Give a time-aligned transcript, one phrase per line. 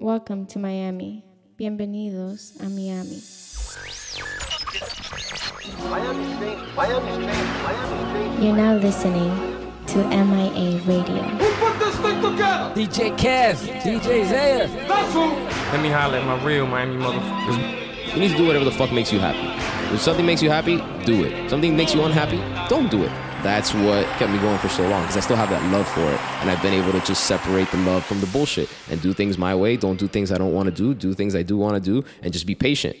[0.00, 1.24] Welcome to Miami.
[1.58, 3.20] Bienvenidos a Miami.
[8.40, 9.32] You're now listening
[9.88, 11.22] to MIA Radio.
[12.74, 14.68] DJ Kev, DJ Zaya.
[15.72, 18.14] Let me holler at my real Miami motherfuckers.
[18.14, 19.48] You need to do whatever the fuck makes you happy.
[19.92, 20.76] If something makes you happy,
[21.06, 21.50] do it.
[21.50, 22.38] Something makes you unhappy,
[22.68, 23.27] don't do it.
[23.42, 26.00] That's what kept me going for so long because I still have that love for
[26.00, 26.20] it.
[26.40, 29.38] And I've been able to just separate the love from the bullshit and do things
[29.38, 29.76] my way.
[29.76, 30.92] Don't do things I don't want to do.
[30.92, 32.96] Do things I do want to do and just be patient.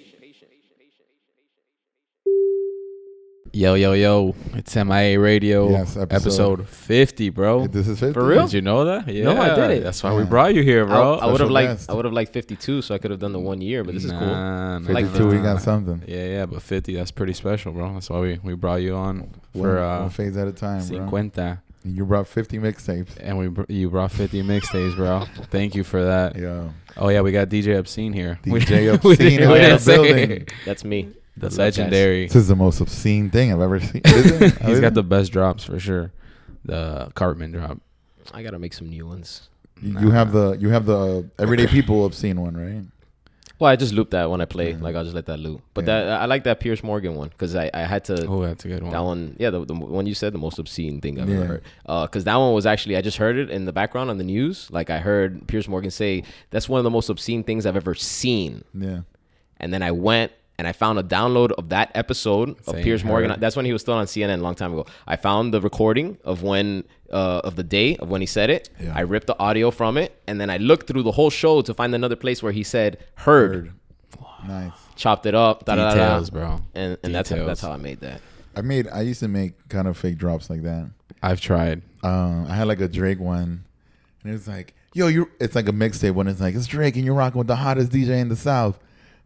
[3.52, 4.34] Yo, yo, yo.
[4.54, 5.70] It's MIA Radio.
[5.70, 7.66] Yes, episode, episode- 50, bro.
[7.66, 8.12] This is 50.
[8.12, 8.42] For real?
[8.44, 9.08] Did you know that?
[9.08, 9.24] Yeah.
[9.24, 9.84] No, I didn't.
[9.84, 11.14] That's why we brought you here, bro.
[11.14, 11.86] I, would have liked.
[11.88, 14.04] I would have liked 52 so I could have done the one year, but this
[14.04, 14.20] is cool.
[14.20, 15.42] Nah, nah, Like 52, we nah.
[15.54, 16.02] got something.
[16.06, 17.94] Yeah, yeah, but 50, that's pretty special, bro.
[17.94, 20.86] That's why we, we brought you on One, for uh, one phase at a time,
[20.86, 21.10] bro.
[21.10, 21.40] 50.
[21.40, 23.10] And You brought 50 mixtapes.
[23.20, 25.24] And we br- you brought 50 mixtapes, bro.
[25.50, 26.36] Thank you for that.
[26.36, 26.68] Yeah.
[26.96, 28.38] Oh, yeah, we got DJ Obscene here.
[28.44, 30.46] We- DJ we Obscene in the building.
[30.66, 31.14] That's me.
[31.38, 32.26] The What's up, legendary.
[32.26, 34.02] This is the most obscene thing I've ever seen.
[34.66, 36.12] He's got the best drops for sure.
[36.64, 37.78] The Cartman drop.
[38.32, 39.48] I got to make some new ones.
[39.80, 42.82] You you have the you have the everyday people obscene one, right?
[43.60, 44.70] Well, I just loop that when I play.
[44.72, 44.78] Yeah.
[44.80, 45.62] Like I'll just let that loop.
[45.74, 46.00] But Yeah.
[46.04, 48.68] that I like that Piers Morgan one because I, I had to Oh, that's a
[48.68, 48.92] good one.
[48.92, 51.36] That one, yeah, the, the one you said, the most obscene thing I've Yeah.
[51.36, 51.62] ever heard.
[51.86, 54.24] Uh, because that one was actually, I just heard it in the background on the
[54.24, 54.68] news.
[54.70, 57.94] Like I heard Piers Morgan say, that's one of the most obscene things I've ever
[57.96, 58.62] seen.
[58.74, 59.00] Yeah.
[59.58, 63.04] And then I went and I found a download of that episode of Saying Piers
[63.04, 63.30] Morgan.
[63.30, 63.40] heard.
[63.40, 64.86] That's when he was still on CNN a long time ago.
[65.06, 68.68] I found the recording of when, uh, of the day of when he said it.
[68.80, 68.92] Yeah.
[68.94, 70.20] I ripped the audio from it.
[70.26, 72.98] And then I looked through the whole show to find another place where he said,
[73.14, 73.72] heard, Heard.
[74.46, 74.72] Nice.
[74.96, 75.94] chopped it up, da da da.
[75.94, 76.60] Details, bro.
[76.74, 78.20] And, and that's, how, that's how I made that.
[78.56, 80.90] I made I used to make kind of fake drops like that.
[81.22, 81.82] I've tried.
[82.02, 83.64] Um, I had like a Drake one,
[84.24, 85.30] and it's like, yo, you.
[85.38, 87.92] It's like a mixtape when it's like it's Drake and you're rocking with the hottest
[87.92, 88.78] DJ in the South,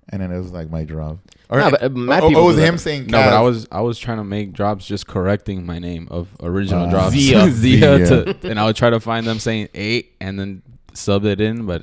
[0.08, 1.18] and then it was like my drop.
[1.48, 2.68] Or Nah, but, uh, mad oh, people oh, it was do that.
[2.68, 5.78] him saying No, but I was I was trying to make drops just correcting my
[5.78, 7.12] name of original Uh, drops.
[7.12, 7.48] Zia.
[7.50, 8.34] Zia Zia.
[8.34, 10.62] to, and I would try to find them saying eight and then
[10.94, 11.82] sub it in, but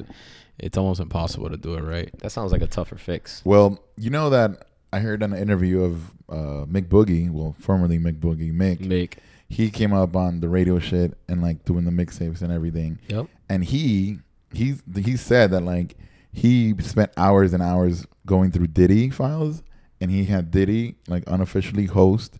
[0.57, 2.09] it's almost impossible to do it right.
[2.19, 3.41] That sounds like a tougher fix.
[3.45, 8.19] Well, you know that I heard an interview of uh, Mick Boogie, well, formerly Mick
[8.19, 8.81] Boogie, Mick.
[8.81, 9.17] Make.
[9.47, 12.99] He came up on the radio shit and like doing the mixtapes and everything.
[13.07, 13.27] Yep.
[13.49, 14.19] And he
[14.53, 15.95] he he said that like
[16.31, 19.63] he spent hours and hours going through Diddy files,
[19.99, 22.37] and he had Diddy like unofficially host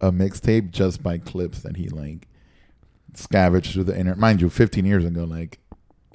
[0.00, 2.28] a mixtape just by clips that he like
[3.14, 4.18] scavenged through the internet.
[4.18, 5.58] Mind you, 15 years ago, like.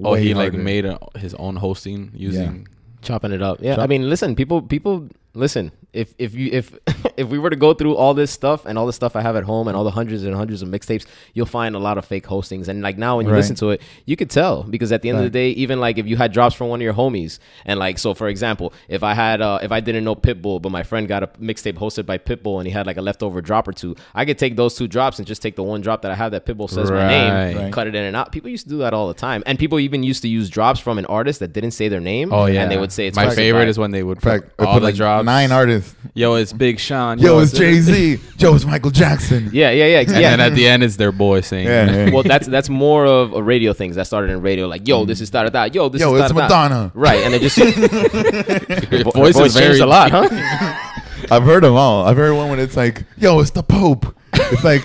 [0.04, 2.68] Oh, way he like made a, his own hosting using.
[3.02, 3.60] chopping it up.
[3.62, 5.72] Yeah, I mean, listen, people, people, listen.
[5.96, 6.78] If if you if
[7.18, 9.36] if we were to go through all this stuff and all the stuff I have
[9.36, 12.06] at home and all the hundreds and hundreds of mixtapes, you'll find a lot of
[12.06, 12.68] fake hostings.
[12.68, 13.38] And like now, when you Right.
[13.38, 15.98] listen to it, you could tell because at the end of the day, even like
[15.98, 19.04] if you had drops from one of your homies, and like so, for example, if
[19.04, 22.06] I had uh, if I didn't know Pitbull, but my friend got a mixtape hosted
[22.06, 24.76] by Pitbull and he had like a leftover drop or two, I could take those
[24.76, 27.08] two drops and just take the one drop that I have that Pitbull says my
[27.08, 27.56] name, Right.
[27.56, 27.74] Right.
[27.74, 28.32] cut it in and out.
[28.32, 30.80] People used to do that all the time, and people even used to use drops
[30.80, 32.34] from an artist that didn't say their name.
[32.34, 34.22] Oh yeah, and they would say it's my favorite by- is when they would In
[34.22, 35.26] fact, put all put the like drops.
[35.26, 35.85] nine artists.
[36.14, 37.20] Yo, it's Big Sean.
[37.20, 38.18] Yo, it's Jay Z.
[38.40, 39.50] Yo, it's Michael Jackson.
[39.52, 40.30] Yeah, yeah, yeah, ex- And yeah.
[40.32, 42.12] then at the end, it's their boy saying, Yeah, yeah.
[42.14, 44.68] well, that's that's more of a radio things that started in radio.
[44.68, 45.64] Like, yo, this is da da da.
[45.74, 46.70] Yo, this Yo, is it's da da da.
[46.70, 46.92] Madonna.
[46.96, 47.58] Right, and it just
[48.92, 50.28] Your Vo- voice, voice is very changed a lot, huh?
[51.32, 52.06] I've heard them all.
[52.06, 54.84] I've heard one when it's like, "Yo, it's the Pope." It's like,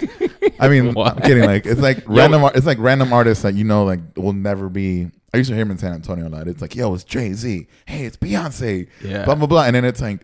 [0.61, 1.17] I mean, What?
[1.17, 1.45] I'm kidding.
[1.45, 2.45] Like, it's like random.
[2.45, 5.11] ar- It's like random artists that you know, like, will never be.
[5.35, 6.49] I used to hear him in San Antonio a lot.
[6.49, 8.89] It's like, "Yo, it's Jay Z." Hey, it's Beyonce.
[9.05, 9.25] Yeah.
[9.25, 9.65] Blah blah blah.
[9.65, 10.23] And then it's like,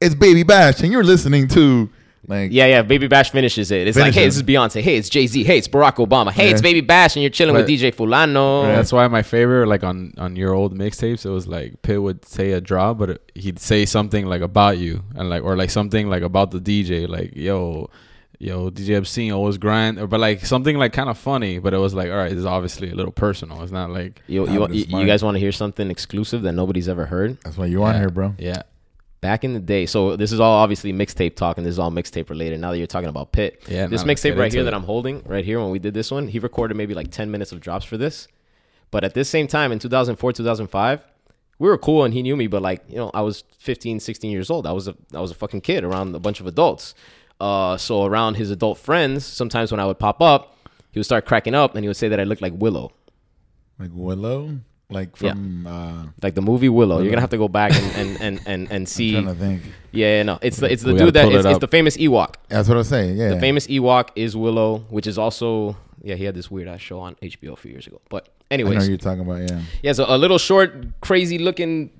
[0.00, 1.90] it's Baby Bash, and you're listening to
[2.26, 2.82] like, Yeah, yeah.
[2.82, 3.86] Baby Bash finishes it.
[3.88, 4.80] It's like, hey, this is Beyonce.
[4.82, 5.44] Hey, it's Jay Z.
[5.44, 6.30] Hey, it's Barack Obama.
[6.30, 8.64] Hey, it's Baby Bash, and you're chilling with DJ Fulano.
[8.64, 12.24] That's why my favorite, like on on your old mixtapes, it was like Pitt would
[12.24, 15.70] say a drop, but it, he'd say something like about you, and like or like
[15.70, 17.88] something like about the DJ, like yo,
[18.38, 21.78] yo, DJ Obscene always grind, or but like something like kind of funny, but it
[21.78, 23.62] was like, all right, this is obviously a little personal.
[23.62, 26.88] It's not like You, you, you, you guys want to hear something exclusive that nobody's
[26.88, 27.38] ever heard?
[27.42, 28.34] that's why you on here, bro.
[28.38, 28.62] yeah,
[29.20, 31.90] Back in the day, so this is all obviously mixtape talk, and this is all
[31.90, 32.60] mixtape related.
[32.60, 34.64] Now that you're talking about Pitt, Yeah, this now mixtape right here it.
[34.64, 37.28] that I'm holding right here when we did this one, he recorded maybe like 10
[37.30, 38.28] minutes of drops for this.
[38.92, 41.04] But at this same time in 2004, 2005,
[41.58, 44.30] we were cool and he knew me, but like, you know, I was 15, 16
[44.30, 44.66] years old.
[44.66, 46.94] I was a I was a fucking kid around a bunch of adults.
[47.40, 50.56] Uh, so around his adult friends, sometimes when I would pop up,
[50.92, 52.92] he would start cracking up and he would say that I looked like Willow.
[53.78, 54.58] Like Willow,
[54.90, 55.32] like Yeah.
[55.32, 55.66] from.
[55.66, 57.00] uh Like the movie Willow.
[57.00, 59.40] You're gonna have to go back and and, and, and, and see I'm trying to
[59.40, 59.62] think.
[59.92, 60.38] Yeah, yeah, no.
[60.42, 62.34] It's the it's the We dude that pull it it's, it's the famous Ewok.
[62.48, 63.16] That's what I was saying.
[63.16, 63.30] Yeah.
[63.34, 67.00] The famous Ewok is Willow, which is also Yeah, he had this weird ass show
[67.00, 68.00] on HBO a few years ago.
[68.08, 69.40] But anyways, I know you're talking about.
[69.50, 69.60] Yeah.
[69.82, 70.70] yeah, so a little short,
[71.00, 71.90] crazy looking.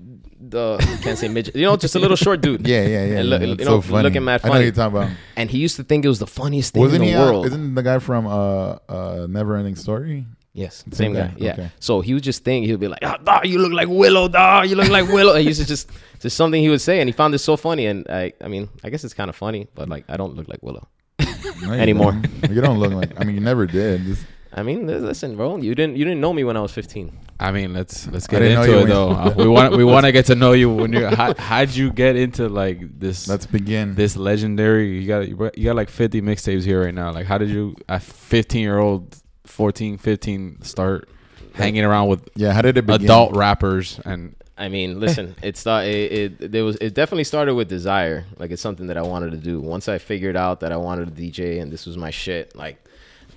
[0.41, 1.53] The can't say midget.
[1.53, 2.65] You know, just a little short dude.
[2.73, 3.19] Yeah, yeah, yeah.
[3.19, 3.47] And look- yeah.
[3.59, 4.03] you know, so funny.
[4.03, 4.63] looking mad I know funny.
[4.65, 5.11] you're talking about.
[5.35, 7.13] And he used to think it was the funniest thing Wasn't in he?
[7.13, 7.45] the Uh, world.
[7.47, 10.25] isn't the guy from uh, uh, Never Ending Story?
[10.63, 11.27] Yes, Same same, guy.
[11.27, 11.53] guy, Yeah.
[11.53, 11.69] okay.
[11.79, 14.27] So he would just think he would be like, "Ah, dawg, you look like Willow,
[14.27, 14.69] dog.
[14.69, 15.89] You look like Willow." And he used to just
[16.23, 17.85] just something he would say, and he found this so funny.
[17.91, 20.47] And I, I mean, I guess it's kind of funny, but like, I don't look
[20.53, 20.87] like Willow.
[21.63, 22.11] No, you Anymore.
[22.13, 22.51] don't.
[22.55, 23.11] You don't look like.
[23.19, 24.03] I mean, you never did.
[24.05, 26.71] Just, I mean, li- listen, bro, you didn't you didn't know me when I was
[26.71, 27.11] 15.
[27.39, 29.11] I mean, let's let's get into it though.
[29.23, 31.09] Uh, we want we want to get to know you when you're.
[31.15, 33.27] How, how'd you get into like this?
[33.27, 33.95] let's begin.
[33.95, 34.99] this legendary.
[34.99, 37.11] You got you got like 50 mixtapes here right now.
[37.13, 39.15] Like, how did you a 15 year old,
[39.49, 41.09] 14, 15 start
[41.53, 42.53] hanging around with yeah.
[42.53, 43.05] How did it begin?
[43.05, 46.11] adult rappers and I mean, listen, it's uh, it,
[46.41, 48.25] it there was it definitely started with desire.
[48.37, 49.59] Like it's something that I wanted to do.
[49.59, 52.83] Once I figured out that I wanted to DJ and this was my shit, like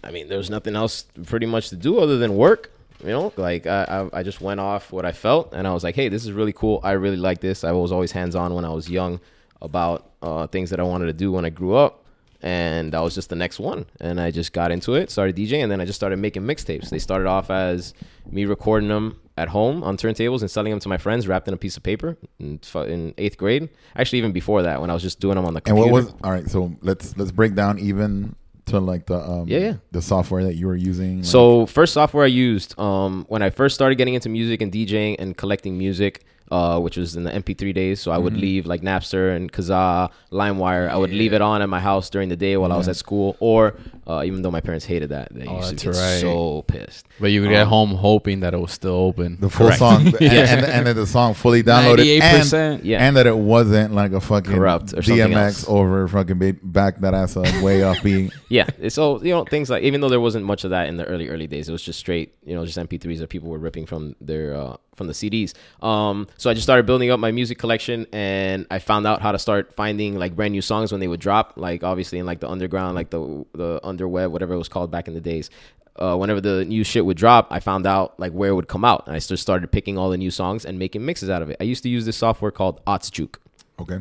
[0.05, 2.73] I mean, there was nothing else pretty much to do other than work.
[3.03, 5.83] You know, like I, I I just went off what I felt and I was
[5.85, 6.81] like, hey, this is really cool.
[6.83, 7.65] I really like this.
[7.65, 9.21] I was always hands on when I was young
[9.61, 12.02] about uh, things that I wanted to do when I grew up.
[12.43, 13.87] And that was just the next one.
[14.01, 16.91] And I just got into it, started DJing, and then I just started making mixtapes.
[16.91, 17.95] They started off as
[18.31, 21.55] me recording them at home on turntables and selling them to my friends wrapped in
[21.55, 23.69] a piece of paper in, in eighth grade.
[23.97, 25.87] Actually, even before that, when I was just doing them on the computer.
[25.87, 26.49] And what was all right?
[26.51, 28.35] So let's let's break down even
[28.67, 29.75] to like the um Yeah, yeah.
[29.93, 31.19] the software that you were using.
[31.19, 34.71] like- So first software I used um, when I first started getting into music and
[34.73, 36.25] DJing and collecting music,
[36.57, 37.99] uh, which was in the MP3 days.
[38.03, 38.43] So I would Mm-hmm.
[38.49, 40.89] leave like Napster and Kazaa, LimeWire.
[40.89, 42.97] I would leave it on at my house during the day while I was at
[42.97, 43.75] school, or
[44.07, 46.21] uh, even though my parents hated that, they Oh, used to that's get right.
[46.21, 47.07] so pissed.
[47.21, 49.39] but you would get Um, home hoping that it was still open.
[49.41, 49.79] the full Correct.
[49.79, 50.51] song, and, Yes.
[50.51, 52.81] and, and then the song fully downloaded, and, 98%.
[52.85, 53.05] Yeah.
[53.07, 55.69] and that it wasn't like a fucking Corrupt or something DMX else.
[55.69, 58.33] over fucking ba- back that ass up way off beat.
[58.49, 61.07] Yeah, so you know things like even though there wasn't much of that in the
[61.07, 63.87] early early days, it was just straight you know just MP3s that people were ripping
[63.87, 65.55] from their uh, from the CDs.
[65.85, 69.33] Um, so I just started building up my music collection, and I found out how
[69.33, 71.55] to start finding like brand new songs when they would drop.
[71.57, 75.09] Like obviously in like the underground, like the the underweb, whatever it was called back
[75.09, 75.51] in the days.
[75.97, 78.85] Uh, whenever the new shit would drop, I found out like where it would come
[78.85, 81.51] out, and I just started picking all the new songs and making mixes out of
[81.51, 81.57] it.
[81.61, 83.37] I used to use this software called Otsjuke
[83.81, 84.01] Okay,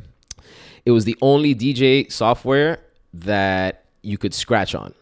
[0.85, 2.79] it was the only DJ software
[3.13, 4.93] that you could scratch on.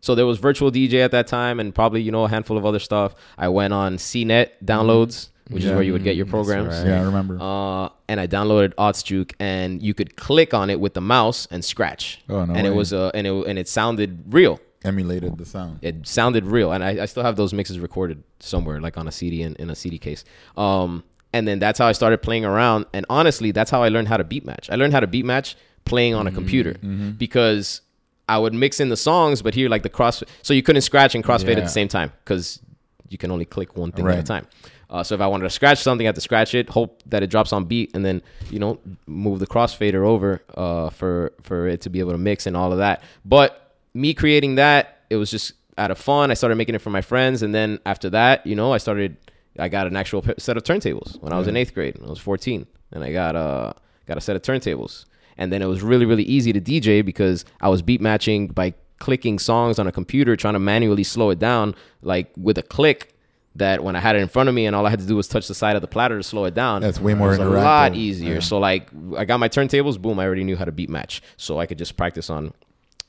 [0.00, 2.64] So there was virtual DJ at that time, and probably you know a handful of
[2.64, 3.14] other stuff.
[3.38, 6.74] I went on CNET downloads, which is where you would get your Mm, programs.
[6.74, 6.86] right.
[6.88, 7.38] yeah, I remember.
[7.40, 11.64] Uh, and I downloaded Otsjuke, and you could click on it with the mouse and
[11.64, 12.20] scratch.
[12.28, 14.60] Oh, no and it was uh, and it and it sounded real.
[14.84, 15.78] Emulated the sound.
[15.82, 19.12] It sounded real, and I, I still have those mixes recorded somewhere, like on a
[19.12, 20.24] CD in, in a CD case.
[20.56, 21.02] Um,
[21.32, 22.86] and then that's how I started playing around.
[22.92, 24.70] And honestly, that's how I learned how to beat match.
[24.70, 26.74] I learned how to beat match playing on a computer
[27.18, 27.80] because
[28.28, 31.14] I would mix in the songs, but here like the cross, so you couldn't scratch
[31.14, 32.60] and crossfade at the same time because
[33.08, 34.46] you can only click one thing at a time.
[34.88, 37.22] Uh, so if I wanted to scratch something, I had to scratch it, hope that
[37.22, 41.66] it drops on beat, and then you know move the crossfader over uh, for for
[41.66, 43.02] it to be able to mix and all of that.
[43.24, 46.30] But me creating that, it was just out of fun.
[46.30, 49.16] I started making it for my friends, and then after that, you know, I started.
[49.58, 51.98] I got an actual set of turntables when I was in eighth grade.
[52.04, 53.72] I was 14, and I got uh
[54.06, 55.06] got a set of turntables.
[55.38, 58.74] And then it was really really easy to DJ because I was beat matching by
[58.98, 63.14] clicking songs on a computer, trying to manually slow it down like with a click.
[63.56, 65.16] That when I had it in front of me and all I had to do
[65.16, 66.82] was touch the side of the platter to slow it down.
[66.82, 68.34] That's way more it was a lot easier.
[68.34, 68.40] Yeah.
[68.40, 71.22] So like I got my turntables, boom, I already knew how to beat match.
[71.36, 72.52] So I could just practice on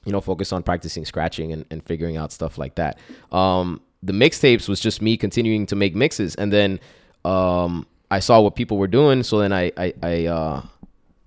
[0.06, 2.98] you know, focus on practicing scratching and, and figuring out stuff like that.
[3.30, 6.80] Um, the mixtapes was just me continuing to make mixes, and then
[7.26, 10.62] um, I saw what people were doing, so then I I I, uh,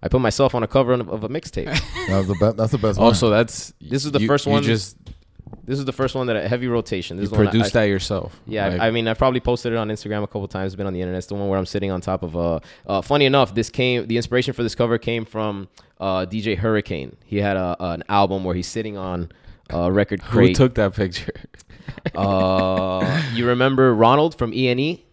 [0.03, 1.67] I put myself on a cover of, of a mixtape.
[2.09, 2.57] That the best.
[2.57, 3.07] That's the best one.
[3.09, 4.97] Also, that's This is the you- first you one- just
[5.71, 7.17] this is the first one that I, heavy rotation.
[7.17, 8.41] This you is the one I- produced I, that yourself.
[8.45, 10.75] Yeah, Like, I, I mean, I probably posted it on Instagram a couple times.
[10.75, 11.19] Been on the internet.
[11.19, 12.61] It's the one where I'm sitting on top of a.
[12.85, 14.09] Uh, funny enough, this came.
[14.09, 15.69] The inspiration for this cover came from
[16.01, 17.17] uh, DJ Hurricane.
[17.25, 19.31] He had a, an album where he's sitting on
[19.71, 20.49] a record crate.
[20.49, 21.33] who took that picture?
[22.15, 25.05] Uh, you remember Ronald from E E&E?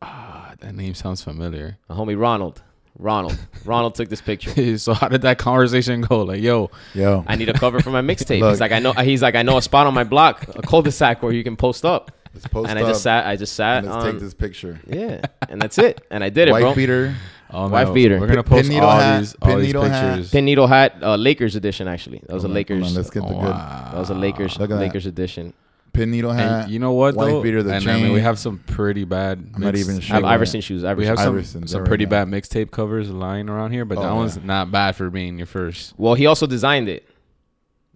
[0.00, 1.78] Ah, that name sounds familiar.
[1.88, 2.62] A homie Ronald.
[3.02, 3.38] Ronald.
[3.64, 4.78] Ronald took this picture.
[4.84, 6.22] so how did that conversation go?
[6.22, 8.48] Like, yo, Yo, I need a cover for my mixtape.
[8.48, 8.92] He's like, I know.
[8.92, 11.84] He's like, I know a spot on my block, a cul-de-sac where you can post
[11.84, 12.10] up.
[12.34, 13.26] let's post and up I just sat.
[13.26, 14.12] I just sat and let's on.
[14.12, 14.80] take this picture.
[14.86, 16.04] Yeah, and that's it.
[16.10, 16.66] And I did it, bro.
[16.68, 17.14] White beater.
[17.50, 18.18] oh, Wife no, beater.
[18.20, 20.30] We're gonna Pin post needle all hat, these all pin these needle hat.
[20.30, 21.88] Pin needle hat, uh, Lakers edition.
[21.88, 22.86] Actually, that was a Hold on, Lakers.
[22.88, 23.88] on, let's get the Oh, good wow.
[23.92, 24.58] that was a Lakers.
[24.58, 24.80] Look at that.
[24.80, 25.52] Lakers edition.
[25.92, 26.64] Pin needle hat.
[26.64, 27.42] And you know what Wife though?
[27.42, 28.12] beater, the and I mean, chain.
[28.12, 29.50] we have some pretty bad.
[29.54, 30.82] I'm not mix- even I've what- Iverson shoes.
[30.82, 32.10] We have some, Iversons, some pretty go.
[32.10, 34.14] bad mixtape covers lying around here, but Oh, that yeah.
[34.14, 35.94] one's not bad for being your first.
[35.98, 37.08] well, he also designed it.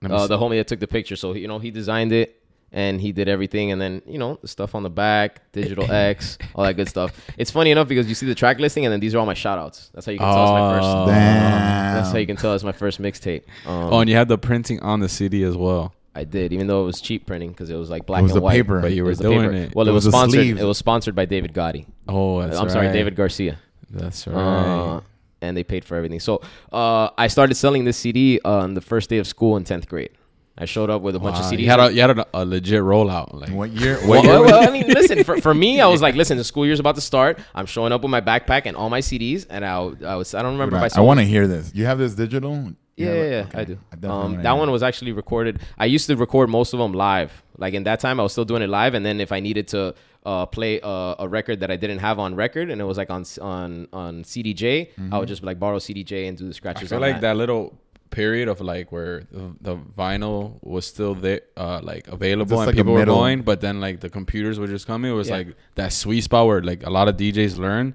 [0.05, 1.17] Uh, the homie that took the picture.
[1.17, 4.47] So you know he designed it, and he did everything, and then you know the
[4.47, 7.13] stuff on the back, Digital X, all that good stuff.
[7.39, 9.35] It's funny enough because you see the track listing, and then these are all my
[9.35, 9.91] shout outs.
[9.95, 11.07] That's how you can tell it's my Oh.
[11.07, 11.15] first.
[11.17, 11.95] Damn.
[11.97, 13.45] That's how you can tell it's my first mixtape.
[13.67, 15.95] Um, Oh, and you had the printing on the CD as well.
[16.17, 18.33] I did, even though it was cheap printing because it was like black It was
[18.33, 18.53] and the white.
[18.53, 18.81] paper.
[18.81, 19.53] But you It were was doing paper.
[19.53, 19.75] it.
[19.75, 20.41] Well, It it, was, was sponsored.
[20.41, 20.61] sleeves.
[20.61, 21.87] It was sponsored by David Gotti.
[22.09, 22.91] Oh, that's I'm sorry.
[22.93, 23.59] David Garcia.
[23.91, 25.01] That's Uh, right.
[25.43, 26.19] and they paid for everything.
[26.21, 26.41] So
[26.73, 30.11] uh, I started selling this CD on the first day of school in tenth grade.
[30.59, 31.59] I showed up with a bunch of CDs.
[31.61, 33.35] You had a, you had a, a legit rollout.
[33.35, 33.99] Like, What year?
[34.09, 35.23] well, What well, was- well, I mean, listen.
[35.23, 37.39] For, for me, I was like, listen, the school year's about to start.
[37.55, 40.41] I'm showing up with my backpack and all my CDs, and I, I was I
[40.41, 41.73] don't remember if I I, want to hear this.
[41.75, 42.73] You have this digital?
[42.97, 43.59] Yeah, yeah, yeah, Okay.
[43.61, 43.75] I do.
[43.93, 45.61] definitely Um, that hear one was actually recorded.
[45.79, 47.43] I used to record most of them live.
[47.59, 49.69] Like in that time, I was still doing it live, and then if I needed
[49.69, 52.97] to uh, play uh, a record that I didn't have on record, and it was
[52.97, 56.85] like on on on CDJ, I would just like borrow CDJ and do the scratches.
[56.85, 56.89] I scratches.
[56.91, 57.79] feel on like that little
[58.11, 62.77] period of like where the, the vinyl was still there, uh, like available and like
[62.77, 65.11] people were going, but then like the computers were just coming.
[65.11, 65.37] It was Yeah.
[65.39, 67.95] like that sweet spot where like a lot of DJs learn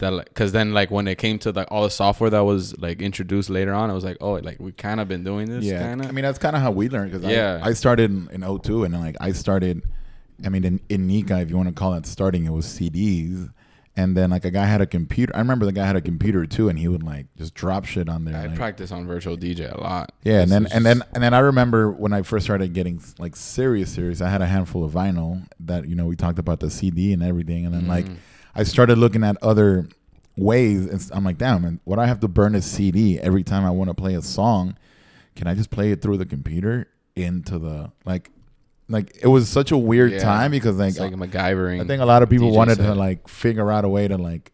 [0.00, 2.76] that, like, cause then like when it came to like all the software that was
[2.78, 5.64] like introduced later on, I was like, oh, like we kind of been doing this.
[5.64, 6.08] Yeah, kinda.
[6.08, 7.60] I mean that's kind of how we learned because Yeah.
[7.62, 9.82] I, I started in, in 02 and then like I started,
[10.44, 13.50] I mean in, in Nika if you want to call it starting it was CDs,
[13.96, 15.34] and then like a guy had a computer.
[15.34, 18.08] I remember the guy had a computer too, and he would like just drop shit
[18.08, 18.36] on there.
[18.36, 20.12] I like- practice on virtual DJ a lot.
[20.22, 23.36] yeah, and then and then and then I remember when I first started getting like
[23.36, 24.20] serious, serious.
[24.22, 27.22] I had a handful of vinyl that you know we talked about the CD and
[27.22, 28.16] everything, and then like Mm.
[28.54, 29.88] I started looking at other
[30.36, 33.64] ways, and I'm like, damn, man, would I have to burn a CD every time
[33.64, 34.76] I want to play a song?
[35.36, 38.30] Can I just play it through the computer into the like?
[38.88, 40.18] Like it was such a weird Yeah.
[40.18, 41.80] time because like, it's like uh, MacGyvering.
[41.80, 44.18] I think a lot of people DJ wanted to like figure out a way to
[44.18, 44.50] like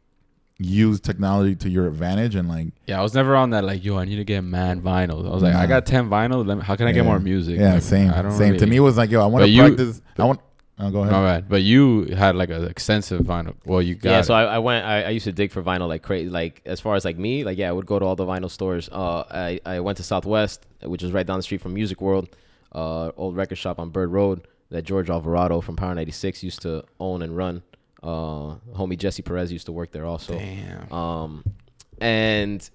[0.59, 3.65] use technology to your advantage and like Yeah, I was never on that.
[3.65, 5.27] Like, yo, I need to get mad vinyls.
[5.27, 5.61] I was like, Nah.
[5.61, 6.47] I got ten vinyls.
[6.47, 7.59] Let me, how can I get more music?
[7.59, 8.59] Yeah, Like, same, I don't same.
[8.59, 10.03] To me, it was like, yo, I want to practice.
[10.19, 10.41] I want.
[10.79, 11.15] Oh, go ahead.
[11.15, 11.49] All right.
[11.49, 13.55] But you had like an extensive vinyl.
[13.65, 14.85] Well, you got yeah, so I, I went.
[14.85, 16.29] I, I used to dig for vinyl like crazy.
[16.29, 18.51] Like as far as like me, like yeah, I would go to all the vinyl
[18.51, 18.89] stores.
[18.93, 22.29] Uh, I I went to Southwest, which is right down the street from Music World,
[22.73, 26.85] uh, old record shop on Bird Road that George Alvarado from Power 96 used to
[27.01, 27.63] own and run.
[28.03, 30.39] Uh, homie Jesse Perez used to work there also.
[30.39, 30.93] Damn.
[30.93, 31.45] Um,
[32.01, 32.69] and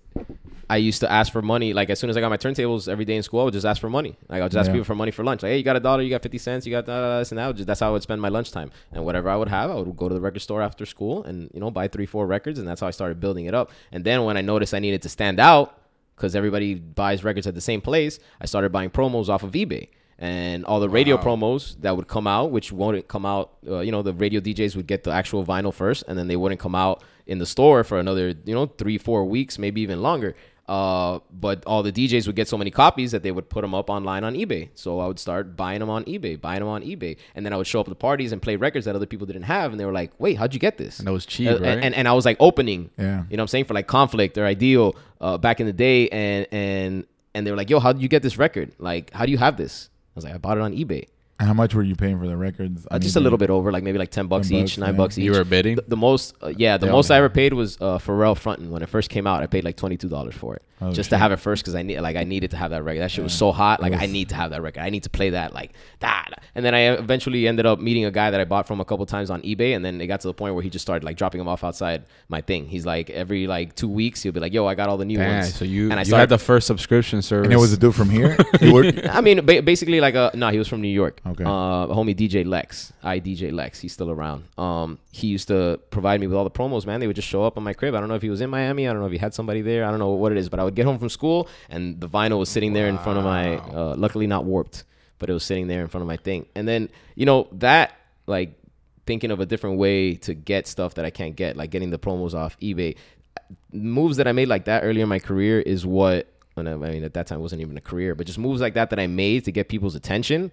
[0.69, 1.73] I used to ask for money.
[1.73, 3.65] Like as soon as I got my turntables every day in school, I would just
[3.65, 4.15] ask for money.
[4.29, 4.73] Like I would just ask Yeah.
[4.73, 5.43] people for money for lunch.
[5.43, 6.01] Like, hey, you got a dollar?
[6.01, 6.65] You got fifty cents?
[6.65, 7.55] You got uh, this and that?
[7.55, 8.71] Just, that's how I would spend my lunchtime.
[8.93, 11.49] And whatever I would have, I would go to the record store after school and
[11.53, 12.57] you know buy three, four records.
[12.57, 13.71] And that's how I started building it up.
[13.91, 15.77] And then when I noticed I needed to stand out
[16.15, 19.89] because everybody buys records at the same place, I started buying promos off of eBay.
[20.21, 23.91] And all the radio promos that would come out, which wouldn't come out, uh, you
[23.91, 26.75] know, the radio DJs would get the actual vinyl first, and then they wouldn't come
[26.75, 30.35] out in the store for another, you know, three, four weeks, maybe even longer.
[30.69, 33.73] Uh, but all the DJs would get so many copies that they would put them
[33.73, 34.69] up online on eBay.
[34.75, 37.57] So I would start buying them on eBay, buying them on eBay, and then I
[37.57, 39.85] would show up to parties and play records that other people didn't have, and they
[39.85, 41.63] were like, "Wait, how'd you get this?" And that was cheap, Uh, right?
[41.63, 43.23] And, and, and I was like opening, Yeah.
[43.29, 46.07] you know what I'm saying, for like conflict or ideal uh, back in the day,
[46.09, 48.71] and and and they were like, "Yo, how did you get this record?
[48.77, 51.07] Like, how do you have this?" I was like, "I bought it on eBay."
[51.41, 52.87] How much were you paying for the records?
[52.89, 54.93] Uh, just a little bit over, like maybe like ten bucks 10 each, bucks, nine
[54.93, 54.97] yeah.
[54.97, 55.25] bucks each.
[55.25, 55.75] You were bidding?
[55.77, 56.91] The, the most, uh, yeah, the Yeah.
[56.91, 59.41] most I ever paid was uh, Pharrell fronting when it first came out.
[59.41, 61.73] I paid like twenty two dollars for it, Oh, just to have it first because
[61.75, 63.01] I need, like, I needed to have that record.
[63.01, 64.81] That shit was so hot, like It I need to have that record.
[64.81, 66.29] I need to play that, like that.
[66.53, 69.05] And then I eventually ended up meeting a guy that I bought from a couple
[69.05, 71.17] times on eBay, and then it got to the point where he just started like
[71.17, 72.67] dropping them off outside my thing.
[72.67, 75.17] He's like every like two weeks he'll be like, "Yo, I got all the new
[75.17, 77.45] Damn, ones." so you, and I you started had the first subscription service.
[77.45, 78.37] And it was a dude from here.
[78.61, 80.49] You were- I mean, ba- basically like a no.
[80.49, 81.19] He was from New York.
[81.25, 81.30] Okay.
[81.45, 83.79] Uh, homie DJ Lex, I DJ Lex.
[83.79, 84.45] He's still around.
[84.57, 86.85] Um, he used to provide me with all the promos.
[86.85, 87.95] Man, they would just show up on my crib.
[87.95, 88.87] I don't know if he was in Miami.
[88.87, 89.85] I don't know if he had somebody there.
[89.85, 90.49] I don't know what it is.
[90.49, 93.17] But I would get home from school and the vinyl was sitting there in front
[93.19, 93.57] of my.
[93.57, 94.83] Uh, luckily not warped,
[95.19, 96.45] but it was sitting there in front of my thing.
[96.55, 97.93] And then you know that
[98.27, 98.57] like
[99.05, 101.99] thinking of a different way to get stuff that I can't get, like getting the
[101.99, 102.95] promos off eBay.
[103.73, 106.91] Moves that I made like that earlier in my career is what and I I
[106.91, 108.99] mean at that time it wasn't even a career, but just moves like that that
[108.99, 110.51] I made to get people's attention.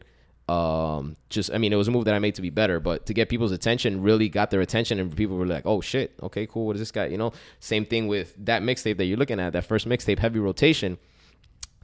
[0.48, 3.06] Um, just I mean it was a move that I made to be better, but
[3.06, 6.46] to get people's attention really got their attention and people were like, oh shit, okay,
[6.46, 7.06] cool, what is this guy?
[7.06, 10.38] You know, same thing with that mixtape that you're looking at, that first mixtape, heavy
[10.38, 10.98] rotation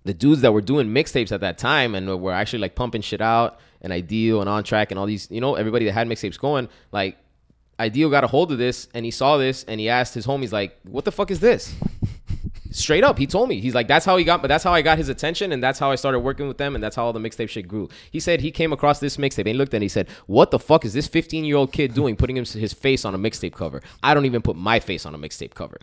[0.05, 3.21] the dudes that were doing mixtapes at that time and were actually like pumping shit
[3.21, 6.39] out and Ideal and On Track and all these, you know, everybody that had mixtapes
[6.39, 7.17] going, like
[7.81, 10.53] Ideal got a hold of this and he saw this and he asked his homies
[10.53, 11.75] like, "What the fuck is this?"
[12.75, 13.61] Straight up, he told me.
[13.61, 15.79] He's like, "That's how he got, but that's how I got his attention and that's
[15.79, 18.19] how I started working with them and that's how all the mixtape shit grew." He
[18.19, 20.51] said he came across this mixtape and he looked at it and he said, "What
[20.51, 23.81] the fuck is this 15-year-old kid doing putting his face on a mixtape cover?
[24.03, 25.79] I don't even put my face on a mixtape cover."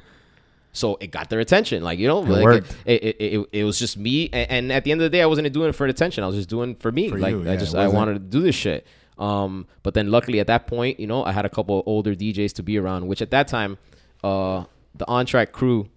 [0.74, 2.75] So it got their attention, like you know, like, worked.
[2.86, 5.21] It, it, it, it was just me, and, and at the end of the day,
[5.21, 6.25] I wasn't doing it for attention.
[6.25, 7.07] I was just doing it for me.
[7.07, 8.86] For like you, I yeah, just I wanted to do this shit.
[9.17, 12.53] Um, but then luckily at that point, you know, I had a couple older DJs
[12.53, 13.77] to be around, which at that time,
[14.25, 15.89] uh, the on track crew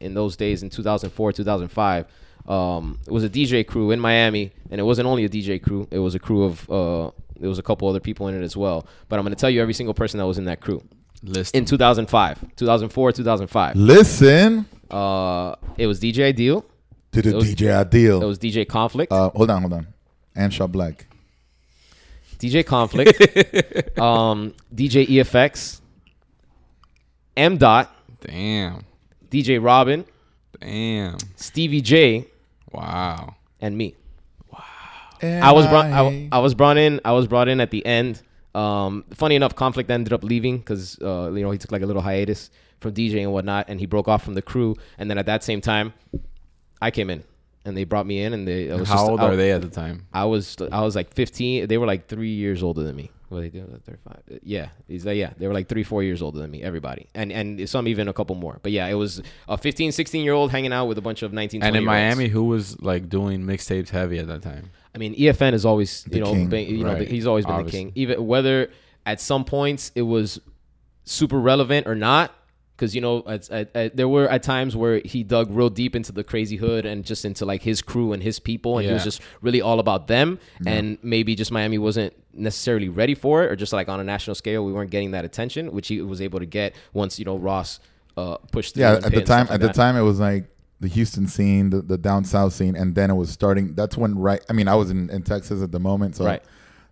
[0.00, 2.06] in those days in 2004, 2005,
[2.48, 5.86] um, it was a DJ crew in Miami, and it wasn't only a DJ crew;
[5.90, 8.56] it was a crew of uh, there was a couple other people in it as
[8.56, 8.86] well.
[9.08, 10.82] But I'm going to tell you every single person that was in that crew
[11.22, 11.54] List.
[11.54, 13.76] in 2005, 2004, 2005.
[13.76, 16.64] Listen Uh, it was DJ Ideal,
[17.12, 18.20] to the It was- DJ it Ideal.
[18.20, 19.86] was DJ Conflict, Uh, hold on, hold on.
[20.36, 21.06] Anshaw Black.
[22.38, 23.18] DJ Conflict,
[23.98, 25.80] um, DJ EFX,
[27.36, 28.84] M Dot, Damn.
[29.30, 30.04] DJ Robin,
[30.60, 31.16] Damn.
[31.36, 32.26] Stevie J,
[32.72, 33.36] Wow.
[33.60, 33.94] and me.
[34.52, 34.58] wow.
[35.22, 35.86] I was brought.
[35.86, 37.00] I, I was brought in.
[37.04, 38.22] I was brought in at the end.
[38.54, 41.86] Um, funny enough, conflict ended up leaving because uh, you know he took like a
[41.86, 44.74] little hiatus from DJing and whatnot, and he broke off from the crew.
[44.98, 45.92] And then at that same time,
[46.82, 47.22] I came in,
[47.64, 48.70] and they brought me in, and they.
[48.72, 50.06] I was How just- old I- are they at the time?
[50.12, 51.68] I was I was like 15.
[51.68, 53.10] They were like three years older than me.
[53.30, 53.64] What they do?
[53.86, 54.16] 35.
[54.30, 55.30] Uh, yeah, he's like yeah.
[55.38, 56.62] They were like three, four years older than me.
[56.62, 58.58] Everybody, and and some even a couple more.
[58.62, 61.32] But yeah, it was a 15, 16 year old hanging out with a bunch of
[61.32, 61.62] 19.
[61.62, 64.70] And in Miami, who was like doing mixtapes heavy at that time?
[64.94, 66.48] I mean, EFN is always The you know king.
[66.48, 67.84] been, you know he's always been Obviously.
[67.84, 67.92] the king.
[67.94, 68.70] Even whether
[69.06, 70.40] at some points it was
[71.04, 72.34] super relevant or not,
[72.80, 75.94] because you know at, at, at, there were at times where he dug real deep
[75.94, 78.92] into the crazy hood and just into like his crew and his people, and he
[78.92, 80.38] was just really all about them.
[80.64, 84.34] And maybe just Miami wasn't necessarily ready for it, or just like on a national
[84.34, 87.36] scale, we weren't getting that attention, which he was able to get once you know
[87.36, 87.80] Ross
[88.16, 88.74] uh, pushed.
[88.74, 90.44] through Yeah, at the time, like at the time, it was like
[90.80, 93.74] the Houston scene, the, the down south scene, and then it was starting.
[93.74, 94.42] That's when, right?
[94.48, 96.42] I mean, I was in, in Texas at the moment, so Right.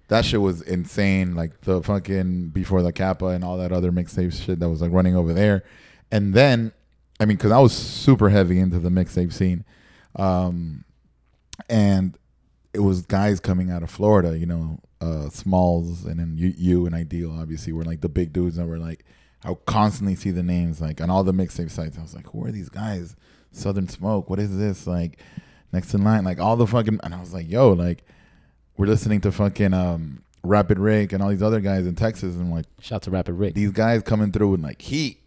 [0.09, 1.35] That shit was insane.
[1.35, 4.93] Like the fucking before the Kappa and all that other mixtape shit that was like
[4.93, 5.65] running over there,
[6.11, 6.73] and then,
[7.21, 9.65] I mean, because I was super heavy into the mixtape scene,
[10.17, 10.85] um,
[11.69, 12.19] and
[12.73, 16.87] it was guys coming out of Florida, you know, uh, Smalls, and then you, you
[16.87, 19.05] and Ideal, obviously, were like the big dudes that were like,
[19.45, 21.99] I would constantly see the names like on all the mixtape sites.
[21.99, 23.17] I was like, who are these guys?
[23.53, 24.87] Southern Smoke, what is this?
[24.87, 25.19] Like,
[25.73, 28.05] next in line, like all the fucking, and I was like, yo, like,
[28.79, 32.51] we're listening to fucking um, Rapid Ric and all these other guys in Texas, and
[32.51, 33.55] like Shout to Rapid Ric.
[33.55, 35.21] these guys coming through with like heat,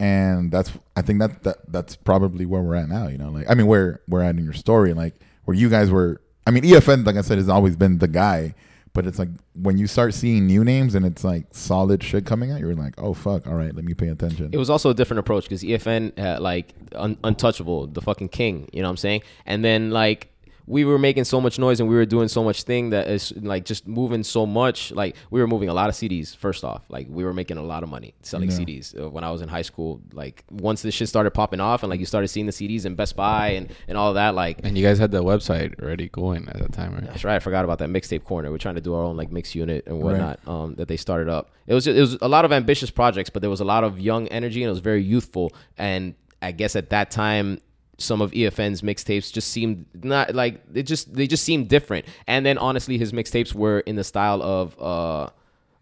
[0.00, 3.08] and that's I think that, that that's probably where we're at now.
[3.08, 5.14] You know, like I mean, where we're at in your story, like
[5.44, 6.22] where you guys were.
[6.46, 8.54] I mean, EFN, like I said, has always been the guy,
[8.94, 12.52] but it's like when you start seeing new names and it's like solid shit coming
[12.52, 14.48] out, you're like, oh fuck, all right, let me pay attention.
[14.52, 18.68] It was also a different approach because EFN had like un- untouchable, the fucking king.
[18.72, 19.22] You know what I'm saying?
[19.44, 20.32] And then like
[20.68, 23.32] we were making so much noise and we were doing so much thing that is
[23.40, 24.92] like just moving so much.
[24.92, 26.36] Like we were moving a lot of CDs.
[26.36, 28.58] First off, like we were making a lot of money selling Yeah.
[28.58, 30.02] CDs uh, when I was in high school.
[30.12, 32.96] Like once this shit started popping off and like you started seeing the CDs in
[32.96, 34.60] Best Buy and and all that, like.
[34.62, 37.06] And you guys had the website already going at that time, right?
[37.06, 37.36] That's right.
[37.36, 38.50] I forgot about that mixtape corner.
[38.50, 41.30] We're trying to do our own like mix unit and whatnot um, that they started
[41.30, 41.50] up.
[41.66, 43.98] It was it was a lot of ambitious projects, but there was a lot of
[43.98, 45.50] young energy and it was very youthful.
[45.78, 47.58] And I guess at that time,
[47.98, 52.06] some of EFN's mixtapes just seemed not like it just they just seemed different.
[52.26, 54.80] And then honestly, his mixtapes were in the style of.
[54.80, 55.30] Uh,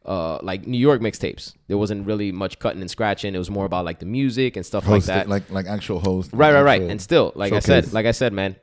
[0.05, 3.35] uh, like New York mixtapes, there wasn't really much cutting and scratching.
[3.35, 5.29] It was more about like the music and stuff like host, that.
[5.29, 6.83] like like actual host, Right, right, right.
[6.83, 8.55] And still, like I said, like I said, man,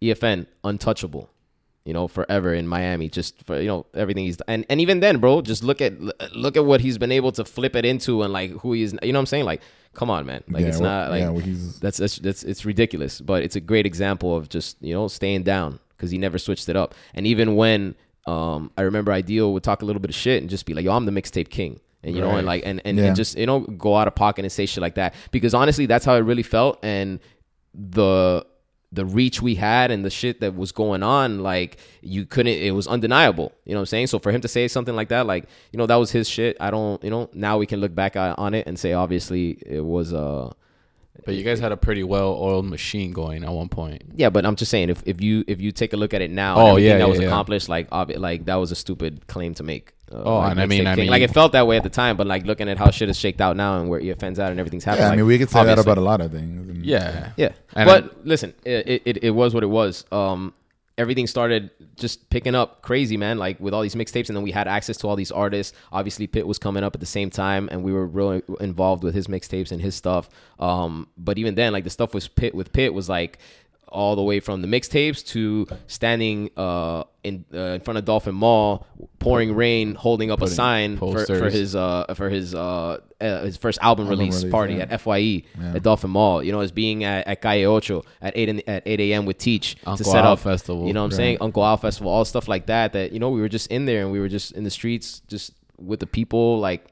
[0.00, 1.28] EFN untouchable.
[1.84, 5.18] You know, forever in Miami, just for you know everything he's and and even then,
[5.18, 5.92] bro, just look at
[6.34, 8.92] look at what he's been able to flip it into and like who he is.
[9.02, 9.44] You know what I'm saying?
[9.46, 10.44] Like, come on, man.
[10.48, 13.56] Like Yeah, it's not like yeah, well, he's- that's that's that's it's ridiculous, but it's
[13.56, 16.94] a great example of just you know staying down because he never switched it up.
[17.14, 20.48] And even when um I remember Ideal would talk a little bit of shit and
[20.48, 22.96] just be like, "Yo, I'm the mixtape king." And you know, and like, and and,
[22.96, 23.06] Yeah.
[23.06, 25.86] and just you know, go out of pocket and say shit like that because honestly,
[25.86, 26.78] that's how it really felt.
[26.84, 27.18] And
[27.74, 28.46] the
[28.94, 32.72] the reach we had and the shit that was going on, like you couldn't, it
[32.74, 33.50] was undeniable.
[33.64, 34.06] You know what I'm saying?
[34.08, 36.56] So for him to say something like that, like you know, that was his shit.
[36.60, 39.80] I don't, you know, now we can look back on it and say, obviously, it
[39.84, 40.52] was uh
[41.24, 44.02] But you guys had a pretty well-oiled machine going at one point.
[44.14, 46.30] Yeah, but I'm just saying if, if you if you take a look at it
[46.30, 47.26] now, Oh, yeah, that yeah, was yeah.
[47.28, 49.94] accomplished, like obvi- like that was a stupid claim to make.
[50.12, 51.88] Uh, Oh, like and I mean- I mean- like it felt that way at the
[51.90, 54.50] time, but like looking at how shit is shaked out now and where EFN's at
[54.50, 55.06] and everything's happening.
[55.06, 55.12] yeah.
[55.12, 56.68] I mean, we could say that about a lot of things.
[56.68, 57.30] And- Yeah.
[57.36, 60.04] Yeah, And but listen, it, it it was what it was.
[60.12, 60.52] Um,
[60.98, 63.38] everything started just picking up crazy, man.
[63.38, 65.72] Like with all these mixtapes, and then we had access to all these artists.
[65.90, 69.14] Obviously, Pitt was coming up at the same time, and we were really involved with
[69.14, 70.28] his mixtapes and his stuff.
[70.58, 73.38] Um, but even then, like the stuff was Pitt with Pitt was like
[73.92, 78.34] all the way from the mixtapes to standing uh, in uh, in front of Dolphin
[78.34, 78.86] Mall,
[79.18, 83.56] pouring rain, holding up a sign for, for his uh, for his uh, uh, his
[83.56, 84.86] first album, Album release release, party yeah.
[84.90, 85.74] at Fye Yeah.
[85.76, 86.42] at Dolphin Mall.
[86.42, 89.26] You know, as being at, at Calle Ocho at eight in, at eight a.m.
[89.26, 90.86] with Teach Uncle to set Al up Festival.
[90.86, 91.16] You know what I'm Right.
[91.16, 91.38] saying?
[91.40, 92.94] Uncle Al Festival, all stuff like that.
[92.94, 95.20] That you know, we were just in there and we were just in the streets,
[95.28, 96.86] just with the people, like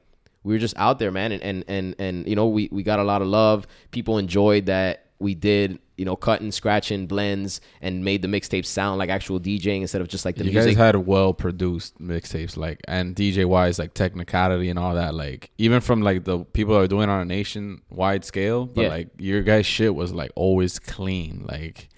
[0.44, 1.32] we were just out there, man.
[1.32, 3.66] And and and, and you know, we we got a lot of love.
[3.90, 5.78] People enjoyed that we did.
[6.00, 10.08] You know, cutting, scratching, blends, and made the mixtape sound like actual DJing instead of
[10.08, 10.76] just like the you music.
[10.76, 15.14] guys had well produced mixtapes, like and DJ wise, like technicality and all that.
[15.14, 18.88] Like even from like the people that are doing on a nationwide scale, but Yeah.
[18.88, 21.44] like your guys' shit was like always clean.
[21.46, 21.88] Like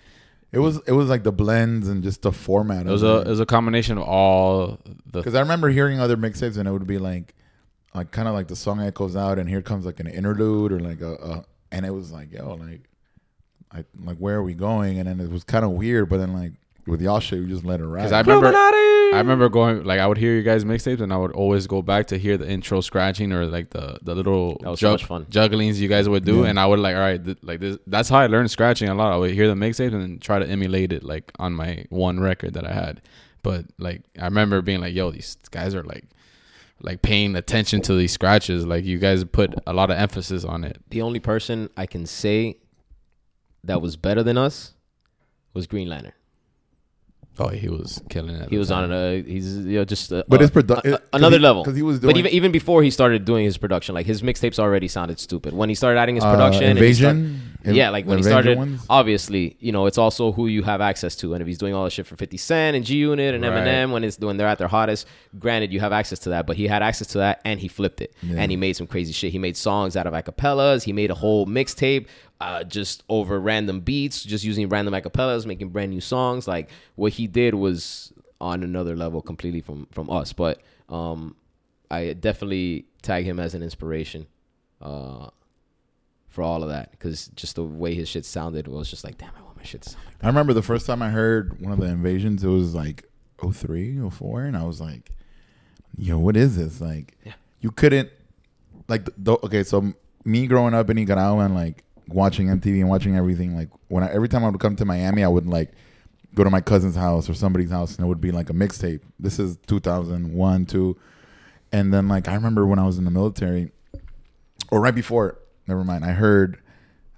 [0.51, 2.87] It was it was like the blends and just the format.
[2.87, 6.17] it was a it was a combination of all the because I remember hearing other
[6.17, 7.35] mixtapes and it would be like,
[7.95, 10.81] like kind of like the song echoes out and here comes like an interlude or
[10.81, 12.89] like a, a and it was like yo like,
[13.75, 14.99] I like where are we going?
[14.99, 16.53] And then it was kind of weird, but then like
[16.87, 18.01] with y'all shit, we just let it ride.
[18.01, 21.17] Because I remember, I remember going like I would hear you guys mixtapes, and I
[21.17, 24.71] would always go back to hear the intro scratching or like the the little That
[24.71, 25.27] was so much fun.
[25.31, 26.47] jugglings you guys would do, Yeah.
[26.49, 27.79] and I would like all right, th- like this.
[27.87, 29.13] That's how I learned scratching a lot.
[29.13, 32.19] I would hear the mixtapes and then try to emulate it like on my one
[32.21, 33.01] record that I had.
[33.43, 36.05] But like I remember being like, "Yo, these guys are like."
[36.85, 40.65] Like paying attention to these scratches, like you guys put a lot of emphasis on
[40.65, 40.79] it.
[40.91, 42.57] the only person I can say
[43.65, 44.75] that was better than us
[45.55, 46.13] was Green Lantern.
[47.39, 48.51] Oh, he was killing it.
[48.51, 48.85] He was time.
[48.85, 51.43] on a he's you know just a, But his produ- a- it- 'cause another he-
[51.43, 54.05] level 'cause he was but doing- even even before he started doing his production, like
[54.05, 55.55] his mixtapes already sounded stupid.
[55.55, 56.85] When he started adding his Uh, production, and he
[57.65, 58.85] yeah, like when he started, ones?
[58.91, 61.85] obviously, you know, it's also who you have access to, and if he's doing all
[61.85, 63.53] the shit for Fifty Cent and G Unit and Right.
[63.53, 65.07] Eminem when it's when they're at their hottest,
[65.39, 68.01] granted, you have access to that, but he had access to that and he flipped
[68.01, 68.37] it, Yeah.
[68.39, 69.33] and he made some crazy shit.
[69.33, 70.83] He made songs out of acapellas.
[70.85, 72.07] He made a whole mixtape.
[72.41, 76.49] Uh, just over random beats, just using random acapellas, making brand new songs.
[76.49, 80.33] Like what he did was on another level completely from from us.
[80.33, 81.37] But um,
[81.89, 84.27] I definitely tag him as an inspiration.
[84.81, 85.29] Uh,
[86.33, 89.31] for all of that because just the way his shit sounded was just like, damn,
[89.39, 91.73] I want my shit to sound like I remember the first time I heard one
[91.73, 93.05] of the invasions, it was like
[93.39, 95.11] 03, 04, and I was like,
[95.97, 96.81] yo, what is this?
[96.81, 97.33] Like, Yeah.
[97.61, 98.09] you couldn't,
[98.89, 99.93] like, the, okay, so
[100.25, 104.11] me growing up in Nicaragua and like watching MTV and watching everything, like, when I,
[104.13, 105.73] every time I would come to Miami, I would like
[106.35, 109.01] go to my cousin's house or somebody's house and it would be like a mixtape.
[109.21, 110.97] This is 2001, 2.
[111.73, 113.71] And then, like, I remember when I was in the military,
[114.71, 115.39] or right before,
[115.73, 116.59] never mind, I heard.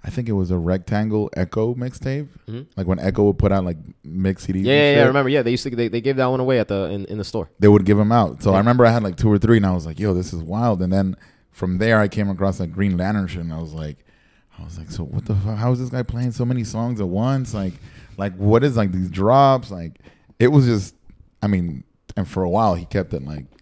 [0.03, 2.67] I think it was a rectangle Ecko mixtape, Mhm.
[2.77, 4.63] like when Ecko would put out like mix CDs.
[4.65, 5.03] Yeah, yeah, yeah.
[5.03, 5.29] I remember.
[5.29, 7.23] Yeah, they used to they, they gave that one away at the in, in the
[7.23, 7.49] store.
[7.59, 8.43] They would give them out.
[8.43, 10.31] So I remember I had like two or three, and I was like, "Yo, this
[10.31, 11.15] is wild." And then
[11.51, 13.97] from there, I came across like Green Lantern shit, and I was like,
[14.59, 15.57] "I was like, so what the fuck?
[15.57, 17.53] How is this guy playing so many songs at once?
[17.55, 17.73] Like,
[18.17, 19.71] like what is like these drops?
[19.71, 19.99] Like,
[20.39, 20.93] it was just,
[21.41, 21.83] I mean,
[22.15, 23.54] and for a while he kept it like, Yeah.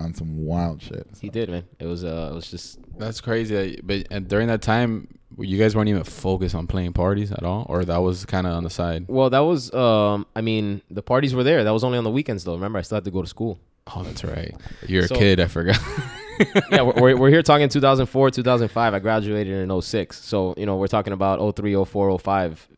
[0.00, 1.06] On some wild shit.
[1.20, 1.64] He did, man.
[1.78, 3.80] It was uh, it was just That's crazy.
[3.82, 5.08] But and during that time,
[5.38, 8.52] you guys weren't even focused on playing parties at all, or that was kind of
[8.54, 9.06] on the side.
[9.08, 9.30] well.
[9.30, 10.26] That was um.
[10.34, 11.62] I mean, the parties were there.
[11.64, 12.54] That was only on the weekends, though.
[12.54, 13.58] Remember, I still had to go to school.
[13.94, 14.54] Oh, that's right.
[14.86, 15.40] You're So- a kid.
[15.40, 15.78] I forgot.
[16.70, 18.94] yeah, we're, we're, we're here talking 2004, 2005.
[18.94, 20.16] I graduated in 06.
[20.22, 22.68] So, you know, we're talking about 03, 04, 05,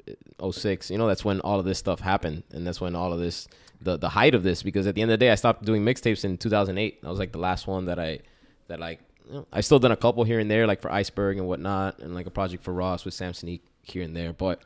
[0.51, 0.91] 06.
[0.91, 2.45] You know, that's when all of this stuff happened.
[2.53, 3.47] And that's when all of this,
[3.83, 5.85] the, the height of this, because at the end of the day, I stopped doing
[5.85, 7.03] mixtapes in 2008.
[7.03, 8.21] That was like the last one that I,
[8.69, 11.39] that like, you know, I still done a couple here and there, like for Iceberg
[11.39, 14.33] and whatnot, and like a project for Ross with Samsonique here and there.
[14.33, 14.63] But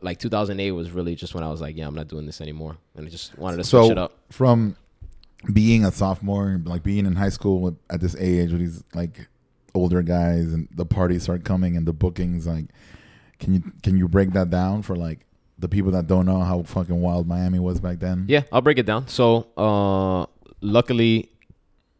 [0.00, 2.76] like 2008 was really just when I was like, yeah, I'm not doing this anymore.
[2.94, 4.12] And I just wanted to switch so it up.
[4.30, 4.76] from
[5.52, 9.28] being a sophomore, like being in high school at this age with these like
[9.74, 12.66] older guys, and the parties start coming and the bookings, like,
[13.38, 15.20] can you can you break that down for like
[15.58, 18.24] the people that don't know how fucking wild Miami was back then?
[18.28, 19.08] Yeah, I'll break it down.
[19.08, 20.26] So, uh,
[20.60, 21.30] luckily,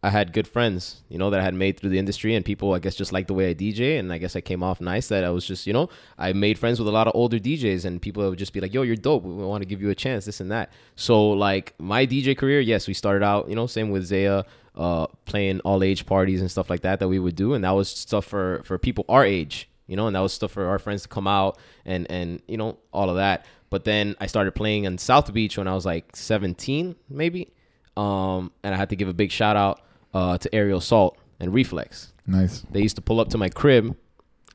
[0.00, 2.72] I had good friends, you know, that I had made through the industry, and people,
[2.72, 5.08] I guess, just liked the way I DJ, and I guess I came off nice.
[5.08, 7.84] That I was just, you know, I made friends with a lot of older DJs,
[7.84, 9.24] and people would just be like, "Yo, you're dope.
[9.24, 12.60] We want to give you a chance, this and that." So, like my DJ career,
[12.60, 14.44] yes, we started out, you know, same with Zaya,
[14.76, 17.72] uh, playing all age parties and stuff like that that we would do, and that
[17.72, 20.78] was stuff for for people our age, you know, and that was stuff for our
[20.78, 23.44] friends to come out and and you know all of that.
[23.70, 27.52] But then I started playing in South Beach when I was like 17, maybe.
[27.96, 29.82] Um, and I had to give a big shout out
[30.14, 32.12] uh, to Aerial Salt and Reflex.
[32.26, 32.64] Nice.
[32.70, 33.94] They used to pull up to my crib.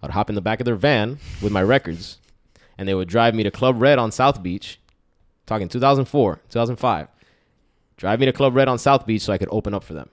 [0.01, 2.19] I'd hop in the back of their van with my records,
[2.77, 4.79] and they would drive me to Club Red on South Beach.
[5.45, 7.07] Talking 2004, 2005.
[7.97, 10.09] Drive me to Club Red on South Beach so I could open up for them.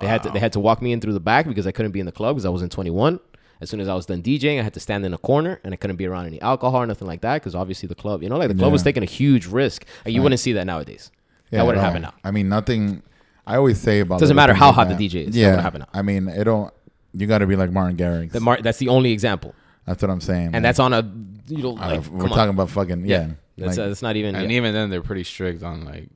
[0.00, 1.92] They had to they had to walk me in through the back because I couldn't
[1.92, 3.18] be in the club because I wasn't 21,
[3.62, 5.72] As soon as I was done DJing, I had to stand in a corner and
[5.72, 8.28] I couldn't be around any alcohol or nothing like that because obviously the club, you
[8.28, 9.86] know, like the club was taking a huge risk.
[10.04, 10.24] Like, you Right.
[10.24, 11.10] wouldn't see that nowadays.
[11.50, 12.12] Yeah, that wouldn't happen now.
[12.24, 13.02] I mean, nothing.
[13.46, 14.94] I always say about Doesn't matter how like hot the.
[15.08, 15.88] DJ is, Yeah, happen now.
[15.94, 16.72] I mean, it don't.
[17.14, 18.32] You got to be like Martin Garrix.
[18.32, 19.54] The Mar- that's the only example,
[19.86, 20.50] That's what I'm saying.
[20.54, 21.02] and that's on a
[21.48, 22.48] you know Uh, like we're talking on.
[22.50, 23.16] about fucking yeah.
[23.26, 23.66] yeah.
[23.66, 24.34] That's, like- uh, that's not even.
[24.34, 24.56] And yeah.
[24.56, 26.08] even then, they're pretty strict on like.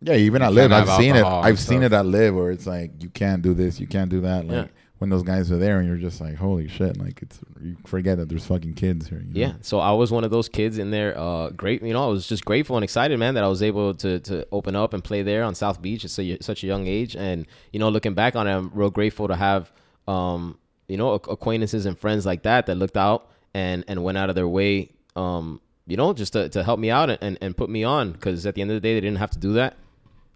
[0.00, 1.24] yeah, even you at live, I've seen it.
[1.24, 4.20] I've seen it at live where it's like you can't do this, you can't do
[4.22, 4.46] that.
[4.46, 4.66] Like Yeah.
[5.04, 6.96] When those guys are there, and you're just like, holy shit!
[6.96, 9.18] Like it's you forget that there's fucking kids here.
[9.18, 9.48] you know?
[9.48, 11.16] Yeah, so I was one of those kids in there.
[11.16, 13.92] Uh, great, you know, I was just grateful and excited, man, that I was able
[13.96, 17.16] to to open up and play there on South Beach at such a, young age.
[17.16, 19.70] And you know, looking back on it, I'm real grateful to have,
[20.08, 20.56] um,
[20.88, 24.34] you know, acquaintances and friends like that that looked out and and went out of
[24.34, 27.68] their way, um, you know, just to, to help me out and, and, and put
[27.68, 28.12] me on.
[28.12, 29.76] Because at the end of the day, they didn't have to do that.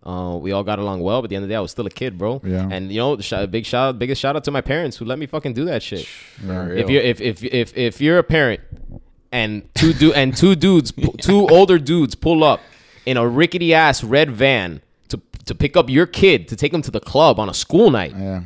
[0.04, 1.70] Uh, we all got along well, but at the end of the day, I was
[1.72, 2.40] still a kid, bro.
[2.44, 2.68] Yeah.
[2.70, 5.26] And you know, sh- big shout, biggest shout out to my parents who let me
[5.26, 6.08] fucking do that shit
[6.46, 6.68] Yeah.
[6.68, 8.60] if you if if if if you're a parent
[9.32, 12.60] and two du- and two dudes two older dudes pull up
[13.04, 16.80] in a rickety ass red van to to pick up your kid to take him
[16.80, 18.42] to the club on a school night yeah.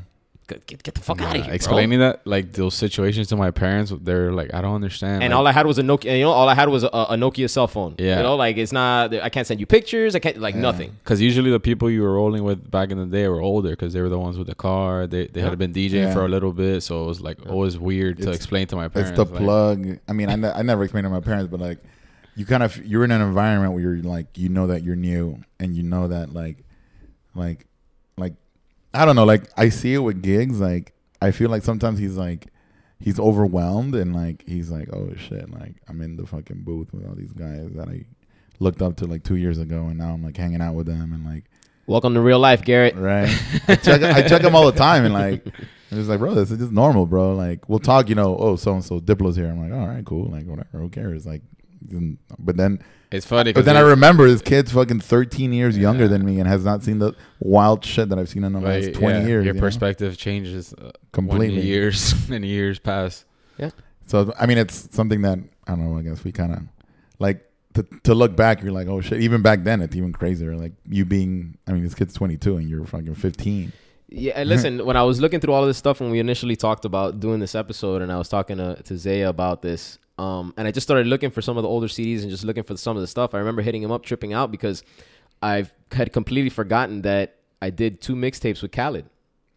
[0.48, 1.54] Get, get, get the fuck out of here bro.
[1.54, 5.22] explaining that like those situations to my parents, they're like, I don't understand.
[5.22, 6.16] and like, all I had was a Nokia.
[6.18, 7.94] You know, all I had was a, a Nokia cell phone.
[7.98, 8.16] Yeah.
[8.18, 9.14] You know, like it's not.
[9.14, 10.14] I can't send you pictures.
[10.14, 10.90] I can't like nothing.
[11.02, 13.92] Because usually the people you were rolling with back in the day were older because
[13.92, 15.06] they were the ones with the car.
[15.06, 15.50] They they Yeah.
[15.50, 16.12] had been DJing Yeah.
[16.14, 19.10] for a little bit, so it was like always weird to explain to my parents.
[19.10, 19.98] It's the like, plug.
[20.08, 21.78] I mean, I, ne- I never explained to my parents, but like,
[22.34, 25.38] you kind of you're in an environment where you're like, you know that you're new,
[25.60, 26.64] and you know that like,
[27.34, 27.66] like,
[28.16, 28.34] like,
[28.94, 29.24] I don't know.
[29.24, 30.60] Like, I see it with gigs.
[30.60, 32.48] Like, I feel like sometimes he's like,
[33.00, 37.06] he's overwhelmed, and like, he's like, oh shit, like I'm in the fucking booth with
[37.06, 38.04] all these guys that I
[38.58, 41.12] looked up to like two years ago, and now I'm like hanging out with them,
[41.12, 41.44] and like,
[41.88, 42.94] Welcome to real life, Garrett.
[42.94, 43.28] right?
[43.68, 45.44] I check I check them all the time, and like,
[45.90, 47.34] I'm just like, bro, this is just normal, bro.
[47.34, 48.36] Like, we'll talk, you know.
[48.36, 49.46] Oh, so and so Diplo's here.
[49.48, 50.26] I'm like, all right, cool.
[50.30, 50.78] Like, whatever.
[50.78, 51.26] Who cares?
[51.26, 51.42] Like,
[52.38, 53.52] but then, It's funny.
[53.52, 56.64] but 'cause then I remember this kid's fucking 13 years younger than me and has
[56.64, 59.44] not seen the wild shit that I've seen in the last like, 20 yeah, years.
[59.44, 59.66] Your you know?
[59.66, 61.56] perspective changes uh, Completely.
[61.58, 63.24] when years and years pass.
[63.58, 63.70] Yeah.
[64.06, 65.98] So I mean, it's something that I don't know.
[65.98, 66.60] I guess we kind of
[67.18, 68.62] like to to look back.
[68.62, 69.20] You're like, oh shit.
[69.20, 70.56] Even back then, it's even crazier.
[70.56, 73.72] Like you being, I mean, this kid's 22 and you're fucking 15.
[74.08, 76.56] Yeah, and listen, when I was looking through all of this stuff when we initially
[76.56, 80.54] talked about doing this episode, and I was talking to, to Zaya about this, um,
[80.56, 82.76] and I just started looking for some of the older CDs and just looking for
[82.76, 83.34] some of the stuff.
[83.34, 84.84] I remember hitting him up, tripping out because
[85.42, 89.06] I had completely forgotten that I did two mixtapes with Khaled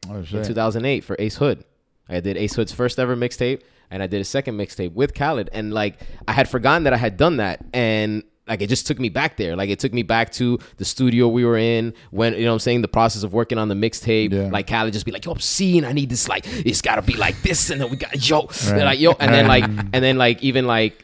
[0.10, 1.64] Oh in 2008 for Ace Hood.
[2.10, 5.50] I did Ace Hood's first ever mixtape, and I did a second mixtape with Khaled.
[5.54, 9.00] And like, I had forgotten that I had done that, and like, it just took
[9.00, 9.56] me back there.
[9.56, 12.54] Like, it took me back to the studio we were in when you know what
[12.54, 14.32] I'm saying the process of working on the mixtape.
[14.34, 14.50] Yeah.
[14.52, 15.84] Like, Khaled just be like, "Yo, I'm seeing.
[15.84, 16.28] I need this.
[16.30, 18.84] Like, it's got to be like this." And then we got yo, Right.
[18.84, 21.04] like yo, and then like, and then like even like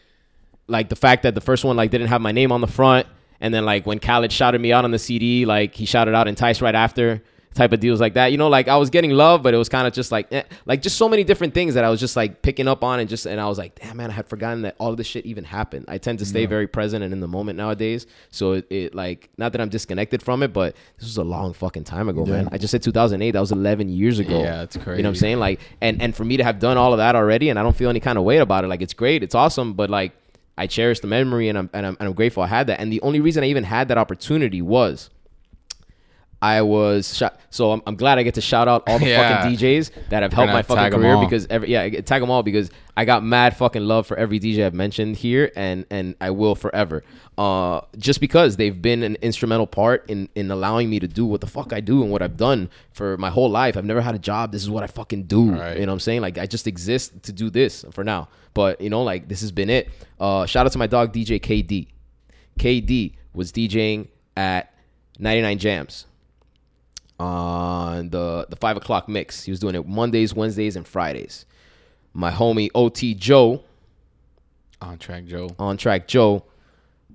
[0.67, 3.07] like the fact that the first one like didn't have my name on the front,
[3.39, 6.27] and then like when Khaled shouted me out on the CD, like he shouted out
[6.27, 7.21] Entice right after,
[7.53, 8.31] type of deals like that.
[8.31, 10.43] You know, like I was getting love, but it was kind of just like eh,
[10.65, 13.09] like just so many different things that I was just like picking up on and
[13.09, 15.25] just and I was like, damn man, I had forgotten that all of this shit
[15.25, 15.85] even happened.
[15.87, 19.29] I tend to stay very present and in the moment nowadays, so it, it like
[19.37, 22.33] not that I'm disconnected from it, but this was a long fucking time ago, Yeah.
[22.33, 22.49] man.
[22.51, 23.31] I just said 2008.
[23.31, 24.41] That was 11 years ago.
[24.41, 24.97] Yeah, it's crazy.
[24.97, 25.39] You know what I'm saying?
[25.39, 27.75] Like, and and for me to have done all of that already, and I don't
[27.75, 28.67] feel any kind of weight about it.
[28.67, 30.13] Like, it's great, it's awesome, but like,
[30.57, 32.79] I cherish the memory, and I'm and I'm, and I'm grateful I had that.
[32.79, 35.09] And the only reason I even had that opportunity was.
[36.43, 39.43] I was shot, so I'm, I'm glad I get to shout out all the Yeah.
[39.43, 42.71] fucking DJs that have helped my fucking career because every yeah tag them all because
[42.97, 46.55] I got mad fucking love for every DJ I've mentioned here and and I will
[46.55, 47.03] forever.
[47.37, 51.41] Uh, just because they've been an instrumental part in in allowing me to do what
[51.41, 53.77] the fuck I do and what I've done for my whole life.
[53.77, 54.51] I've never had a job.
[54.51, 55.51] This is what I fucking do.
[55.51, 55.77] Right.
[55.77, 56.21] You know what I'm saying?
[56.21, 58.29] Like I just exist to do this for now.
[58.55, 59.89] But you know, like this has been it.
[60.19, 61.87] Uh, shout out to my dog DJ KD.
[62.59, 64.73] KD was DJing at
[65.19, 66.07] 99 Jams
[67.21, 69.43] on the the five o'clock mix.
[69.43, 71.45] He was doing it Mondays, Wednesdays, and Fridays.
[72.13, 73.63] My homie OT Joe
[74.81, 75.49] On track, Joe.
[75.59, 76.43] on track Joe.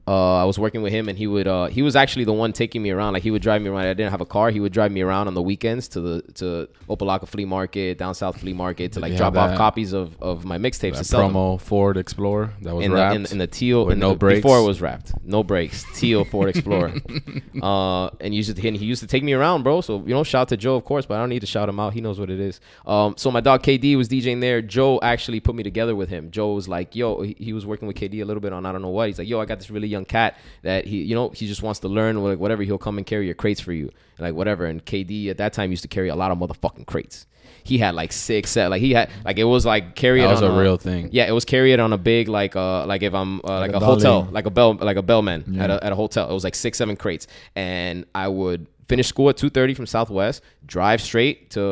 [0.09, 1.47] Uh, I was working with him, and he would.
[1.49, 3.14] Uh, he was actually the one taking me around.
[3.14, 3.87] Like he would drive me around.
[3.87, 4.51] I didn't have a car.
[4.51, 8.14] He would drive me around on the weekends to the to Opa-locka Flea Market, down
[8.14, 11.33] south Flea Market, to like drop off copies of, of my mixtapes to sell them.
[11.33, 13.16] promo Ford Explorer that was in the, wrapped.
[13.16, 14.38] in, in the teal in no the, brakes.
[14.42, 16.92] before it was wrapped no brakes teal Ford Explorer
[17.62, 20.14] uh and he used to and he used to take me around bro so you
[20.14, 21.92] know shout out to Joe of course but I don't need to shout him out
[21.95, 25.40] he knows what it is um so my dog KD was DJing there Joe actually
[25.40, 28.23] put me together with him Joe was like yo he, he was working with KD
[28.23, 29.88] a little bit on I don't know what he's like yo I got this really
[29.96, 32.22] young young cat that he, you know, he just wants to learn.
[32.22, 34.66] Like whatever, he'll come and carry your crates for you, like whatever.
[34.66, 37.26] And KD at that time used to carry a lot of motherfucking crates.
[37.64, 40.30] He had like six, set, like he had, like it was like carry That it
[40.30, 41.09] was on a real thing.
[41.12, 43.72] Yeah, it was carry it on a big like uh like if I'm uh, like,
[43.72, 45.64] a a, hotel, like a bell, like a bellman Yeah.
[45.64, 46.30] at a at a hotel.
[46.30, 49.87] It was like six, seven crates, and I would finish school at two thirty from
[49.87, 51.62] Southwest, drive straight to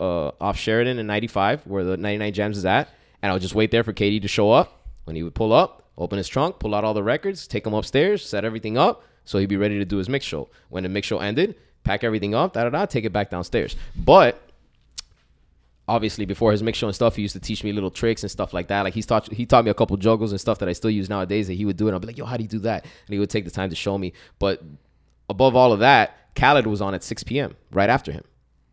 [0.00, 2.88] uh, off Sheridan in ninety five, where the ninety nine Jams is at,
[3.20, 4.78] and I would just wait there for KD to show up.
[5.04, 7.74] When he would pull up, open his trunk, pull out all the records, take them
[7.74, 10.48] upstairs, set everything up, so he'd be ready to do his mix show.
[10.68, 13.76] When the mix show ended, pack everything up, da da da, take it back downstairs.
[13.96, 14.40] But
[15.88, 18.30] obviously before his mix show and stuff, he used to teach me little tricks and
[18.30, 18.82] stuff like that.
[18.82, 21.08] Like he's taught he taught me a couple juggles and stuff that I still use
[21.08, 22.84] nowadays that he would do, and I'd be like, yo, how do you do that?
[22.84, 24.12] And he would take the time to show me.
[24.38, 24.62] But
[25.28, 27.56] above all of that, Khaled was on at 6 p.m.
[27.70, 28.24] right after him.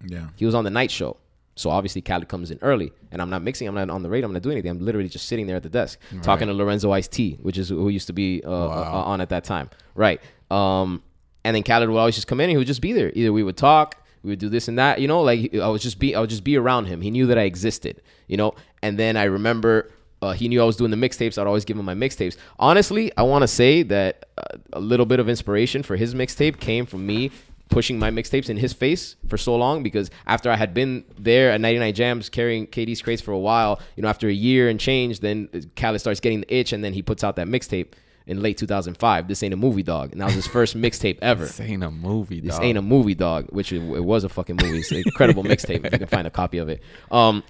[0.05, 0.27] Yeah.
[0.35, 1.17] He was on the night show.
[1.59, 3.67] So obviously Khaled comes in early, and I'm not mixing.
[3.67, 4.27] I'm not on the radio.
[4.27, 4.71] I'm not doing anything.
[4.71, 7.69] I'm literally just sitting there at the desk talking to Lorenzo Ice T, which is
[7.69, 10.21] who used to be uh, uh, on at that time, right?
[10.49, 11.03] Um,
[11.43, 12.45] and then Khaled would always just come in.
[12.45, 13.11] and He would just be there.
[13.13, 14.99] Either we would talk, we would do this and that.
[15.01, 17.01] You know, like I was just be, I would just be around him.
[17.01, 18.01] He knew that I existed.
[18.27, 19.91] You know, and then I remember.
[20.21, 21.37] Uh, he knew I was doing the mixtapes.
[21.37, 22.35] I'd always give him my mixtapes.
[22.59, 26.59] Honestly, I want to say that uh, a little bit of inspiration for his mixtape
[26.59, 27.31] came from me
[27.69, 31.51] pushing my mixtapes in his face for so long because after I had been there
[31.51, 34.79] at 99 Jamz carrying KD's crates for a while, you know, after a year and
[34.79, 37.93] change, then Khaled starts getting the itch and then he puts out that mixtape
[38.25, 39.27] in late 2005.
[39.27, 40.11] This ain't a movie dog.
[40.11, 41.45] And that was his first mixtape ever.
[41.45, 42.45] This ain't a movie, dog.
[42.45, 42.63] This dog.
[42.63, 44.79] ain't a movie dog, which it, it was a fucking movie.
[44.79, 46.81] It's an incredible mixtape if you can find a copy of it.
[47.11, 47.43] Um,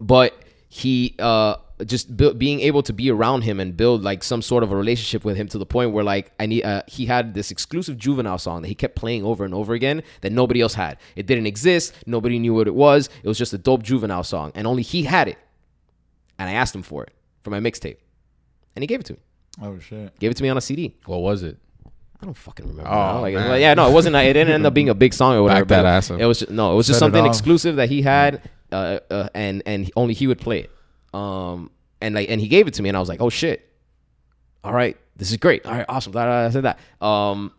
[0.00, 0.36] but
[0.74, 1.54] he uh
[1.86, 4.76] just bu- being able to be around him and build like some sort of a
[4.76, 7.96] relationship with him to the point where like I need uh, he had this exclusive
[7.96, 10.98] juvenile song that he kept playing over and over again that nobody else had.
[11.14, 11.94] It didn't exist.
[12.06, 13.08] Nobody knew what it was.
[13.22, 15.38] It was just a dope juvenile song, and only he had it.
[16.40, 17.12] And I asked him for it
[17.44, 17.98] for my mixtape,
[18.74, 19.20] and he gave it to me.
[19.62, 20.18] Oh shit.
[20.18, 20.96] Gave it to me on a CD.
[21.06, 21.56] What was it?
[22.20, 22.90] I don't fucking remember.
[22.90, 23.20] Oh.
[23.20, 23.48] Like, man.
[23.48, 24.16] like, yeah, no, it wasn't.
[24.16, 25.66] It didn't end up being a big song or whatever.
[25.66, 26.20] Back that ass up.
[26.20, 28.40] It was just, no, it was just Set it something exclusive that he had,
[28.74, 30.70] uh, uh, and and only he would play it.
[31.14, 33.68] Um, and like, and he gave it to me, and I was like, oh shit,
[34.62, 35.64] all right, this is great.
[35.64, 36.16] All right, awesome.
[36.16, 36.78] I said that.
[37.00, 37.52] Um,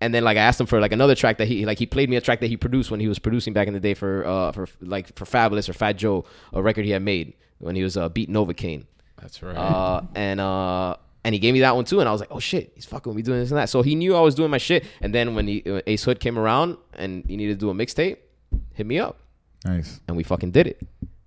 [0.00, 2.10] and then like I asked him for like another track that he like he played
[2.10, 4.26] me a track that he produced when he was producing back in the day for
[4.26, 7.82] uh for like for Fabolous or Fat Joe, a record he had made when he
[7.82, 8.84] was uh beat Novocaine.
[9.20, 9.56] That's right.
[9.56, 12.40] Uh, and uh, and he gave me that one too, and I was like, oh
[12.40, 13.70] shit, he's fucking with me doing this and that.
[13.70, 14.84] So he knew I was doing my shit.
[15.00, 17.74] And then when he, uh, Ace Hood came around and he needed to do a
[17.74, 18.18] mixtape,
[18.74, 19.18] hit me up,
[19.64, 20.00] Nice.
[20.08, 20.80] and we fucking did it.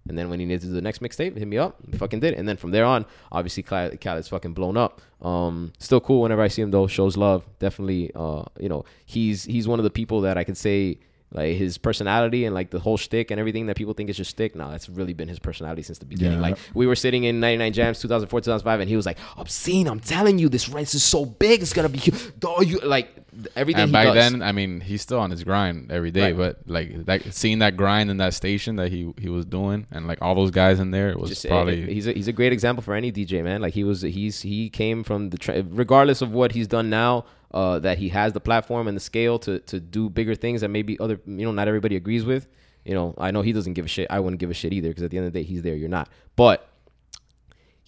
[0.09, 2.21] And then when he needed to do the next mixtape, hit me up, we fucking
[2.21, 2.39] did it.
[2.39, 5.01] And then from there on, obviously Khaled, Khaled's fucking blown up.
[5.21, 6.87] Um, still cool whenever I see him though.
[6.87, 8.11] Shows love, definitely.
[8.15, 10.99] Uh, you know, he's he's one of the people that I could say
[11.37, 14.31] like his personality and like the whole shtick and everything that people think is just
[14.31, 14.55] shtick.
[14.55, 16.39] Nah, that's really been his personality since the beginning.
[16.39, 16.49] Yeah.
[16.49, 19.99] Like we were sitting in 99 Jamz 2004 2005 and he was like obscene i'm
[19.99, 22.19] telling you this race is so big it's gonna be huge
[22.61, 23.17] you like
[23.55, 24.15] everything and he back does.
[24.15, 26.31] then, I mean, he's still on his grind every day.
[26.33, 26.37] Right.
[26.37, 30.07] But like that, seeing that grind in that station that he he was doing, and
[30.07, 32.33] like all those guys in there, it was just uh, probably he's a, he's a
[32.33, 33.61] great example for any DJ man.
[33.61, 37.25] Like he was he's he came from the tra- regardless of what he's done now.
[37.51, 40.67] Uh, that he has the platform and the scale to to do bigger things that
[40.67, 42.47] maybe other you know not everybody agrees with.
[42.83, 44.07] You know, I know he doesn't give a shit.
[44.09, 45.75] I wouldn't give a shit either because at the end of the day, he's there.
[45.75, 46.09] You're not.
[46.37, 46.69] But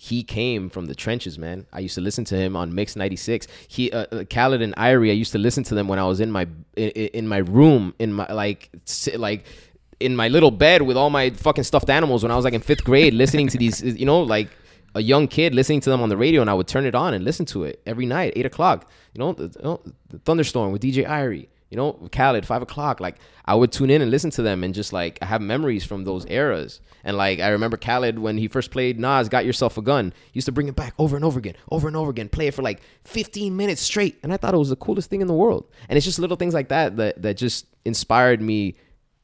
[0.02, 1.68] he came from the trenches, man.
[1.74, 3.48] I used to listen to him on Mix 96.
[3.68, 6.22] He, uh, uh, Khaled and Irie, I used to listen to them when I was
[6.22, 8.70] in my in, in my room, in my like
[9.18, 9.44] like
[10.00, 12.62] in my little bed with all my fucking stuffed animals when I was like in
[12.62, 14.50] fifth grade, listening to these, you know, like
[14.96, 17.14] a young kid listening to them on the radio, and I would turn it on
[17.14, 18.90] and listen to it every night, eight o'clock.
[19.14, 21.48] You know, the, oh, the Thunderstorm with DJ Irie.
[21.70, 23.00] You know, Khaled, five o'clock.
[23.00, 25.86] Like I would tune in and listen to them, and just like I have memories
[25.86, 26.82] from those eras.
[27.04, 30.38] And like I remember Khaled when he first played Nas, "Got Yourself a Gun." He
[30.38, 32.56] used to bring it back over and over again, over and over again, play it
[32.56, 35.34] for like 15 minutes straight, and I thought it was the coolest thing in the
[35.34, 35.68] world.
[35.88, 38.76] And it's just little things like that that that just inspired me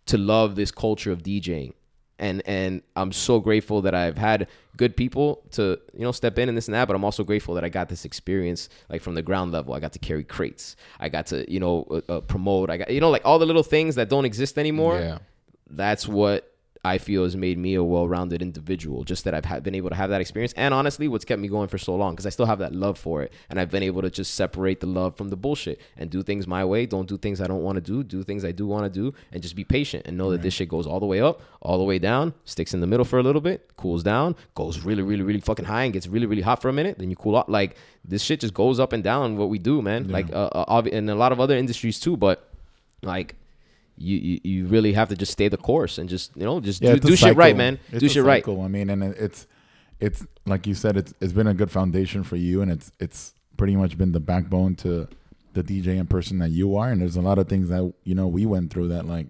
[0.06, 1.73] to love this culture of DJing.
[2.17, 4.47] And and I'm so grateful that I've had
[4.78, 6.88] good people to you know step in and this and that.
[6.88, 9.73] But I'm also grateful that I got this experience like from the ground level.
[9.73, 10.75] I got to carry crates.
[10.99, 12.69] I got to you know uh, uh, promote.
[12.69, 14.99] I got you know like all the little things that don't exist anymore.
[14.99, 15.17] Yeah.
[15.69, 16.54] That's what
[16.85, 19.03] I feel has made me a well-rounded individual.
[19.03, 21.47] Just that I've had, been able to have that experience, and honestly, what's kept me
[21.47, 23.81] going for so long because I still have that love for it, and I've been
[23.81, 26.85] able to just separate the love from the bullshit and do things my way.
[26.85, 28.03] Don't do things I don't want to do.
[28.03, 30.53] Do things I do want to do, and just be patient and know that this
[30.53, 33.17] shit goes all the way up, all the way down, sticks in the middle for
[33.17, 36.43] a little bit, cools down, goes really, really, really fucking high, and gets really, really
[36.43, 36.99] hot for a minute.
[36.99, 37.49] Then you cool off.
[37.49, 39.37] Like this shit just goes up and down.
[39.37, 40.07] What we do, man.
[40.09, 42.47] Like uh, uh, and a lot of other industries too, but
[43.01, 43.36] like
[43.97, 46.81] you, you you really have to just stay the course and just you know just
[46.81, 47.79] do, do shit right, man.
[47.91, 48.47] It's do a shit right.
[48.47, 49.47] I mean, and it's
[49.99, 53.33] it's like you said, it's it's been a good foundation for you, and it's it's
[53.57, 55.07] pretty much been the backbone to
[55.53, 56.89] the DJ and person that you are.
[56.89, 59.27] And there's a lot of things that you know we went through that like,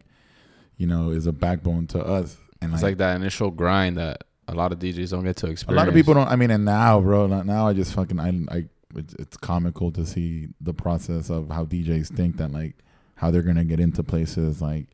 [0.77, 2.37] you know, is a backbone to us.
[2.61, 5.81] And It's like that initial grind that a lot of DJs don't get to experience.
[5.81, 6.27] a lot of people don't.
[6.27, 8.65] I mean, and now, bro, now I just fucking I I.
[8.97, 12.75] It's, it's comical to see the process of how DJs think that like
[13.15, 14.87] how they're gonna get into places like,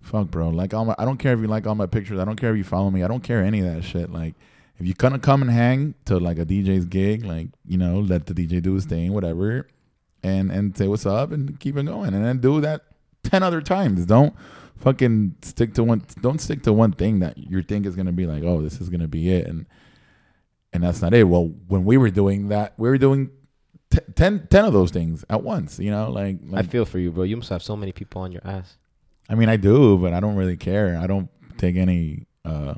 [0.00, 0.48] fuck, bro.
[0.48, 2.18] Like all my, I don't care if you like all my pictures.
[2.18, 3.02] I don't care if you follow me.
[3.02, 4.10] I don't care any of that shit.
[4.10, 4.34] Like
[4.78, 8.26] if you gonna come and hang to like a DJ's gig, like you know, let
[8.26, 9.68] the DJ do his thing, whatever,
[10.22, 12.82] and and say what's up and keep it going, and then do that
[13.24, 14.06] ten other times.
[14.06, 14.34] Don't
[14.76, 16.04] fucking stick to one.
[16.20, 18.88] Don't stick to one thing that you think is gonna be like, oh, this is
[18.88, 19.66] gonna be it, and
[20.72, 21.24] and that's not it.
[21.24, 23.30] Well, when we were doing that, we were doing
[23.90, 25.78] t- 10, 10 of those things at once.
[25.78, 27.24] You know, like, I feel for you, bro.
[27.24, 28.76] You must have so many people on your ass.
[29.28, 30.98] I mean, I do, but I don't really care.
[30.98, 31.28] I don't
[31.58, 32.74] take any uh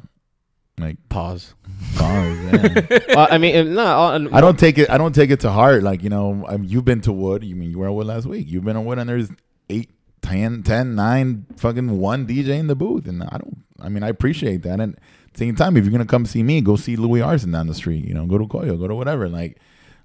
[0.78, 1.54] like pause.
[1.96, 2.38] pause.
[2.52, 2.98] yeah.
[3.08, 4.90] well, I mean, no, uh, I don't take it.
[4.90, 5.82] I don't take it to heart.
[5.82, 7.44] Like you know, I you've been to Wood.
[7.44, 8.46] You mean you were at Wood last week?
[8.48, 9.28] You've been on Wood, and there's
[9.68, 9.90] eight,
[10.22, 13.64] ten, ten, nine, fucking one DJ in the booth, and I don't.
[13.80, 14.80] I mean, I appreciate that.
[14.80, 17.52] And at the same time, if you're gonna come see me, go see Louis Arson
[17.52, 18.04] down the street.
[18.04, 19.28] You know, go to Coyo, go to whatever.
[19.28, 19.58] Like,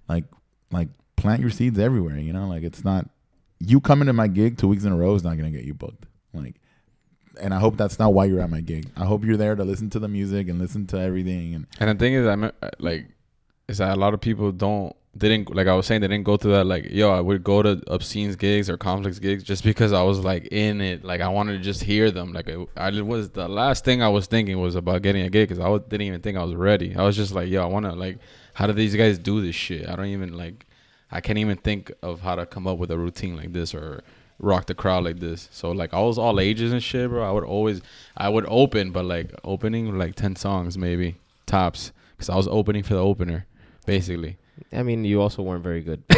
[0.08, 0.26] like,
[0.74, 2.18] like, plant your seeds everywhere.
[2.18, 3.10] You know, like it's not
[3.60, 5.74] you coming to my gig two weeks in a row is not gonna get you
[5.74, 6.06] booked.
[6.34, 6.56] Like.
[7.42, 8.92] And I hope that's not why you're at my gig.
[8.96, 11.56] I hope you're there to listen to the music and listen to everything.
[11.56, 13.08] And And the thing is, I'm uh, like,
[13.68, 16.26] is that a lot of people don't they didn't like I was saying they didn't
[16.26, 19.64] go through that like yo I would go to obscenes gigs or conflicts gigs just
[19.64, 22.68] because I was like in it like I wanted to just hear them like it,
[22.76, 25.70] I was the last thing I was thinking was about getting a gig because I
[25.70, 27.94] was, didn't even think I was ready I was just like yo I want to
[27.94, 28.18] like
[28.54, 29.88] how do these guys do this shit?
[29.90, 30.66] I don't even like
[31.12, 34.04] I can't even think of how to come up with a routine like this or
[34.40, 35.48] rock the crowd like this.
[35.52, 37.24] So like I was all ages and shit bro.
[37.28, 37.82] I would always
[38.18, 42.84] I would open but like opening like 10 songs maybe tops because I was opening
[42.84, 43.46] for the opener
[43.86, 44.38] basically.
[44.72, 46.04] I mean, you also weren't very good.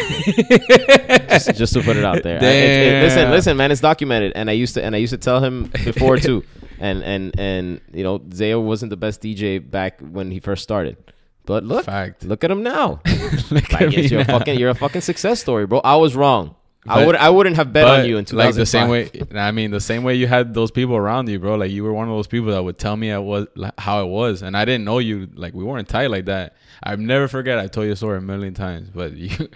[1.30, 2.38] just, just to put it out there.
[2.42, 5.12] I- it- it- listen, listen, man, it's documented, and I used to, and I used
[5.12, 6.44] to tell him before too,
[6.80, 10.98] and and and you know, Zayo wasn't the best DJ back when he first started,
[11.46, 12.24] but look, Fact.
[12.24, 13.02] look at him now.
[13.52, 15.80] Look I at guess me you're a fucking, you're a fucking success story, bro.
[15.84, 16.56] I was wrong.
[16.88, 18.46] I would, I wouldn't have bet on you in 2005.
[18.46, 21.40] like the same way i mean the same way you had those people around you
[21.40, 23.74] bro like you were one of those people that would tell me I was like,
[23.80, 27.00] how it was and i didn't know you like we weren't tight like that i've
[27.00, 29.50] never forget i told you a story a million times but you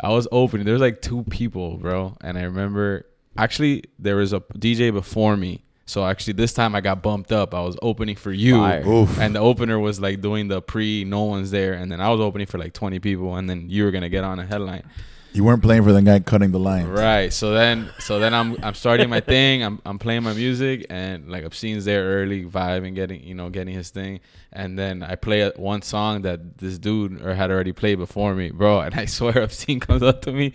[0.00, 3.06] i was open there's like two people bro and i remember
[3.38, 7.54] actually there was a dj before me so actually this time i got bumped up.
[7.54, 8.62] I was opening for you.
[9.18, 11.72] And the opener was like doing the pre no one's there.
[11.74, 13.34] And then i was opening for like 20 people.
[13.36, 14.84] And then you were gonna get on a headline
[15.32, 16.86] you weren't playing for the guy cutting the line.
[16.88, 17.32] Right.
[17.32, 19.62] So then, so then I'm I'm starting my thing.
[19.62, 23.74] I'm I'm playing my music and like Obscene's there early, vibing, getting you know getting
[23.74, 24.20] his thing,
[24.52, 28.50] and then I play one song that this dude or had already played before me,
[28.50, 28.80] bro.
[28.80, 30.52] And I swear Obscene comes up to me,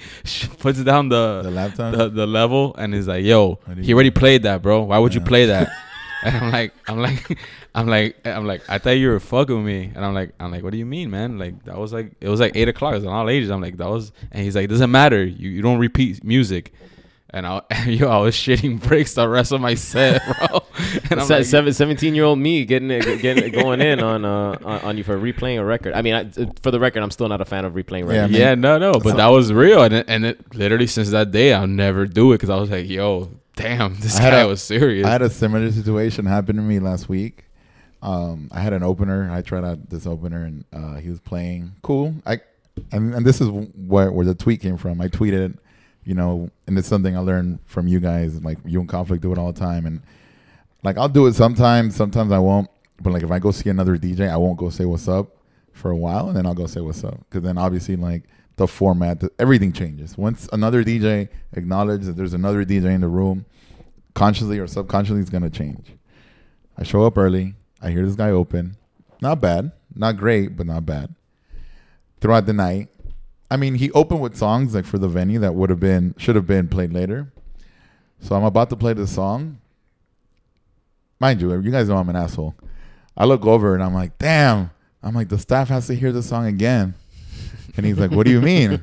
[0.60, 1.96] puts down the The laptop.
[1.96, 4.82] the, the level, and is like, "Yo, he already played that, bro.
[4.82, 5.70] Why would you play that?"
[6.26, 7.38] And I'm like, I'm like,
[7.76, 9.92] I'm like, I'm like, I thought you were fucking with me.
[9.96, 11.38] And I'm like, I'm like, what do you mean, man?
[11.38, 12.94] Like that was like, it was like eight o'clock.
[12.94, 13.50] It was on all ages.
[13.52, 15.24] I'm like, that was, and he's like, it doesn't matter.
[15.24, 16.74] You you don't repeat music.
[17.32, 20.62] And I, yo, I was shitting bricks the rest of my set, bro.
[21.12, 24.00] And I'm Se- like, seven, 17 year old me getting it, getting it going in
[24.00, 25.94] on uh on, on you for replaying a record.
[25.96, 26.24] I mean, I,
[26.62, 28.32] for the record, I'm still not a fan of replaying Yeah, records.
[28.32, 28.42] man.
[28.42, 31.52] yeah, no, no, but that was real, and it, and it literally since that day,
[31.54, 34.62] I'll never do it because I was like, yo, damn, this I guy a- was
[34.62, 35.06] serious.
[35.06, 37.46] I had a similar situation happen to me last week.
[38.02, 39.32] Um, I had an opener.
[39.32, 42.14] I tried out this opener, and uh, he was playing cool.
[42.26, 42.40] I
[42.92, 45.02] and, and this is where where the tweet came from.
[45.02, 45.58] I tweeted,
[46.04, 48.44] you know, and it's something I learned from you guys.
[48.44, 50.02] Like you and Conflict do it all the time, and
[50.84, 51.96] like I'll do it sometimes.
[51.96, 52.70] Sometimes I won't.
[53.02, 55.30] But like if I go see another DJ, I won't go say what's up
[55.74, 57.18] for a while, and then I'll go say what's up.
[57.30, 58.24] Because then obviously like
[58.58, 60.18] the format, everything changes.
[60.18, 63.46] Once another DJ acknowledges that there's another DJ in the room,
[64.14, 65.94] consciously or subconsciously, it's gonna change.
[66.78, 67.56] I show up early.
[67.82, 68.78] I hear this guy open.
[69.22, 71.14] Not bad, not great, but not bad.
[72.22, 72.90] Throughout the night,
[73.50, 76.36] I mean, he opened with songs like for the venue that would have been should
[76.36, 77.32] have been played later.
[78.20, 79.60] So I'm about to play the song.
[81.20, 82.56] Mind you, you guys know I'm an asshole.
[83.16, 84.72] I look over and I'm like, damn.
[85.02, 86.96] I'm like, the staff has to hear the song again.
[87.78, 88.82] And he's like, what do you mean?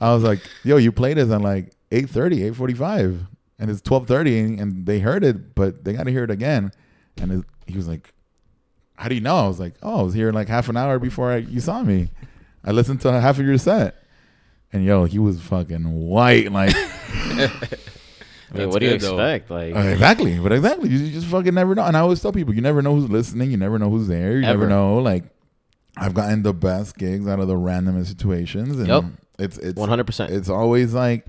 [0.00, 3.26] I was like, yo, you played this at like 8.30, 8.45.
[3.58, 6.72] And it's 12.30 and they heard it, but they got to hear it again.
[7.20, 8.12] And it, he was like,
[8.96, 9.36] how do you know?
[9.36, 11.82] I was like, oh, I was here like half an hour before I, you saw
[11.82, 12.10] me.
[12.64, 13.96] I listened to half of your set.
[14.72, 16.50] And yo, he was fucking white.
[16.50, 17.48] Like, I
[18.58, 19.18] mean, what do you good, though.
[19.18, 19.50] expect?
[19.50, 21.84] Like, Uh, exactly, but exactly, you, you just fucking never know.
[21.84, 23.50] And I always tell people, you never know who's listening.
[23.50, 24.34] You never know who's there.
[24.34, 24.98] You never know.
[24.98, 25.24] Like,
[25.96, 29.04] I've gotten the best gigs out of the randomest situations, and Yep.
[29.38, 30.30] It's it's 100%.
[30.30, 31.26] It's always like,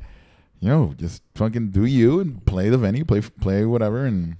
[0.59, 4.38] you know, just fucking do you and play the venue, play play whatever, and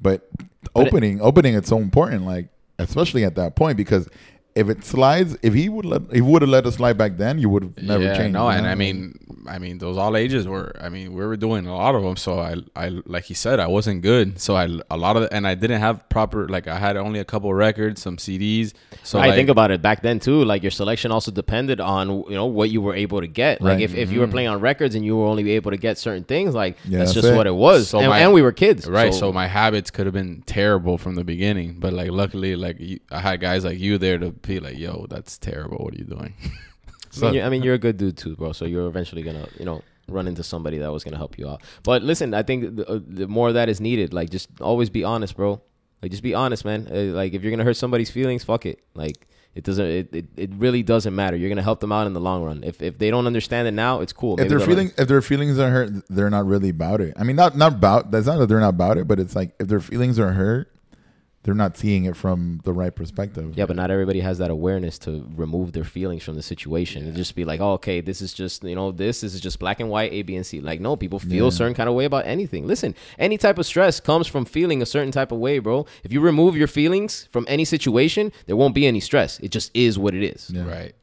[0.00, 0.28] but
[0.72, 2.48] But it- opening opening it's so important, like
[2.78, 4.08] especially at that point because
[4.56, 7.16] if it slides, if he would let, if he would have let us slide back
[7.16, 8.32] then, you would have never yeah, changed.
[8.32, 8.66] No, and?
[8.66, 9.14] I mean,
[9.46, 10.72] I mean, those all ages were.
[10.80, 12.16] I mean, we were doing a lot of them.
[12.16, 14.40] So I, I, like he said, I wasn't good.
[14.40, 16.48] So I, a lot of, and I didn't have proper.
[16.48, 18.72] Like I had only a couple records, some CDs.
[19.02, 20.44] So I like, think about it back then too.
[20.44, 23.60] Like your selection also depended on you know what you were able to get.
[23.60, 23.80] Like Right.
[23.80, 26.24] if, if you were playing on records and you were only able to get certain
[26.24, 27.36] things, like Yeah, that's that's just it.
[27.36, 27.88] what it was.
[27.88, 29.12] So and, my- and we were kids, right.
[29.14, 33.00] So, my habits could have been terrible from the beginning, but like luckily, like you,
[33.10, 35.78] I had guys like you there to be like, "Yo, that's terrible.
[35.78, 36.34] What are you doing?"
[37.16, 38.52] I mean, you- I mean, you're a good dude too, bro.
[38.52, 41.62] So you're eventually gonna, you know, run into somebody that was gonna help you out.
[41.82, 44.12] But listen, I think the, uh, the more of that is needed.
[44.12, 45.60] Like, just always be honest, bro.
[46.02, 46.88] Like, just be honest, man.
[46.90, 48.82] Uh, like, if you're gonna hurt somebody's feelings, fuck it.
[48.94, 49.84] Like, it doesn't.
[49.84, 51.36] It, it, it really doesn't matter.
[51.36, 52.62] You're gonna help them out in the long run.
[52.62, 54.40] If if they don't understand it now, it's cool.
[54.40, 54.68] if their learn.
[54.68, 57.14] feelings if their feelings are hurt, they're not really about it.
[57.18, 58.10] I mean, not not about.
[58.10, 60.72] That's not that they're not about it, but it's like if their feelings are hurt,
[61.42, 63.56] they're not seeing it from the right perspective.
[63.56, 67.16] Yeah, but not everybody has that awareness to remove their feelings from the situation and
[67.16, 69.80] just be like, oh, okay, this is just, you know, this, this is just black
[69.80, 70.60] and white, A, B, and C.
[70.60, 72.66] Like, no, people feel a certain kind of way about anything.
[72.66, 75.86] Listen, any type of stress comes from feeling a certain type of way, bro.
[76.04, 79.40] If you remove your feelings from any situation, there won't be any stress.
[79.40, 80.50] It just is what it is.
[80.50, 80.66] Yeah.
[80.66, 80.94] Right.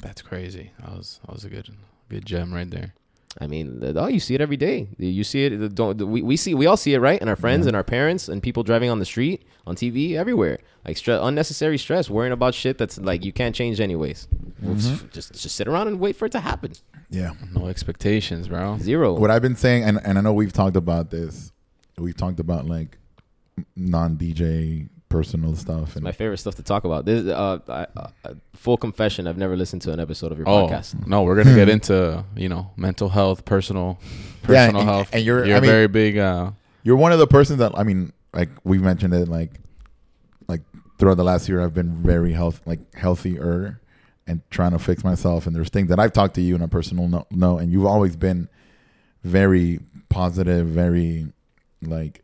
[0.00, 0.70] That's crazy.
[0.80, 1.68] That was that was a good
[2.08, 2.94] good gem right there.
[3.38, 4.88] I mean, oh, you see it every day.
[4.98, 5.74] You see it.
[5.74, 7.20] Don't we, we see we all see it, right?
[7.20, 10.58] And our friends and our parents and people driving on the street, on TV, everywhere.
[10.84, 14.26] Like stress, unnecessary stress, worrying about shit that's like you can't change anyways.
[14.60, 15.08] Well, mm-hmm.
[15.12, 16.72] Just just sit around and wait for it to happen.
[17.08, 17.34] Yeah.
[17.54, 18.78] No expectations, bro.
[18.78, 19.14] Zero.
[19.14, 21.52] What I've been saying, and, and I know we've talked about this.
[21.98, 22.98] We've talked about like
[23.76, 27.04] non DJ personal stuff, and my favorite stuff to talk about.
[27.04, 30.66] This, uh, I, uh, full confession: I've never listened to an episode of your Oh
[30.68, 31.06] podcast.
[31.06, 33.98] no, we're gonna get into you know mental health, personal,
[34.42, 35.10] personal and- health.
[35.12, 36.16] and you're- you're I mean- very big.
[36.16, 36.52] Uh,
[36.82, 39.52] you're one of the persons that I mean, like we've mentioned it, like
[40.48, 40.62] like
[40.98, 43.80] throughout the last year, I've been very health, like healthier,
[44.26, 45.46] and trying to fix myself.
[45.46, 47.84] And there's things that I've talked to you in a personal no, no and you've
[47.86, 48.48] always been
[49.24, 51.26] very positive, very
[51.82, 52.22] like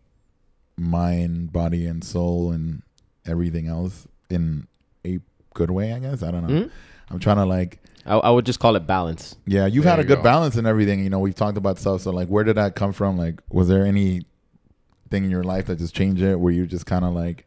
[0.78, 2.82] mind, body, and soul, and
[3.26, 4.66] everything else in
[5.04, 5.18] a
[5.54, 5.92] good way.
[5.92, 6.62] I guess I don't know.
[6.66, 6.70] Mhm.
[7.10, 9.36] I'm trying to like I, I would just call it balance.
[9.46, 10.22] Yeah, you've There had a you good go.
[10.22, 11.02] balance and everything.
[11.02, 12.02] You know, we've talked about stuff.
[12.02, 13.16] So, like, where did that come from?
[13.18, 14.22] Like, was there any
[15.10, 16.36] thing in your life that just changed it?
[16.36, 17.46] Where you just kind of like,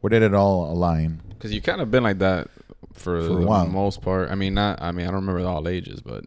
[0.00, 1.20] where did it all align?
[1.40, 2.48] Cause you kind of been like that
[2.92, 3.66] for, For the while.
[3.66, 4.30] most part.
[4.30, 4.80] I mean, not.
[4.82, 6.24] I mean, I don't remember all ages, but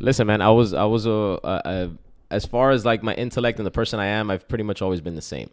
[0.00, 1.90] Listen, man, I was I was a, a, a
[2.30, 5.00] as far as like my intellect and the person I am, I've pretty much always
[5.00, 5.50] been the same.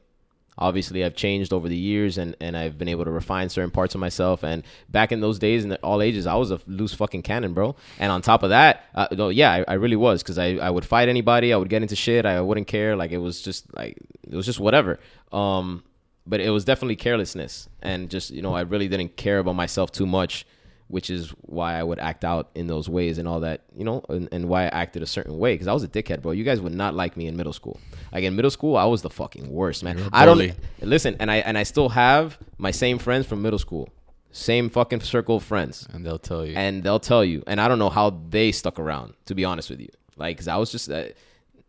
[0.58, 3.94] Obviously, I've changed over the years, and, and I've been able to refine certain parts
[3.94, 4.42] of myself.
[4.42, 7.76] And back in those days, in all ages, I was a loose fucking cannon, bro.
[8.00, 10.70] And on top of that, uh, no, yeah, I, I really was because I, I
[10.70, 12.96] would fight anybody, I would get into shit, I wouldn't care.
[12.96, 14.98] Like it was just like it was just whatever.
[15.34, 15.84] Um,
[16.26, 19.92] but it was definitely carelessness, and just you know, I really didn't care about myself
[19.92, 20.46] too much
[20.88, 24.04] which is why I would act out in those ways and all that, you know,
[24.08, 26.32] and, and why I acted a certain way because I was a dickhead, bro.
[26.32, 27.80] You guys would not like me in middle school.
[28.14, 30.10] Like in middle school, I was the fucking worst, man.
[30.14, 33.90] I don't listen, and I and I still have my same friends from middle school,
[34.32, 36.56] same fucking circle of friends, and they'll tell you.
[36.56, 39.16] and they'll tell you, and I don't know how they stuck around.
[39.26, 40.90] To be honest with you, like, cause I was just.
[40.90, 41.06] Uh,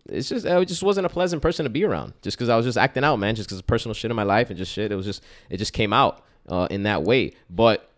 [0.08, 2.12] it's just I just wasn't a pleasant person to be around.
[2.22, 3.34] Just because I was just acting out, man.
[3.34, 4.92] Just because of personal shit in my life and just shit.
[4.92, 7.32] It was just it just came out uh, in that way.
[7.50, 7.90] But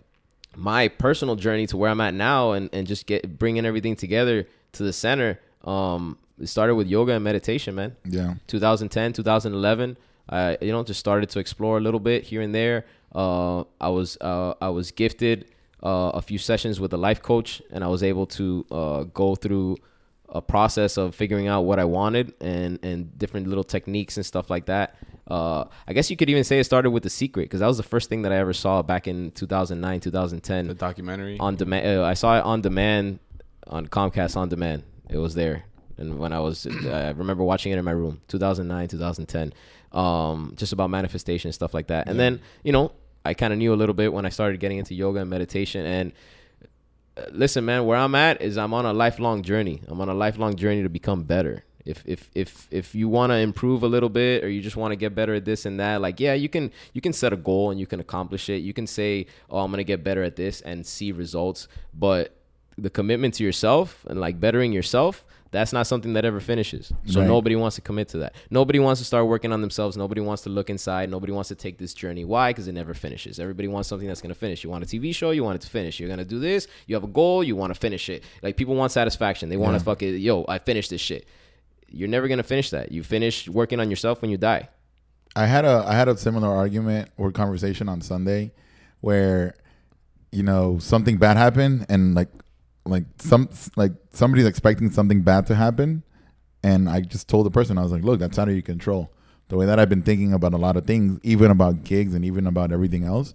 [0.57, 4.47] my personal journey to where I'm at now and, and just get bringing everything together
[4.73, 5.41] to the center.
[5.65, 7.97] Um, it started with yoga and meditation, man.
[8.05, 9.97] Yeah, 2010, 2011.
[10.31, 12.85] I you know just started to explore a little bit here and there.
[13.15, 15.47] Uh, I was uh, I was gifted
[15.83, 19.35] uh, a few sessions with a life coach, and I was able to uh, go
[19.35, 19.79] through
[20.31, 24.51] a process of figuring out what I wanted and and different little techniques and stuff
[24.51, 24.97] like that.
[25.27, 27.77] Uh, I guess you could even say it started with the secret because that was
[27.77, 31.39] the first thing that I ever saw back in 2009, 2010 the documentary.
[31.39, 31.99] on demand.
[31.99, 33.19] Uh, I saw it on demand
[33.67, 34.85] on Comcast on demand.
[35.11, 35.65] It was there,
[35.97, 39.53] and when I was, I remember watching it in my room, 2009, 2010,
[39.93, 42.09] um, just about manifestation and stuff like that.
[42.09, 42.93] And then you know,
[43.25, 45.85] I kind of knew a little bit when I started getting into yoga and meditation.
[45.85, 46.13] And
[47.33, 49.83] listen, man, where I'm at is I'm on a lifelong journey.
[49.89, 51.65] I'm on a lifelong journey to become better.
[51.85, 54.93] If if if if you want to improve a little bit or you just want
[54.93, 57.37] to get better at this and that, like yeah, you can you can set a
[57.37, 58.59] goal and you can accomplish it.
[58.59, 62.35] You can say, "Oh, I'm going to get better at this" and see results, but
[62.77, 66.93] the commitment to yourself and like bettering yourself, That's not something that ever finishes.
[67.07, 67.27] So Right.
[67.27, 68.35] nobody wants to commit to that.
[68.51, 69.97] Nobody wants to start working on themselves.
[69.97, 71.09] Nobody wants to look inside.
[71.11, 72.25] Nobody wants to take this journey.
[72.27, 72.51] Why?
[72.51, 73.41] Because it never finishes.
[73.41, 74.63] Everybody wants something that's going to finish.
[74.63, 75.99] You want a TV show, you want it to finish.
[75.99, 78.25] You're going to do this, you have a goal, you want to finish it.
[78.43, 79.49] Like people want satisfaction.
[79.49, 79.85] They want to Yeah.
[79.85, 80.19] fuck it.
[80.19, 81.27] Yo, I finished this shit.
[81.91, 82.93] You're never going to finish that.
[82.93, 84.69] You finish working on yourself when you die.
[85.35, 88.53] I had a I had a similar argument or conversation on Sunday
[89.01, 89.55] where
[90.33, 92.29] you know something bad happened and like
[92.89, 96.03] like some like somebody's expecting something bad to happen
[96.63, 99.13] and I just told the person I was like look that's out of your control.
[99.49, 102.25] The way that I've been thinking about a lot of things even about gigs and
[102.25, 103.33] even about everything else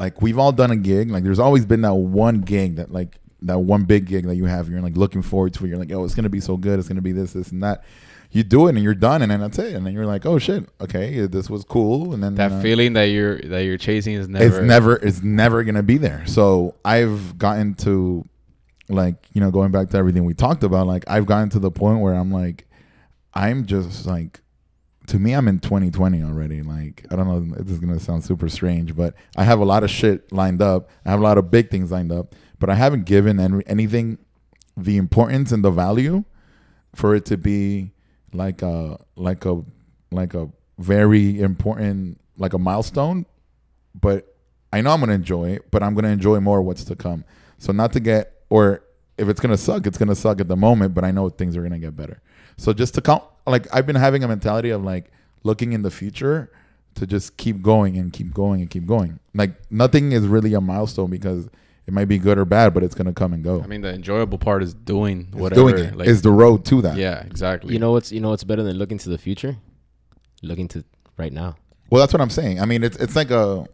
[0.00, 1.10] like we've all done a gig.
[1.10, 4.46] Like there's always been that one gig that like that one big gig that you
[4.46, 4.68] have.
[4.68, 5.68] You're like looking forward to it.
[5.68, 6.78] You're like oh it's gonna be so good.
[6.78, 7.84] It's gonna be this this and that.
[8.32, 9.74] You do it and you're done and then that's it.
[9.74, 10.66] And then you're like oh shit.
[10.80, 12.14] Okay this was cool.
[12.14, 14.44] And then That uh, feeling that you're that you're chasing is never.
[14.46, 16.26] it's never it's never gonna be there.
[16.26, 18.26] So i've gotten to
[18.90, 21.70] like you know going back to everything we talked about like i've gotten to the
[21.70, 22.66] point where i'm like
[23.34, 24.40] i'm just like
[25.06, 26.62] to me i'm in 2020 already.
[26.62, 29.82] Like i don't know this is gonna sound super strange but i have a lot
[29.82, 30.88] of shit lined up.
[31.04, 34.18] I have a lot of big things lined up but i haven't given any, anything
[34.76, 36.24] the importance and the value
[36.94, 37.92] for it to be
[38.32, 39.62] like a like a
[40.10, 43.26] like a very important like a milestone.
[43.94, 44.34] But
[44.72, 47.24] I know I'm gonna enjoy it, but I'm gonna enjoy more what's to come.
[47.58, 48.82] So not to get or
[49.16, 51.62] if it's gonna suck, it's gonna suck at the moment, but I know things are
[51.62, 52.20] gonna get better.
[52.56, 55.10] So just to count like I've been having a mentality of like
[55.42, 56.50] looking in the future
[56.96, 59.18] to just keep going and keep going and keep going.
[59.34, 61.48] Like nothing is really a milestone because
[61.86, 63.62] it might be good or bad, but it's gonna come and go.
[63.62, 65.70] I mean, the enjoyable part is doing It's whatever.
[65.72, 66.96] doing it like, is the road to that.
[66.96, 67.72] yeah, exactly.
[67.72, 69.56] You know what's you know what's better than looking to the future?
[70.42, 70.84] Looking to
[71.16, 71.56] right now.
[71.90, 72.60] Well, that's what I'm saying.
[72.60, 73.66] I mean, it's it's like a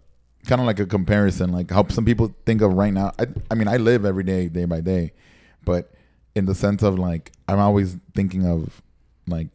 [0.46, 3.12] kind of like a comparison, like how some people think of right now.
[3.18, 5.12] I, I mean, I live every day, day by day,
[5.64, 5.92] but
[6.34, 8.82] in the sense of like, I'm always thinking of
[9.26, 9.48] like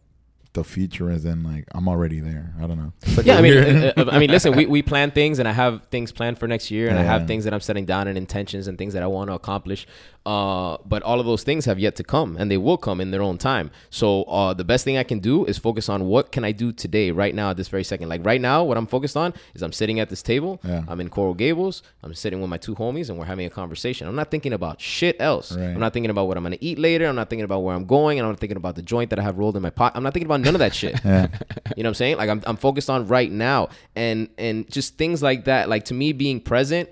[0.53, 2.53] the future as in like I'm already there.
[2.61, 2.91] I don't know.
[3.15, 5.53] Like Yeah, I mean, uh, uh, I mean, listen, we, we plan things, and I
[5.53, 8.17] have things planned for next year, and I have things that I'm setting down and
[8.17, 9.87] intentions and things that I want to accomplish.
[10.26, 13.09] Uh, but all of those things have yet to come, and they will come in
[13.09, 13.72] their own time.
[13.89, 16.72] So uh, the best thing I can do is focus on what can I do
[16.72, 18.07] today, right now, at this very second.
[18.09, 20.59] Like right now, what I'm focused on is I'm sitting at this table.
[20.63, 20.84] Yeah.
[20.88, 21.82] I'm in Coral Gables.
[22.03, 24.07] I'm sitting with my two homies, and we're having a conversation.
[24.07, 25.53] I'm not thinking about shit else.
[25.53, 25.65] Right.
[25.65, 27.07] I'm not thinking about what I'm gonna eat later.
[27.07, 29.17] I'm not thinking about where I'm going, and I'm not thinking about the joint that
[29.17, 29.93] I have rolled in my pot.
[29.95, 30.99] I'm not thinking about none of that shit.
[31.05, 31.30] yeah.
[31.76, 32.17] You know what I'm saying?
[32.17, 35.67] Like I'm, I'm focused on right now and and just things like that.
[35.67, 36.89] Like to me being present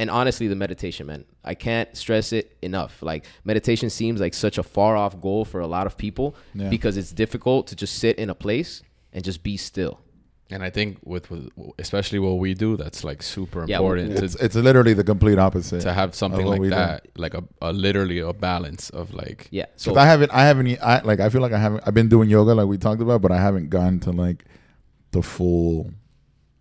[0.00, 1.22] and honestly the meditation, man.
[1.52, 2.92] I can't stress it enough.
[3.10, 3.22] Like
[3.52, 6.70] meditation seems like such a far off goal for a lot of people Yeah.
[6.76, 8.82] because it's difficult to just sit in a place
[9.14, 9.94] and just be still.
[10.56, 11.44] and I think with, with
[11.84, 15.38] especially what we do, that's like super Yeah, important It's to it's literally the complete
[15.46, 15.80] opposite.
[15.88, 16.74] to have something like we do.
[16.82, 19.66] that, like a, a literally a balance of like Yeah.
[19.82, 21.82] So So I haven't, I haven't, I like, I feel like I haven't.
[21.86, 24.40] I've been doing yoga like we talked about, but I haven't gotten to like
[25.16, 25.76] the full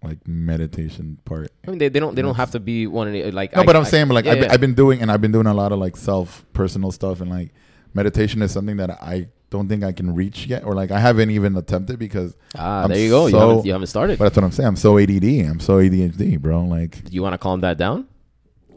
[0.04, 1.52] like meditation part.
[1.68, 3.66] I mean they, they don't they don't have to be one of like No, I-
[3.66, 4.54] but I'm I- saying, but like yeah, I've, been, yeah.
[4.54, 7.30] I've been doing, and I've been doing a lot of like self personal stuff, and
[7.30, 7.52] like
[7.94, 11.32] meditation is something that I don't think I can reach yet, or like I haven't
[11.32, 12.36] even attempted because.
[12.58, 13.26] Ah, I'm there you go.
[13.26, 14.20] you, so- haven't, you haven't started.
[14.20, 14.68] But that's what I'm saying.
[14.68, 15.24] I'm so ADD.
[15.24, 16.62] I'm so ADHD, bro.
[16.66, 18.08] Like, Do you want to calm that down?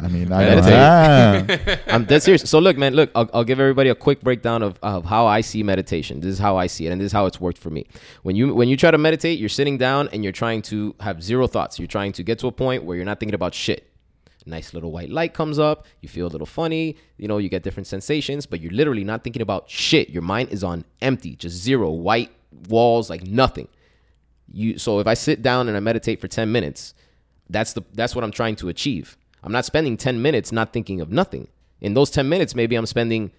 [0.02, 0.72] I mean, I Meditate.
[0.74, 1.76] ah.
[1.94, 2.42] I'm dead serious.
[2.48, 5.40] So look, man, look, I'll, I'll give everybody a quick breakdown of, of how I
[5.40, 6.20] see meditation.
[6.20, 7.86] This is how I see it, and this is how it's worked for me.
[8.22, 11.22] When you when you try to meditate, you're sitting down and you're trying to have
[11.22, 11.78] zero thoughts.
[11.78, 13.88] You're trying to get to a point where you're not thinking about shit.
[14.44, 15.86] Nice little white light comes up.
[16.00, 16.96] You feel a little funny.
[17.16, 20.10] You know, you get different sensations, but you're literally not thinking about shit.
[20.10, 22.32] Your mind is on empty, just zero white
[22.68, 23.68] walls, like nothing.
[24.52, 26.94] You so if I sit down and I meditate for 10 minutes,
[27.48, 29.16] that's the that's what I'm trying to achieve.
[29.42, 31.48] I'm not spending 10 minutes not thinking of nothing.
[31.80, 33.32] In those 10 minutes, maybe I'm spending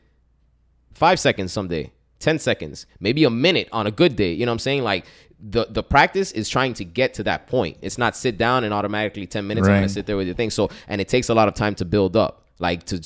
[0.93, 4.33] 5 seconds someday, 10 seconds, maybe a minute on a good day.
[4.33, 4.83] You know what I'm saying?
[4.83, 5.05] Like
[5.45, 7.77] the the practice is trying to get to that point.
[7.81, 10.35] It's not sit down and automatically 10 minutes I'm going to sit there with your
[10.35, 10.49] thing.
[10.49, 12.39] So and it takes a lot of time to build up.
[12.59, 12.99] Like to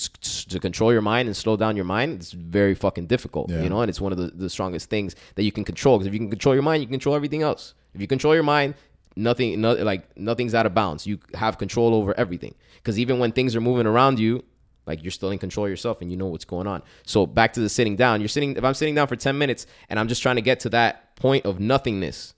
[0.49, 3.63] to control your mind and slow down your mind, it's very fucking difficult, Yeah.
[3.63, 3.81] you know.
[3.81, 5.97] And it's one of the, the strongest things that you can control.
[5.97, 7.73] Because if you can control your mind, you can control everything else.
[7.95, 8.75] If you control your mind,
[9.17, 11.05] nothing, no, like nothing's out of bounds.
[11.05, 12.55] You have control over everything.
[12.75, 14.43] Because even when things are moving around you,
[14.85, 16.81] like you're still in control yourself and you know what's going on.
[17.05, 18.21] So back to the sitting down.
[18.21, 18.55] You're sitting.
[18.55, 21.15] If I'm sitting down for ten minutes and I'm just trying to get to that
[21.17, 22.33] point of nothingness,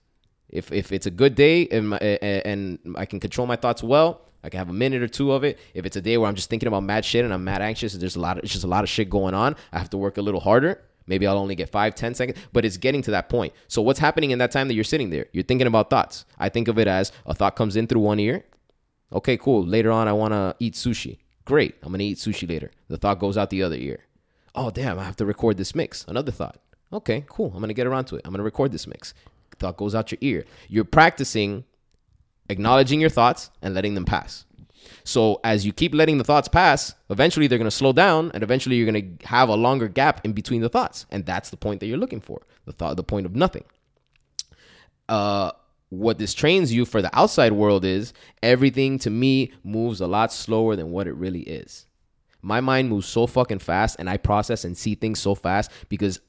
[0.50, 4.22] if if it's a good day and, my, and I can control my thoughts well,
[4.44, 5.60] I can have a minute or two of it.
[5.74, 7.94] If it's a day where I'm just thinking about mad shit and I'm mad anxious,
[7.94, 9.56] there's a lot of it's just a lot of shit going on.
[9.72, 10.82] I have to work a little harder.
[11.10, 13.54] Maybe I'll only get five, ten seconds, but it's getting to that point.
[13.68, 15.26] So what's happening in that time that you're sitting there?
[15.34, 16.26] You're thinking about thoughts.
[16.38, 18.46] I think of it as a thought comes in through one ear.
[19.12, 19.66] Okay, cool.
[19.66, 21.18] Later on, I want to eat sushi.
[21.44, 21.76] Great.
[21.82, 22.72] I'm going to eat sushi later.
[22.88, 24.06] The thought goes out the other ear.
[24.56, 26.06] oh damn, I have to record this mix.
[26.08, 26.58] Another thought.
[26.92, 27.52] Okay, cool.
[27.54, 28.22] I'm gonna get around to it.
[28.26, 29.14] I'm gonna record this mix.
[29.60, 30.46] Thought goes out your ear.
[30.68, 31.66] You're practicing
[32.50, 34.46] acknowledging your thoughts and letting them pass.
[35.04, 38.44] So as you keep letting the thoughts pass, eventually they're going to slow down and
[38.44, 41.06] eventually you're going to have a longer gap in between the thoughts.
[41.12, 42.42] And that's the point that you're looking for.
[42.66, 43.64] The thought the point of nothing.
[45.08, 45.52] Uh
[45.90, 48.14] what this trains you for the outside world is
[48.44, 51.88] everything to me moves a lot slower than what it really is.
[52.42, 56.22] My mind moves so fucking fast and I process and see things so fast because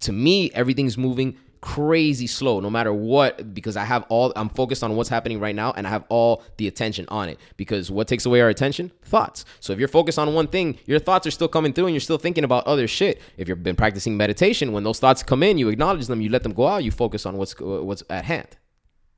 [0.00, 4.82] to me everything's moving crazy slow no matter what because i have all i'm focused
[4.82, 7.38] on what's happening right now and i have all the attention on it.
[7.56, 8.92] Because what takes away our attention?
[9.02, 9.44] Thoughts.
[9.60, 12.00] So if you're focused on one thing your thoughts are still coming through and you're
[12.00, 13.20] still thinking about other shit.
[13.36, 16.42] If you've been practicing meditation when those thoughts come in you acknowledge them you let
[16.42, 18.56] them go out you focus on what's what's at hand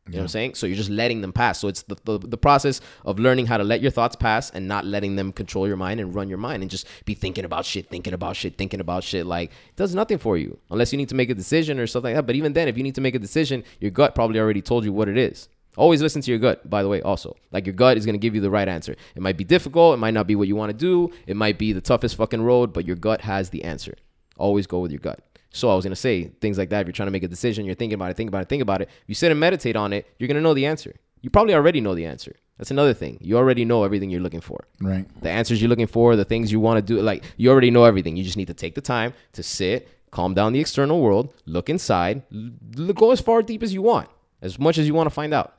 [0.07, 0.55] you know what I'm saying?
[0.57, 1.61] So you're just letting them pass.
[1.61, 4.67] So it's the, the, the process of learning how to let your thoughts pass and
[4.67, 7.65] not letting them control your mind and run your mind and just be thinking about
[7.65, 9.27] shit, thinking about shit, thinking about shit.
[9.27, 12.11] Like it does nothing for you unless you need to make a decision or something
[12.11, 12.27] like that.
[12.27, 14.85] But even then, if you need to make a decision, your gut probably already told
[14.85, 15.49] you what it is.
[15.77, 17.37] Always listen to your gut, by the way, also.
[17.53, 18.97] Like your gut is going to give you the right answer.
[19.15, 19.95] It might be difficult.
[19.95, 21.13] It might not be what you want to do.
[21.27, 23.95] It might be the toughest fucking road, but your gut has the answer.
[24.37, 25.21] Always go with your gut.
[25.53, 26.81] So I was gonna say things like that.
[26.81, 28.63] If you're trying to make a decision, you're thinking about it, think about it, think
[28.63, 28.89] about it.
[28.89, 30.95] If you sit and meditate on it, you're gonna know the answer.
[31.21, 32.35] You probably already know the answer.
[32.59, 33.19] That's another thing.
[33.21, 34.67] You already know everything you're looking for.
[34.81, 35.07] Right.
[35.23, 37.85] The answers you're looking for, the things you want to do, like you already know
[37.85, 38.17] everything.
[38.17, 41.69] You just need to take the time to sit, calm down the external world, look
[41.69, 44.09] inside, l- go as far deep as you want,
[44.41, 45.55] as much as you want to find out.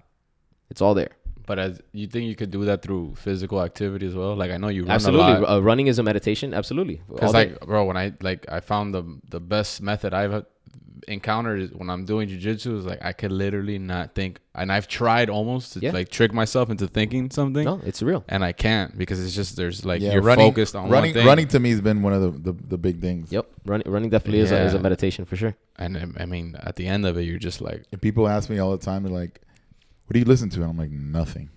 [0.69, 1.11] It's all there.
[1.45, 4.35] But as you think you could do that through physical activity as well?
[4.35, 5.57] Like I know you run Absolutely, a lot.
[5.57, 6.53] uh, running is a meditation.
[6.53, 7.49] Absolutely, All Because day.
[7.49, 10.45] like, bro, when I like, I found the the best method I've
[11.09, 14.87] encountered is when I'm doing jujitsu is like I could literally not think, and I've
[14.87, 15.91] tried almost to Yeah.
[15.91, 18.23] like trick myself into thinking something, no, it's real.
[18.29, 21.09] and I can't because it's just there's like Yeah, you're running, focused on running.
[21.09, 21.25] one thing.
[21.27, 23.31] Running to me has been one of the, the, the big things.
[23.33, 25.55] Yep, running running definitely is, a, is a meditation for sure.
[25.77, 28.59] and I mean, at the end of it, you're just like, And people ask me
[28.59, 29.41] all the time, they're like,
[30.05, 31.49] "What do you listen to?" And I'm like, "Nothing."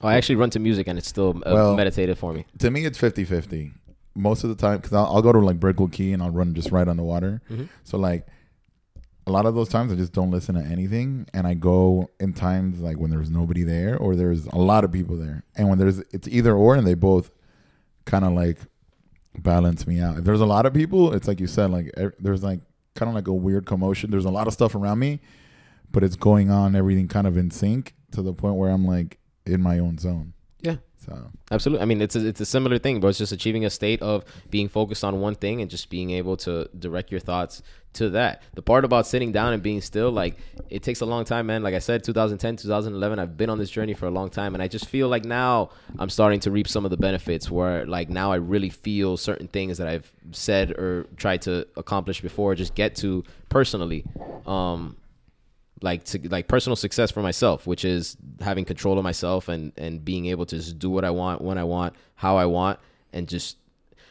[0.00, 2.44] Oh, I actually run to music and it's still uh, Well- meditative for me.
[2.58, 3.72] To me, it's 50-50.
[4.16, 6.54] Most of the time, because I'll, I'll go to like Brickell Key and I'll run
[6.54, 7.40] just right on the water.
[7.50, 7.68] Mhm.
[7.84, 8.26] So like,
[9.26, 12.34] a lot of those times I just don't listen to anything, and I go in
[12.34, 15.78] times like when there's nobody there or there's a lot of people there, and when
[15.78, 17.30] there's it's either or, and they both
[18.04, 18.58] kind of like
[19.38, 20.18] balance me out.
[20.18, 21.90] If there's a lot of people, it's like you said, like
[22.20, 22.60] there's like
[22.94, 24.10] kind of like a weird commotion.
[24.10, 25.20] There's a lot of stuff around me,
[25.94, 29.18] but it's going on, everything kind of in sync to the point where I'm like
[29.46, 30.34] in my own zone.
[30.60, 30.76] Yeah.
[31.06, 31.82] So Absolutely.
[31.82, 34.24] I mean, it's a, it's a similar thing, but It's just achieving a state of
[34.50, 37.62] being focused on one thing and just being able to direct your thoughts
[37.94, 38.42] to that.
[38.54, 40.36] The part about sitting down and being still, like,
[40.68, 41.62] it takes a long time, man.
[41.62, 44.54] Like I said, 2010, 2011, I've been on this journey for a long time.
[44.54, 47.86] And I just feel like now I'm starting to reap some of the benefits where,
[47.86, 52.54] like, now I really feel certain things that I've said or tried to accomplish before,
[52.56, 54.04] just get to personally.
[54.44, 54.96] Um,
[55.84, 60.04] like to like personal success for myself, which is having control of myself and and
[60.04, 62.80] being able to just do what I want when I want, how I want,
[63.12, 63.58] and just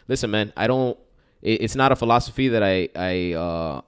[0.08, 0.54] listen, man.
[0.56, 0.98] I don't.
[1.42, 3.82] It, it's not a philosophy that I I uh,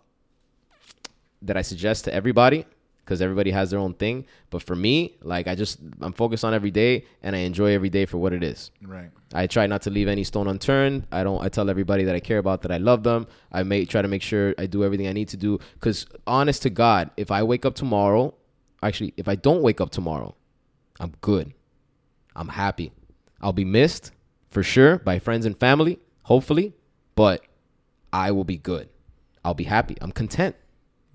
[1.43, 2.65] that I suggest to everybody
[3.05, 4.25] because everybody has their own thing.
[4.49, 7.89] But for me, like I just I'm focused on every day and I enjoy every
[7.89, 8.71] day for what it is.
[8.81, 9.11] right.
[9.33, 11.07] I try not to leave any stone unturned.
[11.11, 11.43] I don't.
[11.43, 13.27] I tell everybody that I care about that I love them.
[13.51, 15.59] I may try to make sure I do everything I need to do.
[15.79, 18.33] Cause honest to God, if I wake up tomorrow,
[18.81, 20.35] actually, if I don't wake up tomorrow,
[20.99, 21.53] I'm good.
[22.35, 22.91] I'm happy.
[23.41, 24.11] I'll be missed
[24.49, 26.73] for sure by friends and family, hopefully,
[27.15, 27.43] but
[28.11, 28.89] I will be good.
[29.43, 29.95] I'll be happy.
[30.01, 30.55] I'm content.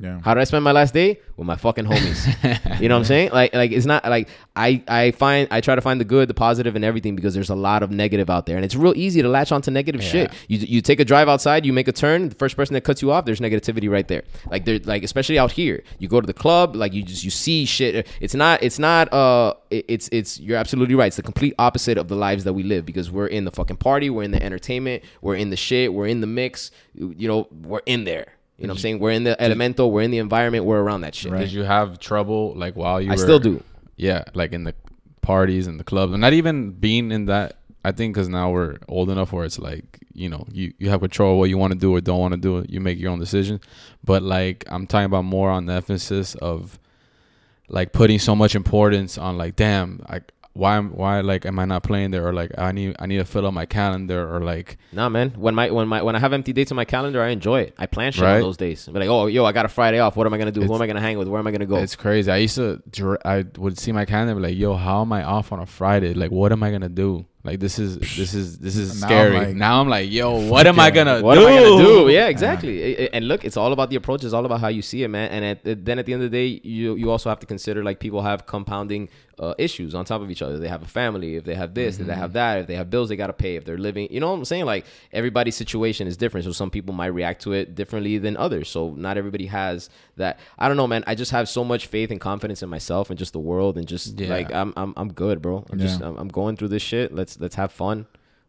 [0.01, 0.19] Yeah.
[0.25, 1.21] How did I spend my last day?
[1.37, 2.81] With my fucking homies.
[2.81, 3.33] you know what I'm saying?
[3.33, 6.35] Like, like it's not like I, I find I try to find the good, the
[6.35, 9.21] positive, and everything because there's a lot of negative out there, and it's real easy
[9.21, 10.33] to latch onto negative shit.
[10.49, 13.03] You, you take a drive outside, you make a turn, the first person that cuts
[13.03, 14.23] you off, there's negativity right there.
[14.51, 17.31] Like there, like especially out here, you go to the club, like you just you
[17.31, 18.07] see shit.
[18.21, 21.09] It's not, it's not, uh, it's it's you're absolutely right.
[21.09, 23.77] It's the complete opposite of the lives that we live because we're in the fucking
[23.77, 26.71] party, we're in the entertainment, we're in the shit, we're in the mix.
[26.95, 28.33] You know, we're in there.
[28.61, 28.99] You know what I'm saying?
[28.99, 31.33] We're in the elemental, we're in the environment, we're around that shit.
[31.33, 33.09] did you have trouble like while you?
[33.09, 33.63] I were, still do.
[33.97, 34.75] Yeah, like in the
[35.23, 37.57] parties and the clubs, and not even being in that.
[37.83, 41.01] I think because now we're old enough where it's like you know you you have
[41.01, 42.67] control of what you want to do or don't want to do.
[42.69, 43.63] You make your own decision.
[44.05, 46.79] But like I'm talking about more on the emphasis of
[47.69, 50.31] like putting so much importance on like damn like
[50.61, 53.17] why am why like am I not playing there or like I need I need
[53.17, 55.31] to fill up my calendar or like Nah, man.
[55.45, 57.75] When my when my when I have empty dates on my calendar, I enjoy it.
[57.79, 58.35] I plan shit Right.
[58.37, 58.87] on those days.
[58.87, 60.17] I'm like, oh, yo, I got a Friday off.
[60.17, 60.63] What am I gonna do?
[60.63, 61.29] Who am I gonna hang with?
[61.29, 61.77] Where am I gonna go?
[61.77, 62.31] It's crazy.
[62.31, 62.83] I used to,
[63.25, 65.67] I would see my calendar and be like, yo, how am I off on a
[65.67, 66.13] Friday?
[66.13, 67.25] Like, what am I gonna do?
[67.43, 69.37] Like this is this is this is Now I'm scary.
[69.47, 71.47] like, now I'm like, yo, what am I gonna what do?
[71.47, 72.09] am I gonna do?
[72.11, 72.85] Yeah, exactly.
[72.85, 74.25] I- I- And look, it's all about the approach.
[74.25, 75.31] It's all about how you see it, man.
[75.31, 77.83] And at, then at the end of the day, you you also have to consider
[77.83, 80.59] like people have compounding uh, issues on top of each other.
[80.59, 81.37] They have a family.
[81.37, 83.57] If they have this, if they have that, if they have bills they gotta pay,
[83.57, 84.67] if they're living, you know what I'm saying?
[84.67, 86.45] Like everybody's situation is different.
[86.45, 88.69] So some people might react to it differently than others.
[88.69, 89.89] So not everybody has
[90.21, 90.39] that.
[90.59, 91.05] I don't know, man.
[91.07, 93.87] I just have so much faith and confidence in myself and just the world and
[93.87, 94.29] just Yeah.
[94.31, 95.65] like I'm I'm I'm good, bro.
[95.71, 97.13] I'm just I'm, I'm going through this shit.
[97.15, 98.07] Let's let's have fun.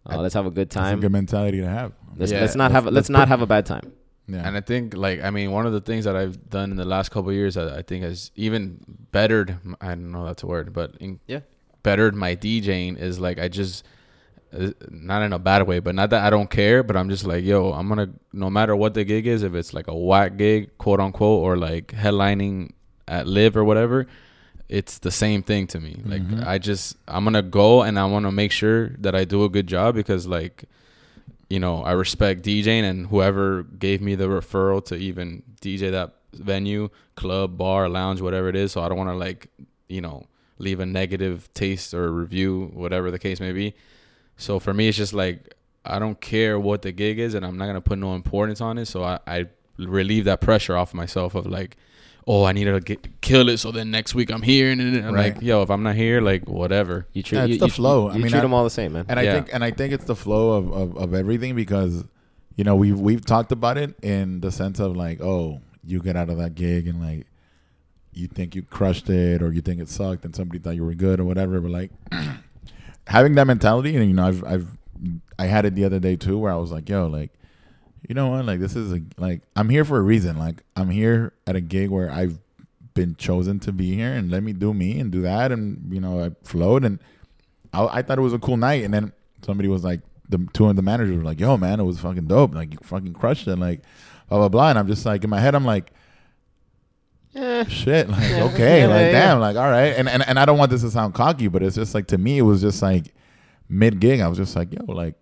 [0.10, 1.00] Uh, let's have a good That's a time.
[1.00, 1.92] good mentality to have.
[2.18, 3.92] Let's, Yeah, let's not have let's- let's let's not have a bad time.
[4.28, 4.48] Yeah.
[4.48, 6.86] And I think, like, I mean, one of the things that I've done in the
[6.86, 8.80] last couple of years, I, I think has even
[9.12, 9.58] bettered.
[9.82, 11.42] I don't know that's a word, but in, Yeah.
[11.84, 13.84] bettered my DJing is like I just,
[14.90, 17.44] not in a bad way, but not that I don't care, but I'm just like,
[17.44, 20.78] yo, I'm gonna no matter what the gig is, if it's like a whack gig,
[20.78, 22.72] quote unquote, or like headlining
[23.08, 24.08] at Live or whatever,
[24.70, 26.02] it's the same thing to me.
[26.06, 26.46] Like Mhm.
[26.46, 29.50] I just I'm gonna go and I want to make sure that I do a
[29.50, 30.66] good job because like
[31.50, 36.14] you know I respect DJing and whoever gave me the referral to even DJ that
[36.34, 38.72] venue, club, bar, lounge, whatever it is.
[38.74, 39.48] So I don't want to like
[39.88, 40.26] you know
[40.58, 43.74] leave a negative taste or review, whatever the case may be.
[44.42, 47.58] So for me, it's just like I don't care what the gig is, and I'm
[47.58, 48.86] not gonna put no importance on it.
[48.88, 49.46] So I, I
[49.78, 51.78] relieve that pressure off myself of like,
[52.28, 53.58] oh, I need to get kill it.
[53.58, 55.34] So then next week I'm here, and, and I'm Right.
[55.36, 57.08] like, yo, if I'm not here, like whatever.
[57.14, 58.06] You treat Yeah, it's you, the you- flow.
[58.08, 59.06] You, I mean, treat I- them all the same, man.
[59.10, 59.34] and I Yeah.
[59.34, 62.04] think and I think it's the flow of, of, of everything because
[62.56, 66.16] you know we've we've talked about it in the sense of like oh you get
[66.16, 67.26] out of that gig and like
[68.14, 70.94] you think you crushed it or you think it sucked and somebody thought you were
[70.94, 71.92] good or whatever but like
[73.08, 74.68] having that mentality and you know I've I've
[75.38, 77.32] I had it the other day too where I was like yo like
[78.08, 80.90] you know what like this is a like I'm here for a reason like I'm
[80.90, 82.40] here at a gig where I've
[82.94, 86.02] been chosen to be here and let me do me and do that and you
[86.02, 87.00] know I flowed and
[87.74, 89.12] I, I thought it was a cool night, and then
[89.46, 92.28] somebody was like, the two of the managers were like, "Yo, man, it was fucking
[92.28, 92.56] dope.
[92.56, 93.58] Like you fucking crushed it.
[93.58, 93.82] Like
[94.30, 95.92] blah blah blah." And I'm just like in my head, I'm like,
[97.36, 98.44] Eh, "Shit, like Yeah.
[98.46, 99.12] okay, Yeah, like yeah.
[99.12, 101.64] damn, like all right." And and and I don't want this to sound cocky, but
[101.64, 103.14] it's just like to me, it was just like
[103.70, 104.20] mid gig.
[104.20, 105.16] I was just like, "Yo, like,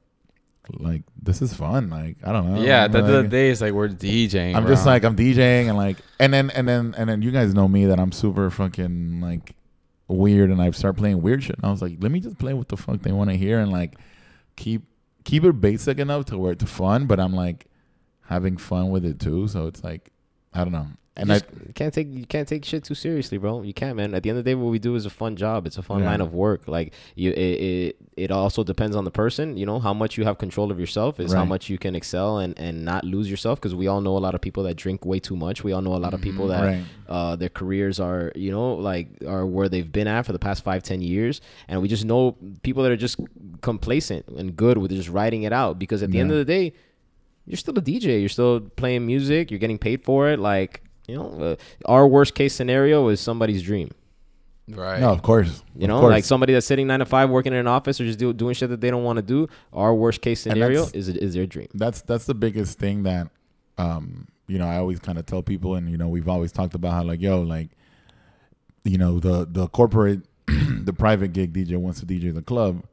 [0.80, 1.90] like this is fun.
[1.90, 3.90] Like I don't know." yeah, at the end of the Like, day, it's like we're
[3.90, 4.56] DJing.
[4.56, 4.74] I'm bro.
[4.74, 7.68] just like I'm DJing and like and then and then and then you guys know
[7.68, 9.56] me that I'm super fucking like
[10.08, 11.58] weird and I start playing weird shit.
[11.58, 13.60] And I was like, let me just play what the fuck they want to hear
[13.60, 13.98] and like
[14.56, 14.82] keep
[15.26, 17.68] keep it basic enough to where it's fun, but I'm like
[18.26, 19.48] having fun with it too.
[19.48, 20.12] So it's like
[20.56, 20.88] I don't know.
[21.20, 23.62] And you I can't take you can't take shit too seriously, bro.
[23.62, 24.14] You can't, man.
[24.16, 25.68] At the end of the day, what we do is a fun job.
[25.68, 26.10] It's a fun Yeah.
[26.10, 26.68] line of work.
[26.68, 29.58] Like you, it, it it also depends on the person.
[29.58, 32.40] You know how much you have control of yourself is how much you can excel
[32.40, 33.60] and and not lose yourself.
[33.60, 35.64] Because we all know a lot of people that drink way too much.
[35.64, 36.84] We all know a lot of people that right.
[37.08, 40.64] uh, their careers are you know like are where they've been at for the past
[40.64, 43.20] five ten years and we just know people that are just
[43.62, 46.72] complacent and good with just writing it out because at the end of the day
[47.46, 51.16] you're still a dj you're still playing music you're getting paid for it like you
[51.18, 51.56] know uh,
[51.86, 53.90] our worst case scenario is somebody's dream
[54.70, 55.00] right.
[55.02, 55.64] No, of course.
[55.76, 56.12] you know course.
[56.12, 58.54] like somebody that's sitting nine to five working in an office or just do, doing
[58.54, 61.68] shit that they don't want to do our worst case scenario is is their dream
[61.74, 63.28] that's that's the biggest thing that
[63.78, 66.74] um you know I always kind of tell people and you know we've always talked
[66.76, 67.70] about how like yo like
[68.84, 72.84] you know the the corporate the private gig DJ wants to DJ the club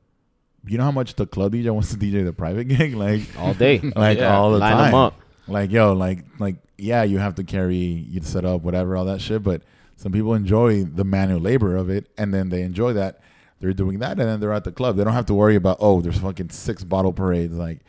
[0.66, 3.54] you know how much the club DJ wants to DJ the private gig like all
[3.54, 4.36] day like Yeah.
[4.36, 5.14] all the line time them up
[5.48, 9.20] like yo like like yeah you have to carry you set up whatever all that
[9.20, 9.62] shit but
[9.96, 13.20] some people enjoy the manual labor of it and then they enjoy that
[13.60, 15.76] they're doing that and then they're at the club they don't have to worry about
[15.80, 17.80] oh there's fucking six bottle parades like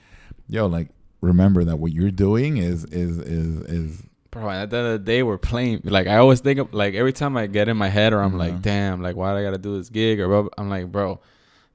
[0.48, 0.88] yo like
[1.22, 5.00] remember that what you're doing is is is is Bro, at the end of the
[5.00, 5.82] day, we're playing.
[5.86, 8.34] Like I always think of like every time I get in my head, or I'm
[8.34, 8.38] Mhm.
[8.38, 10.20] like, damn, like why do I gotta do this gig?
[10.20, 11.22] Or I'm like, bro,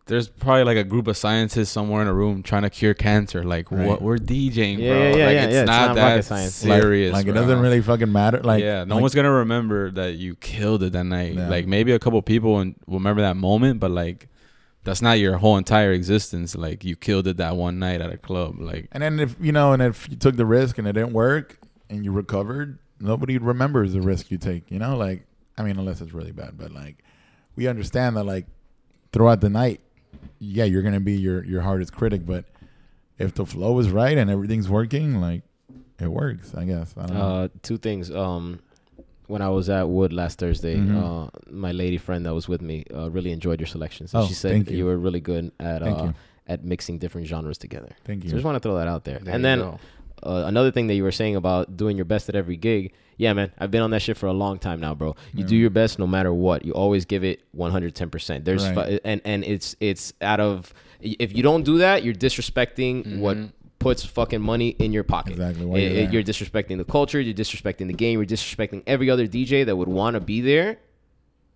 [0.06, 3.44] there's probably like a group of scientists somewhere in a room trying to cure cancer.
[3.44, 3.86] Like Right.
[3.86, 4.98] what we're DJing, Yeah, bro.
[4.98, 5.60] yeah, yeah, like yeah, it's yeah.
[5.60, 6.54] It's not not that science.
[6.54, 7.12] serious.
[7.12, 7.40] like, it bro.
[7.42, 10.92] doesn't really fucking matter like yeah, no like, one's gonna remember that you killed it
[10.92, 11.34] that night.
[11.34, 11.48] Yeah.
[11.48, 14.28] Like maybe a couple people and will remember that moment, but like
[14.84, 16.56] that's not your whole entire existence.
[16.56, 18.56] Like you killed it that one night at a club.
[18.58, 21.12] Like and then if you know and if you took the risk and it didn't
[21.12, 25.26] work and you recovered nobody remembers the risk you take you know like
[25.58, 27.02] i mean unless it's really bad but like
[27.56, 28.46] we understand that like
[29.12, 29.80] throughout the night
[30.44, 32.44] yeah you're gonna be your your hardest critic but
[33.18, 35.42] if the flow is right and everything's working like
[36.00, 38.10] it works i guess i don't know Uh, two things.
[38.10, 38.58] Um,
[39.28, 40.92] when I was at Wood last Thursday, Mhm.
[41.02, 41.30] uh,
[41.66, 44.12] my lady friend that was with me uh, really enjoyed your selections.
[44.12, 44.78] And Oh, she said thank you.
[44.78, 44.84] you.
[44.84, 46.12] were really good at uh,
[46.46, 47.92] at mixing different genres together.
[48.04, 49.20] thank So you I just want to throw that out there.
[49.24, 49.78] there and then go.
[50.24, 52.92] Uh, another thing that you were saying about doing your best at every gig.
[53.16, 55.14] Yeah, man, I've been on that shit for a long time now, bro.
[55.34, 56.64] You do your best no matter what.
[56.64, 58.44] You always give it 110%.
[58.44, 58.74] There's Right.
[58.74, 63.36] fu- and and it's it's out of if you don't do that, you're disrespecting what
[63.78, 65.32] puts fucking money in your pocket.
[65.32, 69.10] Exactly, It- you're it- you're disrespecting the culture, you're disrespecting the game, you're disrespecting every
[69.10, 70.78] other DJ that would want to be there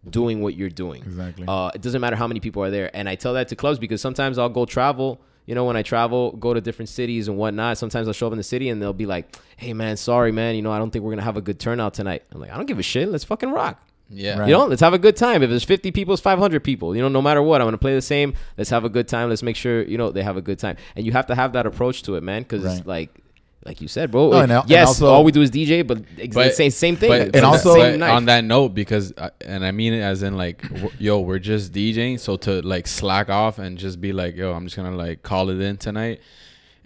[0.09, 1.03] doing what you're doing.
[1.03, 1.45] Exactly.
[1.49, 2.91] Uh, it doesn't matter how many people are there.
[2.95, 5.21] And I tell that to clubs because sometimes I'll go travel.
[5.47, 8.33] You know, when I travel, go to different cities and whatnot, sometimes I'll show up
[8.33, 10.57] in the city and they'll be like, hey, man, sorry, man.
[10.57, 12.25] You know, I don't think we're going to have a good turnout tonight.
[12.33, 13.09] I'm like, I don't give a shit.
[13.09, 13.81] Let's fucking rock.
[14.11, 14.39] Yeah.
[14.39, 14.49] Right.
[14.49, 15.43] You know, let's have a good time.
[15.43, 16.95] If there's 50 people, it's 500 people.
[16.97, 18.35] You know, no matter what, I'm going to play the same.
[18.57, 19.29] Let's have a good time.
[19.29, 20.77] Let's make sure, you know, they have a good time.
[20.95, 22.87] And you have to have that approach to it, man, because Right.
[22.87, 23.23] like,
[23.67, 24.31] like you said, bro.
[24.31, 26.71] No, and al- and yes, also- all we do is DJ, but, ex- But- same
[26.71, 27.11] same thing.
[27.11, 29.93] But, It's but and also- same but on that note, because uh, and I mean
[29.93, 30.65] it as in like,
[30.99, 34.65] yo, we're just DJing, so to like slack off and just be like, yo, I'm
[34.65, 36.21] just gonna like call it in tonight.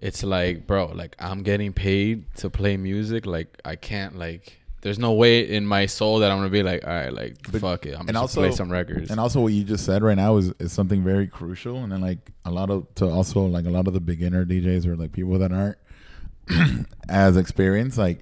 [0.01, 3.27] It's like, bro, like I'm getting paid to play music.
[3.27, 4.57] Like I can't like.
[4.83, 7.85] There's no way in my soul that I'm gonna be like, all right, like fuck
[7.85, 9.11] it, I'm and just also- gonna play some records.
[9.11, 11.83] And also, what you just said right now is, is something very crucial.
[11.83, 14.87] And then, like a lot of to also like a lot of the beginner DJs
[14.87, 15.77] or like people that aren't
[17.09, 18.21] as experience, Like,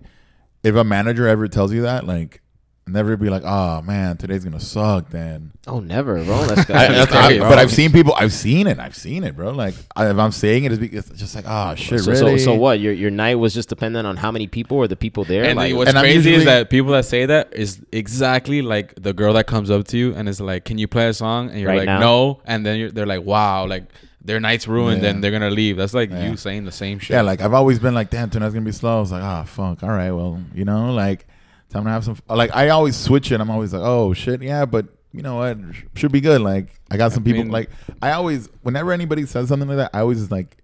[0.62, 2.42] if a manager ever tells you that, like,
[2.86, 6.46] never be like, "Oh man, today's gonna suck." Then, oh, never, bro.
[6.46, 8.14] That's, I, that's I- but I've seen people.
[8.16, 8.78] I've seen it.
[8.78, 9.50] I've seen it, bro.
[9.52, 12.38] Like, I, if I'm saying it, it's be- it's just like, "Oh shit, so, really?"
[12.38, 12.80] so, so what?
[12.80, 15.44] Your your night was just dependent on how many people or the people there.
[15.44, 18.94] And like, what's And crazy usually- is that people that say that is exactly like
[19.00, 21.50] the girl that comes up to you and is like, "Can you play a song?"
[21.50, 22.00] And you're Right like, now?
[22.00, 23.84] "No," and then you're, they're like, "Wow!" Like
[24.22, 25.12] their night's ruined, Yeah.
[25.12, 25.76] then they're gonna leave.
[25.76, 26.30] That's like Yeah.
[26.30, 27.14] you saying the same shit.
[27.14, 28.98] Yeah, like I've always been like, damn, tonight's gonna be slow.
[28.98, 29.82] I was like, ah, fuck.
[29.82, 31.26] All right, well, you know, like
[31.70, 32.16] time to have some.
[32.28, 33.40] Like I always switch it.
[33.40, 35.56] I'm always like, oh shit, yeah, but you know what,
[35.94, 36.40] should be good.
[36.40, 37.42] Like I got some people.
[37.44, 37.70] mean- like
[38.02, 40.56] I always, whenever anybody says something like that, I always just like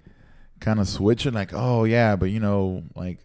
[0.61, 1.35] kind of switch it.
[1.35, 3.19] Like, oh yeah, but you know, like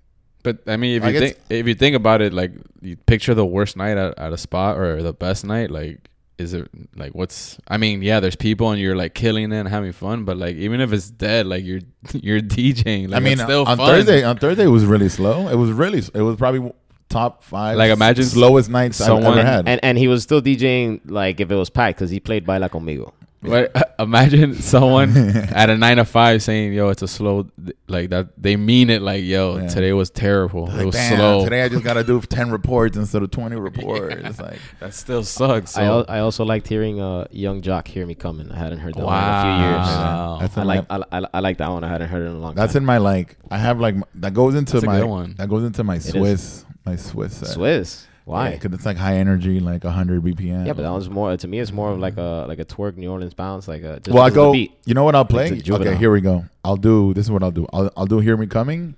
[0.44, 2.52] But I mean, if Like, you think if you think about it, like
[2.82, 6.10] you picture the worst night at, at a spot or the best night, like
[6.40, 7.58] is it like what's?
[7.68, 10.56] I mean, yeah, there's people and you're like killing it and having fun, but like
[10.56, 11.82] even if it's dead, like you're
[12.14, 13.10] you're DJing.
[13.10, 13.88] Like, I mean, still on fun.
[13.88, 15.48] Thursday, on Thursday it was really slow.
[15.50, 16.72] It was really, it was probably
[17.10, 17.78] top five.
[17.78, 19.68] Like, imagine slowest nights I've ever had.
[19.68, 22.58] and and he was still DJing like if it was packed because he played by
[22.58, 23.12] Baila Conmigo.
[23.42, 27.48] What, imagine someone at a nine to five saying, "Yo, it's a slow,"
[27.88, 28.30] like that.
[28.38, 29.02] They mean it.
[29.02, 29.68] Like, "Yo, Yeah.
[29.68, 30.68] today was terrible.
[30.68, 33.32] Like, it was damn, slow." Today I just got to do ten reports instead of
[33.32, 34.16] twenty reports.
[34.18, 34.60] It's like.
[34.82, 35.78] that still sucks.
[35.78, 38.96] I, al- I also liked hearing uh, Yung Joc "Hear Me Coming." I hadn't heard
[38.96, 39.88] that one in a few years.
[39.88, 40.38] Wow.
[40.42, 41.84] That's I like my, I, I, I like that one.
[41.86, 42.56] I hadn't heard it in a long time.
[42.56, 42.84] that's time.
[42.84, 43.38] in my like.
[43.50, 45.36] I have like that goes into That's my one.
[45.38, 46.12] that goes into my is.
[46.14, 47.58] Swizz my Swizz set.
[47.58, 48.06] Swizz.
[48.26, 48.52] Why?
[48.52, 50.68] Because it's like high energy, like hundred BPM.
[50.68, 51.60] Yeah, but that was more to me.
[51.60, 54.24] It's more of like a like a twerk New Orleans bounce, like a just well,
[54.24, 54.52] I go.
[54.52, 54.72] beat.
[54.86, 55.50] You know what I'll play?
[55.50, 55.88] It's a juvenile.
[55.94, 56.46] Okay, here we go.
[56.64, 57.14] I'll do.
[57.14, 57.66] This is what I'll do.
[57.74, 58.96] I'll I'll do "Hear Me Coming,"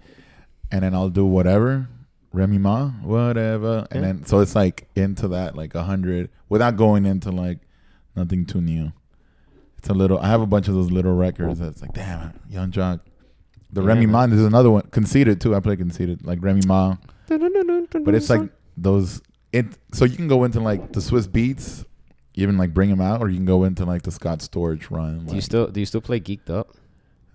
[0.71, 1.87] and then I'll do whatever
[2.33, 4.07] Remy Ma, whatever, and Yeah.
[4.07, 7.59] then so it's like into that like hundred without going into like
[8.15, 8.91] nothing too new.
[9.77, 10.19] It's a little.
[10.19, 12.99] I have a bunch of those little records that's like, damn, Young Jock.
[13.73, 14.23] The Yeah, Remy Ma.
[14.25, 14.83] is another one.
[14.91, 15.55] Conceited too.
[15.55, 16.97] I play Conceited like Remy Ma,
[17.27, 18.49] but it's like
[18.81, 19.21] those.
[19.53, 21.85] It so you can go into like the Swizz Beatz,
[22.35, 25.25] even like bring them out, or you can go into like the Scott Storch run.
[25.25, 26.75] Do you still do you still play Geeked Up?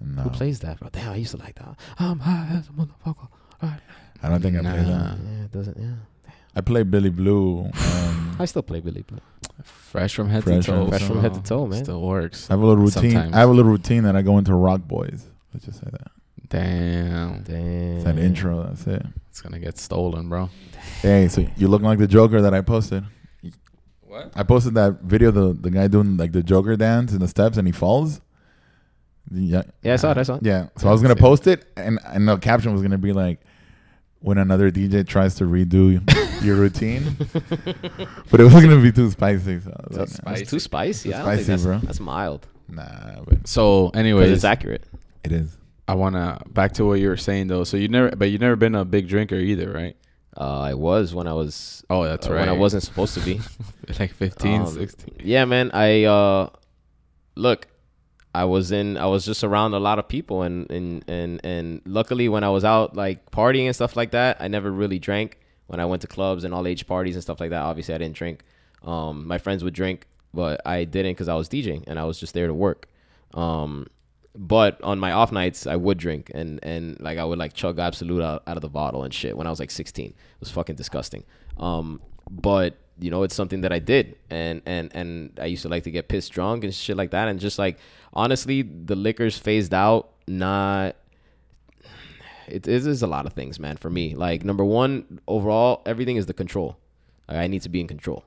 [0.00, 0.88] no, Who plays that, bro?
[0.92, 1.76] Damn, I used to like that.
[1.98, 3.28] I'm high as a motherfucker.
[3.62, 3.80] Alright.
[4.22, 4.84] I don't think I play that.
[5.18, 5.76] Yeah, it doesn't.
[5.78, 7.64] Yeah, I play Billy Blue.
[7.64, 9.20] Um, I still play Billy Blue.
[9.62, 10.88] fresh from head Fresh to toe.
[10.88, 11.84] Fresh from head to toe, man.
[11.84, 12.48] Still works.
[12.48, 13.10] I have a little routine.
[13.12, 13.34] Sometimes.
[13.34, 15.26] I have a little routine that I go into Rock Boys.
[15.52, 16.10] Let's just say that.
[16.48, 17.96] Damn, Damn.
[17.96, 18.62] It's that intro.
[18.64, 19.04] That's it.
[19.30, 20.48] it's gonna get stolen, bro.
[21.02, 23.04] Hey, so you look like the Joker that I posted.
[24.02, 24.32] What?
[24.34, 25.30] I posted that video.
[25.30, 28.20] The the guy doing like the Joker dance in the steps and he falls.
[29.32, 29.62] Yeah.
[29.82, 30.18] Yeah, I saw it.
[30.18, 30.42] I saw it.
[30.44, 30.68] Yeah.
[30.78, 31.28] So I was gonna That's it.
[31.28, 33.40] post it, and and the caption was gonna be like,
[34.20, 36.00] when another DJ tries to redo
[36.44, 37.16] your routine,
[38.30, 39.60] but it was gonna be too spicy.
[39.60, 41.12] So I was That's It's too spicy.
[41.12, 41.78] I don't Spicy, that's, bro.
[41.78, 42.46] that's mild.
[42.68, 44.84] nah, but So, anyways, it's accurate.
[45.24, 45.56] it is.
[45.88, 47.64] I wanna back to what you were saying though.
[47.64, 49.96] So you never, but you never been a big drinker either, right?
[50.38, 51.84] Uh, I was when I was.
[51.88, 52.40] Oh, that's uh, right.
[52.40, 53.40] When I wasn't supposed to be.
[53.98, 55.20] like 15, Um, 16.
[55.22, 55.70] Yeah, man.
[55.72, 56.50] I uh,
[57.34, 57.68] look.
[58.34, 58.98] I was in.
[58.98, 62.50] I was just around a lot of people, and and and and luckily, when I
[62.50, 65.38] was out like partying and stuff like that, I never really drank.
[65.68, 67.98] When I went to clubs and all age parties and stuff like that, obviously I
[67.98, 68.44] didn't drink.
[68.84, 72.20] Um, my friends would drink, but I didn't because I was DJing and I was
[72.20, 72.88] just there to work.
[73.34, 73.86] Um,
[74.36, 77.78] but on my off nights, I would drink and and like I would like chug
[77.78, 79.36] Absolut out, out of the bottle and shit.
[79.36, 81.24] When I was like 16, it was fucking disgusting.
[81.58, 85.68] Um, but you know, it's something that I did, and and and I used to
[85.68, 87.78] like to get pissed drunk and shit like that, and just like
[88.12, 90.10] honestly, the liquors phased out.
[90.28, 90.96] Not
[92.48, 93.76] it, it is a lot of things, man.
[93.76, 96.78] For me, like number one, overall, everything is the control.
[97.28, 98.24] Like, I need to be in control.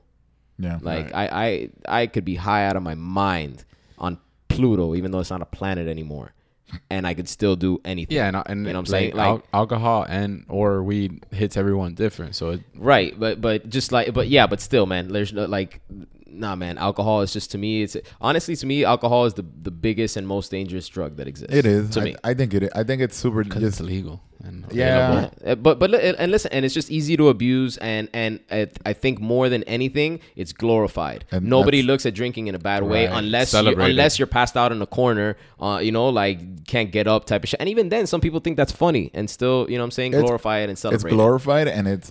[0.58, 0.78] Yeah.
[0.82, 3.64] Like I, I I could be high out of my mind
[3.98, 4.18] on
[4.50, 6.32] Pluto, even though it's not a planet anymore,
[6.90, 8.16] and I could still do anything.
[8.16, 9.18] Yeah, and, uh, and You know what I'm like, saying?
[9.18, 12.34] al- Like- alcohol and or weed hits everyone different.
[12.36, 15.08] So it, Right, but but just like but yeah, but still, man.
[15.08, 15.80] There's no like,
[16.32, 16.78] nah, man.
[16.78, 17.82] Alcohol is just to me.
[17.82, 21.54] It's honestly to me, alcohol is the the biggest and most dangerous drug that exists.
[21.54, 21.90] it is.
[21.90, 22.16] to I, me.
[22.24, 22.62] I think it.
[22.64, 22.70] Is.
[22.74, 23.44] I think it's super.
[23.44, 24.22] because Just it's illegal.
[24.42, 25.08] And Yeah.
[25.12, 25.36] available.
[25.44, 28.94] Uh, but but and listen, and it's just easy to abuse, and and I, I
[28.94, 31.26] think more than anything, it's glorified.
[31.30, 33.18] And Nobody looks at drinking in a bad way Right.
[33.18, 37.06] unless you, unless you're passed out in a corner, uh, you know, like can't get
[37.06, 37.60] up type of shit.
[37.60, 40.12] And even then, some people think that's funny and still, you know, what I'm saying,
[40.12, 41.10] It's- glorify it and it's celebrate.
[41.10, 41.14] it.
[41.14, 42.10] glorified and it's.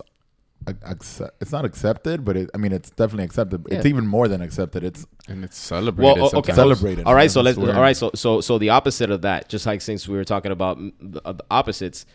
[0.69, 3.65] Ac- accept- It's not accepted, but it, I mean, it's definitely accepted.
[3.69, 4.83] It's even more than accepted.
[4.83, 6.21] It's and it's celebrated.
[6.21, 6.53] Well, okay.
[6.53, 7.05] Celebrated.
[7.05, 7.57] All right, so let's.
[7.57, 7.73] the.
[7.75, 10.51] All right, so so so the opposite of that, just like since we were talking
[10.51, 12.05] about the, uh, the opposites,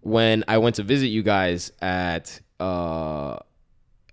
[0.00, 3.38] when I went to visit you guys at uh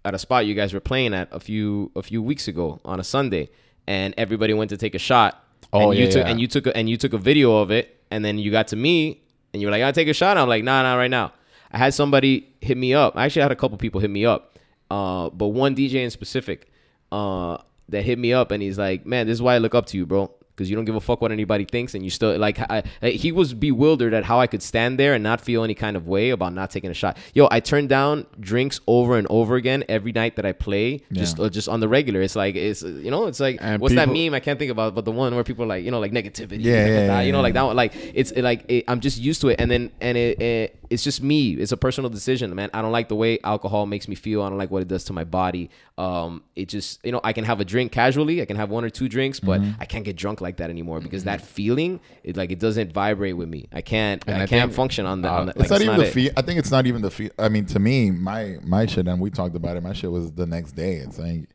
[0.04, 3.00] at a spot you guys were playing at a few a few weeks ago on
[3.00, 3.50] a Sunday,
[3.88, 5.44] and everybody went to take a shot.
[5.74, 6.30] Oh, and you yeah, took yeah.
[6.32, 8.68] and you took a, and you took a video of it, and then you got
[8.70, 9.22] to me,
[9.54, 11.34] and you were like, "I take a shot." I'm like, "Nah, nah, right now."
[11.74, 13.16] I had somebody hit me up.
[13.16, 14.58] I actually had a couple people hit me up,
[14.90, 16.70] uh, but one DJ in specific
[17.12, 17.58] uh,
[17.90, 19.98] that hit me up, and he's like, "Man, this is why I look up to
[19.98, 22.60] you, bro." Because you don't give a fuck what anybody thinks, and you still like.
[22.60, 25.74] I, I- he was bewildered at how I could stand there and not feel any
[25.74, 27.18] kind of way about not taking a shot.
[27.34, 31.40] Yo, I turn down drinks over and over again every night that I play, just
[31.40, 31.46] Yeah.
[31.46, 32.22] uh, just on the regular.
[32.22, 34.34] It's like it's you know, it's like And what's that meme?
[34.34, 36.58] I can't think about, but the one where people are like you know like negativity,
[36.64, 37.76] Yeah, yeah, yeah, you know, like that one.
[37.78, 41.04] Like it's like it, I'm just used to it, and then and it, it it's
[41.04, 41.54] just me.
[41.54, 42.70] It's a personal decision, man.
[42.74, 44.44] I don't like the way alcohol makes me feel.
[44.44, 45.70] I don't like what it does to my body.
[45.98, 48.42] Um, it just you know I can have a drink casually.
[48.42, 49.82] I can have one or two drinks, but Mm-hmm.
[49.82, 53.38] I can't get drunk like that anymore because that feeling, it like it doesn't vibrate
[53.38, 53.68] with me.
[53.74, 55.32] I can't And I, I can't function on that.
[55.32, 55.50] uh, on.
[55.50, 56.14] It's like, not even the it.
[56.14, 56.32] feel.
[56.38, 57.32] I think it's not even the feel.
[57.40, 59.82] I mean, to me, my my shit, and we talked about it.
[59.84, 60.96] My shit was the next day.
[60.96, 61.48] It's like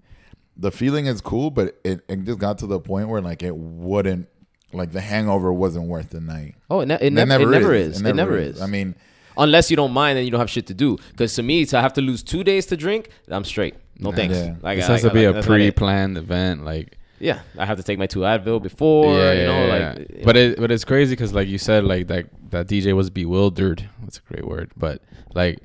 [0.56, 3.54] the feeling is cool, but it, it just got to the point where like it
[3.54, 4.28] wouldn't,
[4.72, 6.54] like the hangover wasn't worth the night.
[6.70, 8.00] Oh, it, ne- it, never, it never is.
[8.00, 8.62] It never, is.
[8.62, 8.94] I mean,
[9.38, 10.98] unless you don't mind and you don't have shit to do.
[11.12, 13.74] Because to me, to have to lose two days to drink, I'm straight.
[13.98, 14.36] No thanks.
[14.36, 14.56] Yeah.
[14.62, 15.74] Like, This I- has to be like, a that's not it.
[15.74, 19.06] pre-planned event, like Yeah, I have to take my two Advil before.
[19.34, 19.98] you know, like.
[20.10, 20.40] you but know.
[20.42, 23.88] it but it's crazy because like you said, like that that DJ was bewildered.
[24.02, 25.00] That's a great word, but
[25.34, 25.60] like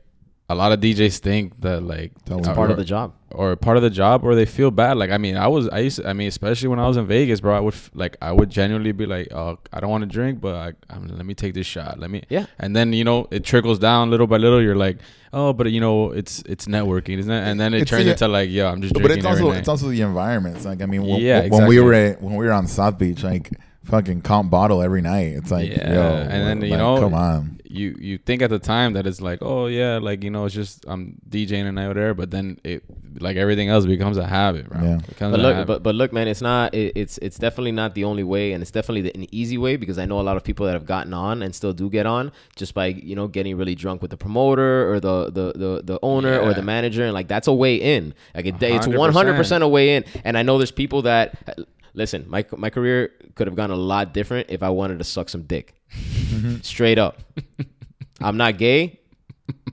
[0.52, 3.14] a lot of DJs think that like it's was uh, part or- of the job.
[3.32, 5.80] or part of the job or they feel bad like i mean i was i
[5.80, 8.18] used to, i mean especially when i was in vegas bro i would f- like
[8.22, 11.26] i would genuinely be like oh i don't want to drink but I, I'm, let
[11.26, 12.46] me take this shot let me Yeah.
[12.60, 14.98] and then you know it trickles down little by little you're like
[15.32, 18.12] oh but you know it's it's networking isn't it and then it It's turns the-
[18.12, 20.58] into like yeah i'm just but it's also it's also the environment.
[20.58, 22.98] It's like I mean, when, Yeah, when we were at, when we were on South
[22.98, 23.46] Beach, like
[23.86, 25.34] fucking comp bottle every night.
[25.36, 27.60] It's like Yeah, yo, and then, you know, come on.
[27.66, 30.54] you you think at the time that it's like oh yeah like you know it's
[30.54, 32.84] just i'm DJing and night or there but then it
[33.20, 35.00] like everything else becomes a habit bro Yeah.
[35.20, 35.68] But look, habit.
[35.68, 36.74] but, but look, man, it's not.
[36.74, 39.76] It, it's it's definitely not the only way, and it's definitely the, an easy way
[39.78, 42.06] because I know a lot of people that have gotten on and still do get
[42.06, 45.82] on just by you know getting really drunk with the promoter or the the the,
[45.84, 48.14] the owner or the manager, and like that's a way in.
[48.36, 48.98] Like it, day it's 100%.
[48.98, 50.04] one hundred percent a way in.
[50.26, 51.38] And I know there's people that
[51.94, 52.26] listen.
[52.28, 55.44] My my career could have gone a lot different if I wanted to suck some
[55.44, 55.74] dick,
[56.62, 57.20] straight up.
[58.20, 59.00] I'm not gay.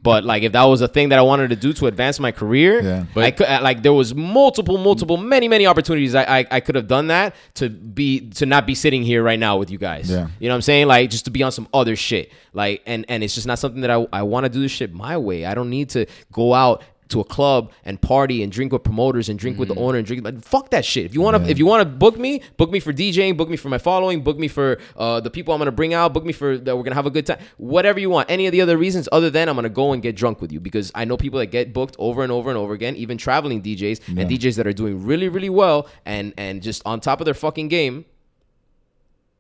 [0.03, 2.31] But like, if that was a thing that I wanted to do to advance my
[2.33, 3.05] career, Yeah.
[3.23, 6.75] I could uh, like there was multiple, multiple, many, many opportunities I, I I could
[6.77, 10.11] have done that to be to not be sitting here right now with you guys.
[10.11, 10.29] Yeah.
[10.39, 10.87] You know what I'm saying?
[10.87, 12.33] Like just to be on some other shit.
[12.53, 14.93] Like and and it's just not something that I I want to do this shit
[14.93, 15.45] my way.
[15.45, 19.29] I don't need to go out to a club and party and drink with promoters
[19.29, 21.05] and drink with the owner and drink like fuck that shit.
[21.05, 23.49] If you want to if you want to book me, book me for DJing, book
[23.49, 26.25] me for my following, book me for uh, the people I'm gonna bring out, book
[26.25, 27.39] me for that we're gonna have a good time.
[27.57, 28.31] Whatever you want.
[28.31, 30.61] Any of the other reasons other than I'm gonna go and get drunk with you
[30.61, 33.63] because I know people that get booked over and over and over again, even traveling
[33.63, 37.25] DJs and DJs that are doing really really well and and just on top of
[37.25, 38.05] their fucking game.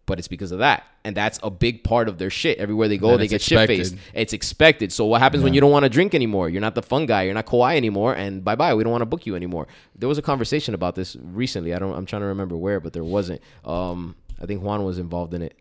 [0.08, 0.84] But it's because of that.
[1.04, 2.56] And that's a big part of their shit.
[2.56, 3.94] Everywhere they go, And they get shit faced.
[4.14, 4.90] It's expected.
[4.90, 6.48] So what happens when you don't want to drink anymore?
[6.48, 7.24] You're not the fun guy.
[7.24, 8.14] You're not Kawhi anymore.
[8.14, 8.74] And bye bye.
[8.74, 9.68] We don't want to book you anymore.
[9.94, 11.74] There was a conversation about this recently.
[11.74, 11.94] I don't.
[11.94, 13.42] I'm trying to remember where, but there wasn't.
[13.66, 15.54] Um, I think Juan was involved in it.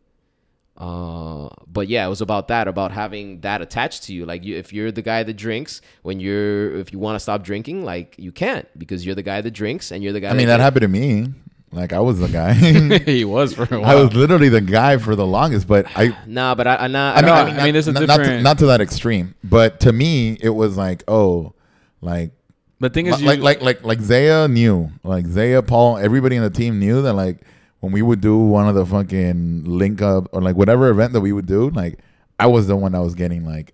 [0.77, 4.25] Uh, but yeah, it was about that, about having that attached to you.
[4.25, 7.43] Like, you, if you're the guy that drinks, when you're, if you want to stop
[7.43, 10.29] drinking, like you can't because you're the guy that drinks and you're the guy.
[10.29, 11.33] I mean, that happened to me.
[11.71, 12.53] Like I was the guy.
[13.05, 16.17] he was for a while I was literally the guy for the longest, but I
[16.27, 17.15] Nah, but I, I not.
[17.15, 18.65] I, I, know, I mean, I mean, there's a not, not to, different- not to
[18.67, 21.53] that extreme, but to me, it was like, oh,
[22.01, 22.31] like,
[22.79, 26.43] the thing is you, like, like, like, like Zaya knew, like Zaya, Paul, everybody in
[26.43, 27.39] the team knew that, like,
[27.79, 31.21] when we would do one of the fucking link up or like whatever event that
[31.21, 31.99] we would do, like,
[32.39, 33.73] I was the one that was getting like,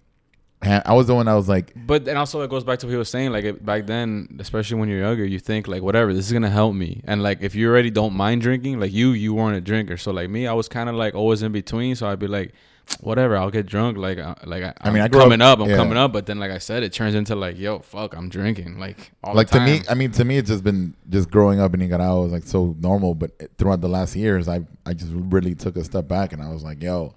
[0.63, 2.91] I was the one that was like, But and also it goes back to what
[2.91, 3.31] he was saying.
[3.31, 6.49] Like it, back then, especially when you're younger, you think like whatever, this is gonna
[6.49, 7.01] help me.
[7.05, 9.97] And like if you already don't mind drinking, like you, you weren't a drinker.
[9.97, 11.95] So like me, I was kind of like always in between.
[11.95, 12.53] So I'd be like,
[13.01, 13.97] whatever, I'll get drunk.
[13.97, 15.75] Like uh, like I, I mean, I'm I grew coming up- up, I'm yeah.
[15.75, 16.13] coming up.
[16.13, 18.79] But then like I said, it turns into like, yo, fuck, I'm drinking.
[18.79, 21.73] Like all like to me, I mean, to me, it's just been just growing up
[21.73, 23.15] in Nicaragua was like so normal.
[23.15, 26.49] But throughout the last years, I I just really took a step back and I
[26.49, 27.15] was like, yo,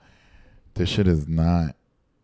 [0.75, 1.75] this shit is not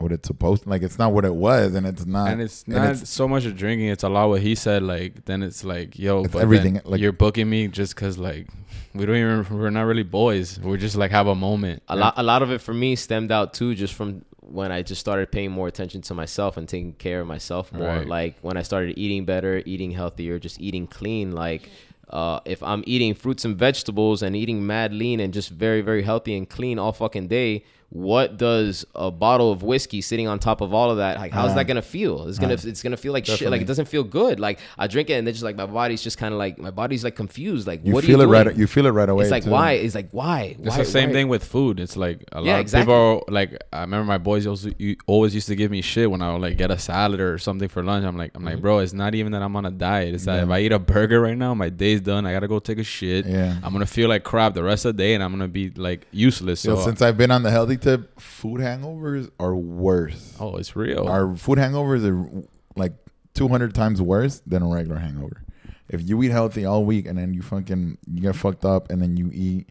[0.03, 0.65] what it's supposed.
[0.65, 2.29] To like it's not what it was, and it's not.
[2.29, 3.89] and it's not so much of drinking.
[3.89, 4.83] It's a lot what he said.
[4.83, 8.49] Like then it's like, yo, It's but everything, like- you're booking me just because like
[8.95, 10.61] we don't even we're not really boys.
[10.61, 11.83] We're just like have a moment.
[11.89, 14.83] a lot a lot of it for me stemmed out too just from when I
[14.83, 17.87] just started paying more attention to myself and taking care of myself more.
[17.87, 18.07] Right.
[18.07, 21.33] Like when I started eating better, eating healthier, just eating clean.
[21.33, 21.71] Like
[22.11, 26.03] uh, if I'm eating fruits and vegetables and eating mad lean and just very very
[26.03, 27.65] healthy and clean all fucking day,
[27.95, 31.19] what does a bottle of whiskey sitting on top of all of that?
[31.19, 32.27] Like how's Uh, that gonna feel?
[32.27, 33.51] It's gonna uh, it's gonna feel like shit.
[33.51, 34.41] Like it doesn't feel good.
[34.41, 36.71] Like I drink it and it's just like my body's just kind of like my
[36.71, 37.67] body's like confused.
[37.67, 38.57] Like you what feel are it you right.
[38.57, 39.25] You feel it right away.
[39.25, 39.51] It's like too.
[39.51, 39.73] why?
[39.73, 40.57] It's like why?
[40.59, 41.79] It's Why- the same why- thing with food.
[41.81, 42.87] It's like a lot Yeah, of exactly.
[42.87, 46.23] people like I remember my boys also you always used to give me shit when
[46.23, 48.07] I would like get a salad or something for lunch.
[48.07, 50.15] I'm like I'm like, bro, it's not even that I'm on a diet.
[50.15, 50.43] It's that Yeah.
[50.45, 52.25] if I eat a burger right now, my day's done.
[52.25, 53.27] I gotta go take a shit.
[53.27, 53.57] Yeah.
[53.63, 56.07] I'm gonna feel like crap the rest of the day, and I'm gonna be like
[56.11, 56.61] useless.
[56.61, 60.37] So Yo, since I've been on the healthy tip, food hangovers are worse.
[60.41, 61.07] oh, it's real.
[61.07, 62.47] Our food hangovers are
[62.77, 62.95] like
[63.35, 65.45] 200 times worse than a regular hangover.
[65.89, 69.03] If you eat healthy all week and then you fucking you get fucked up and
[69.03, 69.69] then you eat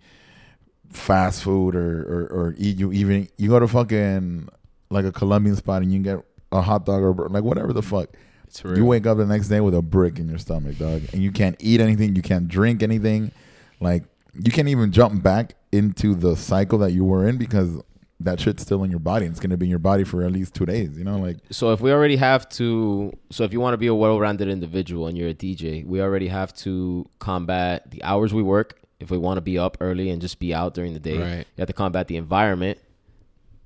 [0.89, 4.47] fast food or or, or eat you even you go to fucking
[4.89, 6.19] like a Colombian spot and you get
[6.51, 8.09] a hot dog or like whatever the fuck.
[8.45, 8.77] it's real.
[8.77, 11.31] You wake up the next day with a brick in your stomach, dog, and you
[11.31, 13.31] can't eat anything, you can't drink anything.
[13.79, 17.81] Like you can't even jump back into the cycle that you were in because
[18.25, 20.31] that shit's still in your body and it's gonna be in your body for at
[20.31, 20.97] least two days.
[20.97, 23.87] You know, like so if we already have to so if you want to be
[23.87, 28.43] a well-rounded individual and you're a dj we already have to combat the hours we
[28.43, 31.17] work if we want to be up early and just be out during the day
[31.17, 31.37] Right.
[31.55, 32.77] you have to combat the environment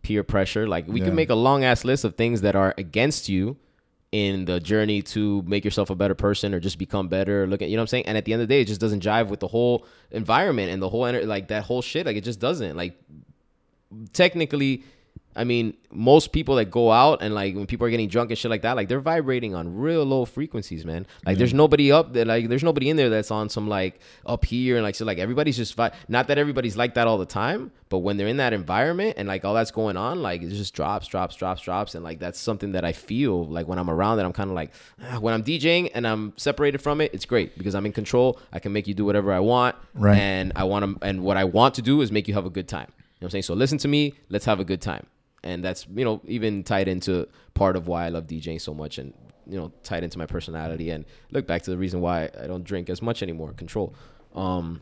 [0.02, 1.07] peer pressure like we Yeah.
[1.07, 3.57] can make a long ass list of things that are against you
[4.11, 7.69] in the journey to make yourself a better person or just become better look at
[7.69, 9.03] you know what i'm saying and at the end of the day it just doesn't
[9.03, 12.23] jive with the whole environment and the whole ener- like that whole shit like it
[12.23, 12.98] just doesn't like
[14.14, 14.84] technically
[15.38, 18.38] I mean, most people that go out and like when people are getting drunk and
[18.38, 21.06] shit like that, like they're vibrating on real low frequencies, man.
[21.26, 24.45] Like there's nobody up there, like there's nobody in there that's on some like up
[24.45, 27.26] here and like so like everybody's just vi- not that everybody's like that all the
[27.26, 30.49] time, but when they're in that environment and like all that's going on, like it
[30.52, 33.90] just drops, drops, drops, drops, and like that's something that I feel like when I'm
[33.90, 34.72] around it, I'm kind of like
[35.03, 38.40] ah, when I'm DJing and I'm separated from it, it's great because I'm in control.
[38.53, 40.18] I can make you do whatever I want, Right.
[40.18, 42.49] And I want to, and what I want to do is make you have a
[42.49, 42.88] good time.
[43.21, 43.43] Know what I'm saying?
[43.43, 44.13] So listen to me.
[44.29, 45.05] Let's have a good time.
[45.43, 48.97] And that's, you know, even tied into part of why I love DJing so much
[48.97, 49.13] and,
[49.47, 52.63] you know, tied into my personality and look back to the reason why I don't
[52.63, 53.53] drink as much anymore.
[53.53, 53.93] Control.
[54.33, 54.81] Um,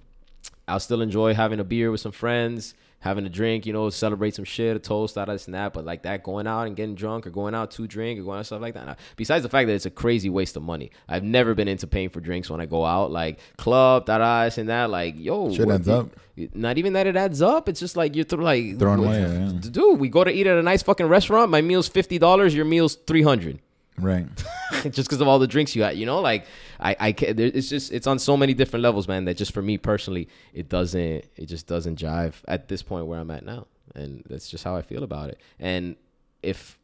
[0.68, 2.73] I'll still enjoy having a beer with some friends,
[3.04, 5.74] having a drink, you know, celebrate some shit, a toast, that, this, and that.
[5.74, 8.40] But like that, going out and getting drunk or going out to drink or going
[8.40, 8.86] out stuff like that.
[8.86, 11.86] Now, besides the fact that it's a crazy waste of money, I've never been into
[11.86, 14.90] paying for drinks when I go out, like club, that, this, and that.
[14.90, 16.12] Like, yo, Shit what adds up.
[16.54, 17.68] Not even that it adds up.
[17.68, 19.52] It's just like you're through like Throwing away, yeah.
[19.60, 21.52] Dude, we go to eat at a nice fucking restaurant.
[21.52, 22.56] My meal's fifty dollars.
[22.56, 23.60] Your meal's three hundred.
[23.98, 24.28] Right.
[24.84, 25.98] just because of all the drinks you had.
[25.98, 26.45] You know, like
[26.80, 27.40] I, I can't.
[27.40, 29.26] It's just it's on so many different levels, man.
[29.26, 31.26] That just for me personally, it doesn't.
[31.36, 34.76] It just doesn't jive at this point where I'm at now, and that's just how
[34.76, 35.40] I feel about it.
[35.60, 35.95] And
[36.41, 36.78] if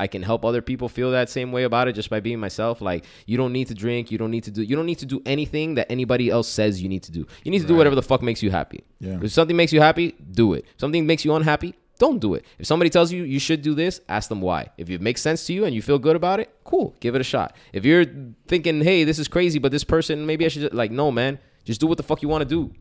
[0.00, 2.80] I can help other people feel that same way about it just by being myself.
[2.80, 5.06] Like you don't need to drink, you don't need to do you don't need to
[5.06, 7.26] do anything that anybody else says you need to do.
[7.44, 8.82] You need to do whatever the fuck makes you happy.
[8.98, 9.18] Yeah.
[9.22, 10.64] If something makes you happy, do it.
[10.74, 12.44] If something makes you unhappy, don't do it.
[12.58, 14.70] If somebody tells you you should do this, ask them why.
[14.76, 17.20] If it makes sense to you and you feel good about it, cool, give it
[17.20, 17.54] a shot.
[17.72, 18.06] If you're
[18.48, 21.38] thinking, "Hey, this is crazy, but this person maybe I should just, like no, man,
[21.64, 22.72] just do what the fuck you want to do."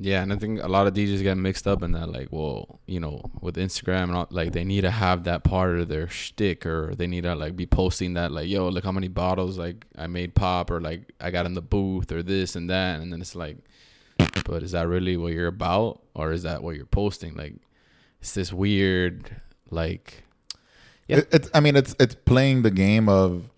[0.00, 2.08] Yeah, and I think a lot of DJs get mixed up in that.
[2.08, 5.76] Like, well, you know, with Instagram and all, like they need to have that part
[5.80, 8.92] of their shtick, or they need to like be posting that, like, yo, look how
[8.92, 12.54] many bottles like I made pop, or like I got in the booth, or this
[12.54, 13.56] and that, and then it's like,
[14.44, 17.34] but is that really what you're about, or is that what you're posting?
[17.34, 17.54] Like,
[18.20, 19.30] it's this weird,
[19.70, 20.24] like,
[21.06, 21.18] Yeah.
[21.18, 23.50] It, it's I mean it's it's playing the game of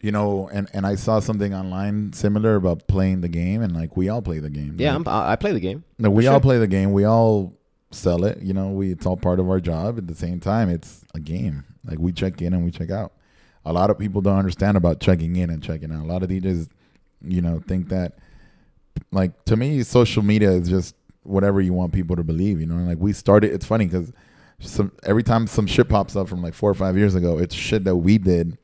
[0.00, 3.96] you know and and I saw something online similar about playing the game and like
[3.96, 4.76] we all play the game.
[4.78, 5.84] Yeah, Like, I'm, I I play the game.
[5.98, 6.92] no, we for all play the game.
[6.92, 7.54] We all
[7.90, 8.42] sell it.
[8.42, 9.98] You know, we it's all part of our job.
[9.98, 11.64] At the same time, it's a game.
[11.84, 13.12] Like we check in and we check out.
[13.64, 16.02] A lot of people don't understand about checking in and checking out.
[16.02, 16.68] A lot of DJs,
[17.22, 18.18] you know, think that
[19.10, 20.94] like to me, social media is just
[21.24, 22.60] whatever you want people to believe.
[22.60, 23.52] You know, and like we started.
[23.52, 24.12] It's funny because
[24.60, 27.54] some every time some shit pops up from like four or five years ago, it's
[27.54, 28.58] shit that we did.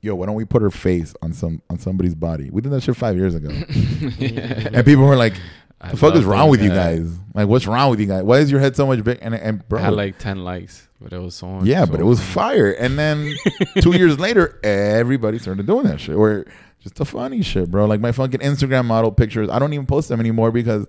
[0.00, 2.50] Yo, why don't we put her face on some on somebody's body?
[2.50, 5.34] We did that shit five years ago, and people were like,
[5.80, 7.18] I "The fuck is wrong with you guys?
[7.32, 8.22] Like, what's wrong with you guys?
[8.22, 10.88] Why is your head so much big?" And and bro, I had like ten likes,
[11.00, 12.72] but it was so yeah, so but it was fire.
[12.72, 13.34] And then
[13.80, 16.16] two years later, everybody started doing that shit.
[16.16, 16.44] Or
[16.80, 17.86] just the funny shit, bro.
[17.86, 20.86] Like my fucking Instagram model pictures, I don't even post them anymore because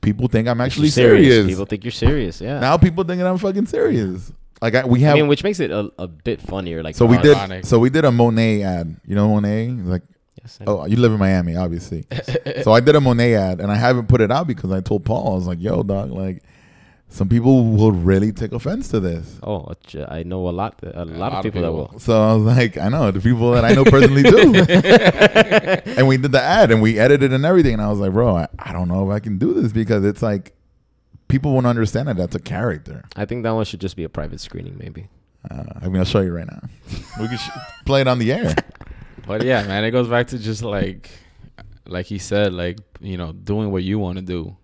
[0.00, 1.46] people think I'm actually You're serious.
[1.46, 2.40] People think you're serious.
[2.40, 2.60] Yeah.
[2.60, 4.32] now people thinking I'm fucking serious.
[4.62, 5.16] Like I, we I have.
[5.16, 6.82] mean, which makes it a, a bit funnier.
[6.82, 7.36] Like so we did.
[7.36, 7.66] ironic.
[7.66, 8.96] So we did a Monet ad.
[9.06, 9.68] You know Monet?
[9.68, 10.02] Like
[10.42, 12.06] Yes, oh, you live in Miami, obviously.
[12.62, 15.04] so I did a Monet ad, and I haven't put it out because I told
[15.04, 16.42] Paul I was like, "Yo, dog, like."
[17.08, 19.38] Some people will really take offense to this.
[19.42, 19.72] Oh,
[20.08, 20.80] I know a lot.
[20.82, 21.98] A, lot, lot of of people, that will.
[21.98, 24.54] So I was like, I know the people that I know personally do.
[25.96, 27.74] and we did the ad and we edited and everything.
[27.74, 30.04] And I was like, bro, I, I don't know if I can do this because
[30.04, 30.54] it's like
[31.28, 33.04] people won't understand that that's a character.
[33.14, 35.08] I think that one should just be a private screening, maybe.
[35.50, 36.60] Uh, I mean, I'll show you right now.
[37.20, 37.50] We can sh-
[37.84, 38.54] play it on the air.
[39.26, 41.10] But yeah, man, it goes back to just like,
[41.86, 44.56] like he said, like you know, doing what you want to do,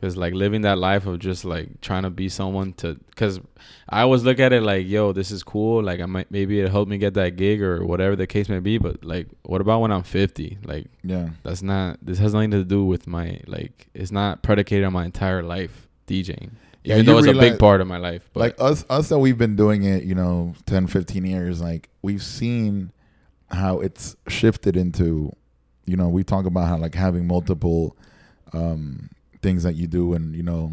[0.00, 2.94] because like living that life of just like trying to be someone to.
[3.10, 3.40] Because
[3.88, 5.82] I always look at it like, yo, this is cool.
[5.82, 8.60] Like I might maybe it helped me get that gig or whatever the case may
[8.60, 8.78] be.
[8.78, 10.58] But like, what about when I'm 50?
[10.64, 11.30] Like Yeah.
[11.42, 11.98] that's not.
[12.00, 13.88] This has nothing to do with my like.
[13.94, 16.50] It's not predicated on my entire life DJing.
[16.84, 18.30] Yeah, Even though it's a big part of my life.
[18.32, 21.88] But like us, us that we've been doing it, you know, 10, 15 years, like
[22.02, 22.92] we've seen
[23.50, 25.34] how it's shifted into,
[25.86, 27.96] you know, we talk about how like having multiple
[28.52, 29.10] um,
[29.42, 30.72] things that you do and, you know,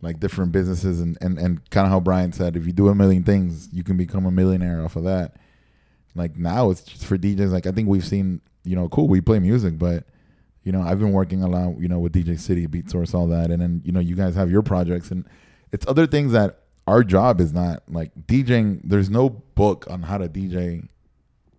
[0.00, 2.94] like different businesses and, and, and kind of how Brian said, if you do a
[2.94, 5.36] million things, you can become a millionaire off of that.
[6.14, 7.50] Like now it's just for DJs.
[7.50, 10.04] Like I think we've seen, you know, cool, we play music, but
[10.64, 13.50] you know, I've been working a lot, you know, with DJ City, Beatsource, all that.
[13.50, 15.24] And then, you know, you guys have your projects and
[15.72, 18.80] it's other things that our job is not like DJing.
[18.84, 20.88] There's no book on how to DJ,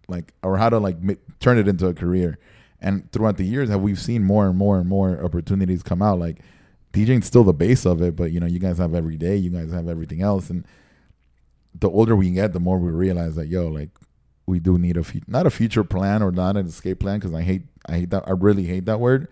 [0.08, 2.40] like, or how to like ma- turn it into a career.
[2.82, 6.20] And throughout the years, have we've seen more and more and more opportunities come out.
[6.20, 6.40] Like,
[6.94, 9.50] DJing's still the base of it, but you know, you guys have every day, you
[9.50, 10.50] guys have everything else.
[10.50, 10.66] And
[11.78, 13.90] the older we get, the more we realize that, yo, like,
[14.46, 17.34] we do need a fu- not a future plan or not an escape plan because
[17.34, 19.28] I hate I hate that I really hate that word,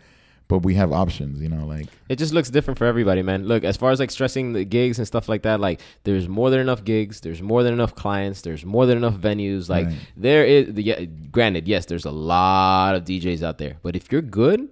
[0.48, 1.42] but we have options.
[1.42, 3.48] You know, like It just looks different for everybody, man.
[3.48, 6.50] Look, as far as like stressing the gigs and stuff like that, like there's more
[6.50, 9.70] than enough gigs, there's more than enough clients, there's more than enough venues.
[9.70, 9.96] Like Right.
[10.16, 14.12] there is, the, yeah, granted, yes, there's a lot of DJs out there, but if
[14.12, 14.70] you're good,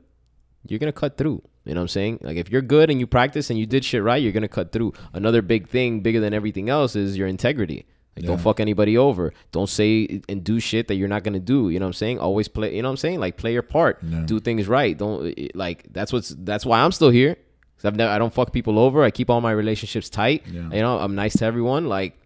[0.67, 1.41] you're gonna cut through.
[1.65, 2.19] You know what I'm saying?
[2.21, 4.71] Like if you're good and you practice and you did shit right, you're gonna cut
[4.71, 4.93] through.
[5.13, 7.85] Another big thing, bigger than everything else, is your integrity.
[8.15, 9.33] Like don't fuck anybody over.
[9.51, 11.69] Don't say and do shit that you're not gonna do.
[11.69, 12.19] You know what I'm saying?
[12.19, 12.75] Always play.
[12.75, 13.19] You know what I'm saying?
[13.19, 13.99] Like play your part.
[14.01, 14.23] Yeah.
[14.25, 14.97] Do things right.
[14.97, 17.35] Don't like that's what's that's why I'm still here.
[17.77, 19.03] 'Cause I've never, I don't fuck people over.
[19.03, 20.43] I keep all my relationships tight.
[20.49, 20.61] Yeah.
[20.71, 21.87] You know, I'm nice to everyone.
[21.89, 22.17] Like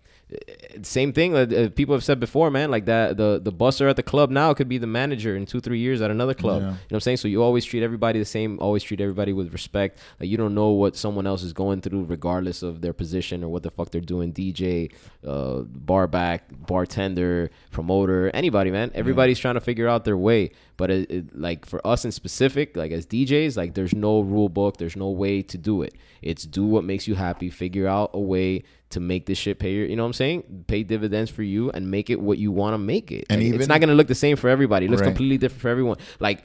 [0.83, 1.35] same thing.
[1.35, 2.69] Uh, people have said before, man.
[2.69, 5.59] Like that, the the busser at the club now could be the manager in two
[5.59, 6.61] three years at another club.
[6.61, 6.67] Yeah.
[6.67, 7.17] You know what I'm saying?
[7.17, 8.59] So you always treat everybody the same.
[8.59, 9.97] Always treat everybody with respect.
[10.19, 13.49] Like you don't know what someone else is going through, regardless of their position or
[13.49, 14.31] what the fuck they're doing.
[14.31, 14.91] DJ,
[15.25, 18.91] uh, bar back, bartender, promoter, anybody, man.
[18.93, 20.51] Everybody's trying to figure out their way.
[20.77, 24.47] But it, it, like for us in specific, like as DJs, like there's no rule
[24.47, 24.77] book.
[24.77, 25.95] There's no way to do it.
[26.21, 27.49] It's do what makes you happy.
[27.49, 30.18] Figure out a way to make this shit pay your, you know what I'm saying?
[30.19, 33.25] Pay dividends for you and make it what you want to make it.
[33.29, 34.85] And Like, even- it's not gonna look the same for everybody.
[34.85, 35.07] It looks Right.
[35.07, 35.97] completely different for everyone.
[36.19, 36.43] Like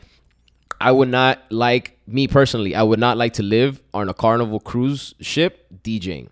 [0.81, 2.75] I would not like me personally.
[2.75, 6.29] I would not like to live on a carnival cruise ship DJing.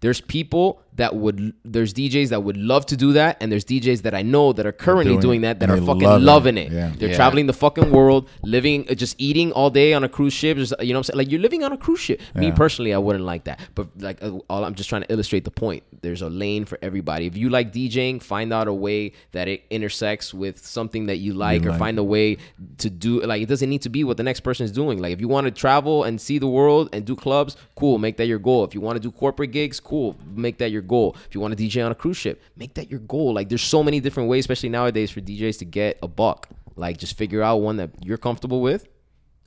[0.00, 1.52] There's people that would.
[1.64, 4.66] There's DJs that would love to do that, and there's DJs that I know that
[4.66, 6.70] are currently Doing doing, that that are fucking love loving it.
[6.72, 6.92] Yeah.
[6.98, 7.16] They're Yeah.
[7.16, 10.56] traveling the fucking world, living, uh, just eating all day on a cruise ship.
[10.58, 11.18] Just, you know what I'm saying?
[11.18, 12.20] Like you're living on a cruise ship.
[12.34, 13.60] Me personally, I wouldn't like that.
[13.74, 15.82] But like, uh, all I'm just trying to illustrate the point.
[16.02, 17.26] There's a lane for everybody.
[17.26, 21.32] If you like DJing, find out a way that it intersects with something that you
[21.34, 21.78] like, or like.
[21.78, 22.38] find a way
[22.78, 23.20] to do.
[23.22, 25.00] Like it doesn't need to be what the next person is doing.
[25.00, 28.16] Like if you want to travel and see the world and do clubs, cool, make
[28.18, 28.64] that your goal.
[28.64, 31.16] If you want to do corporate gigs, cool, make that your goal.
[31.28, 33.34] If you want to DJ on a cruise ship, make that your goal.
[33.34, 36.48] Like there's so many different ways, especially nowadays, for DJs to get a buck.
[36.76, 38.86] Like just figure out one that you're comfortable with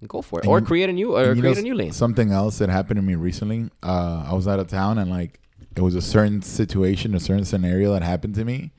[0.01, 1.73] and go for it, And or you- create a new or create know, a new
[1.75, 1.91] lane.
[1.91, 3.69] Something else that happened to me recently.
[3.83, 5.39] Uh, I was out of town and like
[5.75, 8.71] it was a certain situation, a certain scenario that happened to me,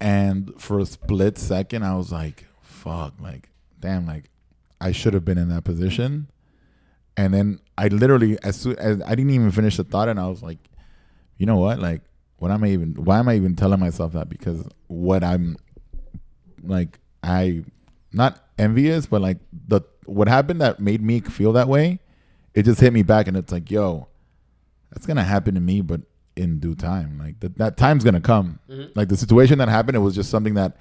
[0.00, 3.48] and for a split second, I was like, "Fuck!" Like,
[3.80, 4.06] damn!
[4.06, 4.24] Like,
[4.80, 6.28] I should have been in that position.
[7.16, 10.28] And then I literally, as soon as I didn't even finish the thought, and I
[10.28, 10.58] was like,
[11.38, 11.78] "You know what?
[11.78, 12.02] Like,
[12.38, 12.94] what am I even?
[12.94, 14.28] Why am I even telling myself that?
[14.28, 15.56] Because what I'm
[16.62, 17.64] like, I
[18.12, 19.38] not envious, but like
[19.68, 21.98] the what happened that made me feel that way,
[22.54, 24.08] it just hit me back, and it's like, yo,
[24.90, 26.00] that's gonna happen to me, but
[26.36, 27.18] in due time.
[27.18, 28.58] Like that, that time's gonna come.
[28.70, 28.90] Mhm.
[28.94, 30.76] Like the situation that happened, it was just something that,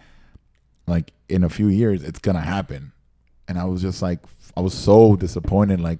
[0.88, 2.91] like in a few years, it's gonna happen.
[3.48, 4.19] And I was just like,
[4.57, 5.99] I was so disappointed, like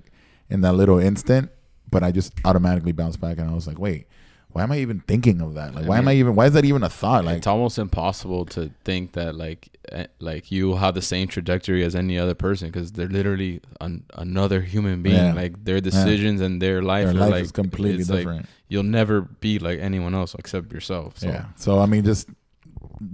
[0.50, 1.50] in that little instant.
[1.92, 4.08] But I just automatically bounced back, and I was like, wait,
[4.56, 5.76] why am I even thinking of that?
[5.76, 6.34] Like, I why am I even?
[6.34, 7.26] Why is that even a thought?
[7.26, 11.84] Like, it's almost impossible to think that like eh, like you have the same trajectory
[11.84, 15.18] as any other person because they're literally an, another human being.
[15.18, 15.34] Yeah.
[15.34, 18.46] Like their decisions and their life, their are life like is completely it's like different.
[18.70, 21.20] you'll never be like anyone else except yourself.
[21.20, 21.48] So Yeah.
[21.58, 22.30] So I mean, just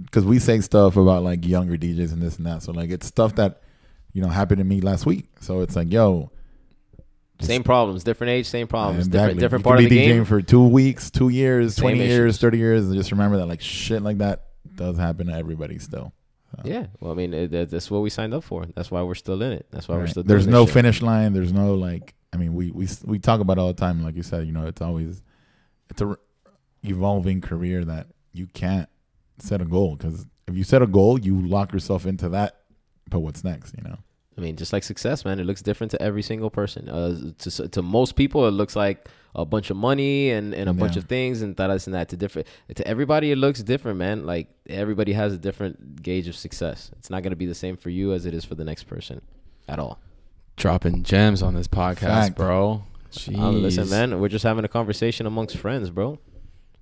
[0.04, 3.08] because we say stuff about like younger DJs and this and that, so like it's
[3.08, 3.62] stuff that
[4.12, 5.26] you know happened to me last week.
[5.40, 6.30] So it's like, yo,
[7.46, 9.18] Same problems, different age, same problems, exactly.
[9.34, 10.24] different different part of the DJing game.
[10.24, 13.60] for two weeks, two years, Same twenty years, thirty years, and just remember that like
[13.60, 14.44] shit like that
[14.74, 16.12] does happen to everybody still.
[16.56, 18.66] So, Yeah, well, I mean, it, it- that's what we signed up for.
[18.74, 19.66] That's why we're still in it.
[19.70, 20.10] That's why we're right.
[20.10, 20.22] still.
[20.22, 20.74] There's doing no shit.
[20.74, 21.32] finish line.
[21.32, 22.14] There's no like.
[22.32, 24.02] I mean, we we we talk about it all the time.
[24.02, 25.22] Like you said, you know, it's always
[25.90, 26.16] it's a re-
[26.82, 28.88] evolving career that you can't
[29.38, 32.56] set a goal because if you set a goal, you lock yourself into that.
[33.08, 33.74] But what's next?
[33.76, 33.98] You know.
[34.36, 36.88] I mean, just like success, man, it looks different to every single person.
[36.88, 40.72] Uh, to to most people, it looks like a bunch of money and, and a
[40.74, 42.08] bunch of things and that this and that.
[42.10, 44.24] To different to everybody, it looks different, man.
[44.26, 46.90] Like everybody has a different gauge of success.
[46.98, 49.20] It's not gonna be the same for you as it is for the next person,
[49.68, 49.98] at all.
[50.56, 52.36] dropping gems on this podcast, Fact.
[52.36, 52.84] bro.
[53.28, 53.90] Uh, listen, Jeez.
[53.90, 56.18] man, we're just having a conversation amongst friends, bro.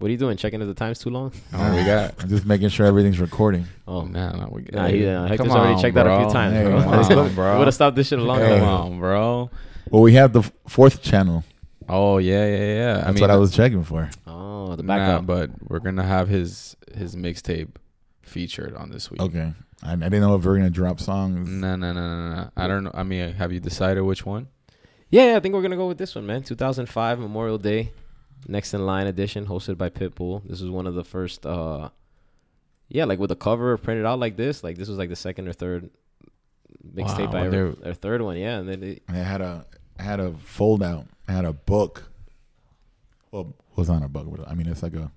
[0.01, 0.37] What are you doing?
[0.39, 1.31] Checking if the time's too long?
[1.53, 2.15] Oh, we got.
[2.23, 3.67] I'm just making sure everything's recording.
[3.87, 4.75] Oh, man, nah, we got.
[4.75, 6.83] Nah, he, uh, Hector's Come already on, checked that a few times, Hey, bro.
[6.83, 7.29] come on, go.
[7.35, 7.59] bro.
[7.59, 8.49] Would have stopped this shit a long Hey.
[8.49, 8.59] time.
[8.61, 8.75] Come ago.
[8.95, 9.51] on, bro.
[9.91, 11.45] Well, we have the f- fourth channel.
[11.89, 12.95] Oh yeah, yeah, yeah.
[12.95, 14.09] That's I mean, what I was checking for.
[14.27, 15.27] Oh, the nah, backup.
[15.27, 17.69] but we're gonna have his his mixtape
[18.23, 19.21] featured on this week.
[19.21, 19.53] Okay.
[19.83, 21.49] I, I didn't know if we were gonna drop songs.
[21.49, 22.51] No, no, no, no, no.
[22.57, 22.93] I don't know.
[22.95, 24.47] I mean, have you decided which one?
[25.11, 26.43] Yeah, I think we're gonna go with this one, man.
[26.45, 27.93] 2005 Memorial Day,
[28.49, 30.43] next in line edition, hosted by Pitbull.
[30.49, 31.45] This was one of the first.
[31.47, 31.91] uh
[32.89, 34.63] Yeah, like with the cover printed out like this.
[34.65, 35.91] Like this was like the second or third
[36.95, 38.37] mixtape Wow, I ever, they're- or third one.
[38.37, 39.67] Yeah, and then it, I had a
[39.99, 41.07] had a fold out.
[41.29, 42.05] Had a book.
[43.31, 44.27] Well, it was on a book.
[44.47, 45.13] I mean, it's like a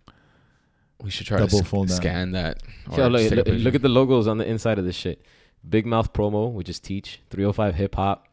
[1.02, 2.02] We should try Double to fold sc- down.
[2.02, 2.62] scan that.
[2.92, 4.86] or Yo, look, just take a look, look at the logos on the inside of
[4.86, 5.26] this shit.
[5.68, 8.28] Big Mouth Promo, which is Teach, 305 Hip Hop,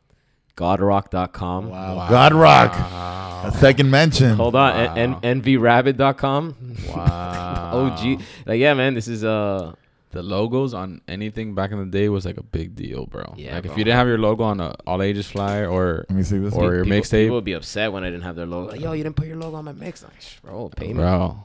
[0.60, 1.70] GodRock.com.
[1.70, 2.06] wow.
[2.08, 2.72] God Rock.
[2.72, 3.42] Wow.
[3.46, 4.36] A second mention.
[4.36, 4.94] Hold on, Wow.
[4.94, 6.76] N- N- NVRabbit.com.
[6.94, 7.70] Wow.
[7.96, 8.20] OG.
[8.46, 9.72] Like, yeah, man, this is uh
[10.10, 13.32] The logos on anything back in the day was like a big deal, bro.
[13.36, 13.72] Yeah, like bro.
[13.72, 16.38] if you didn't have your logo on a all ages flyer or Let me see
[16.38, 16.52] this.
[16.54, 18.72] or your mixtape, People would be upset when I didn't have their logo.
[18.72, 20.02] Like, yo, you didn't put your logo on my mix.
[20.02, 20.12] Like,
[20.44, 20.94] bro, pay me.
[20.94, 21.44] bro.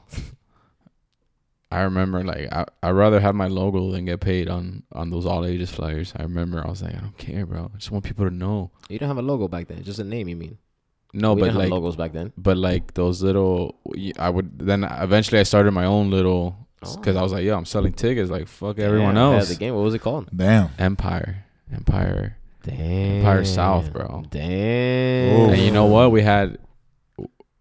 [1.70, 5.26] I remember like I I'd rather have my logo than get paid on on those
[5.26, 6.12] all ages flyers.
[6.16, 7.70] I remember I was like I don't care, bro.
[7.74, 8.70] I just want people to know.
[8.88, 9.82] You don't have a logo back then.
[9.82, 10.58] Just a name, you mean?
[11.12, 12.32] No, we but didn't like have logos back then.
[12.36, 13.78] but like those little
[14.18, 16.96] I would then eventually I started my own little oh.
[16.96, 19.48] because I was like, yo, I'm selling tickets like fuck everyone Damn, ahead of else.
[19.48, 19.74] The game.
[19.74, 20.28] What was it called?
[20.34, 20.70] Damn.
[20.78, 23.18] Empire, Empire, Damn.
[23.18, 24.24] Empire South, bro.
[24.30, 25.50] Damn.
[25.50, 26.10] And you know what?
[26.10, 26.58] We had,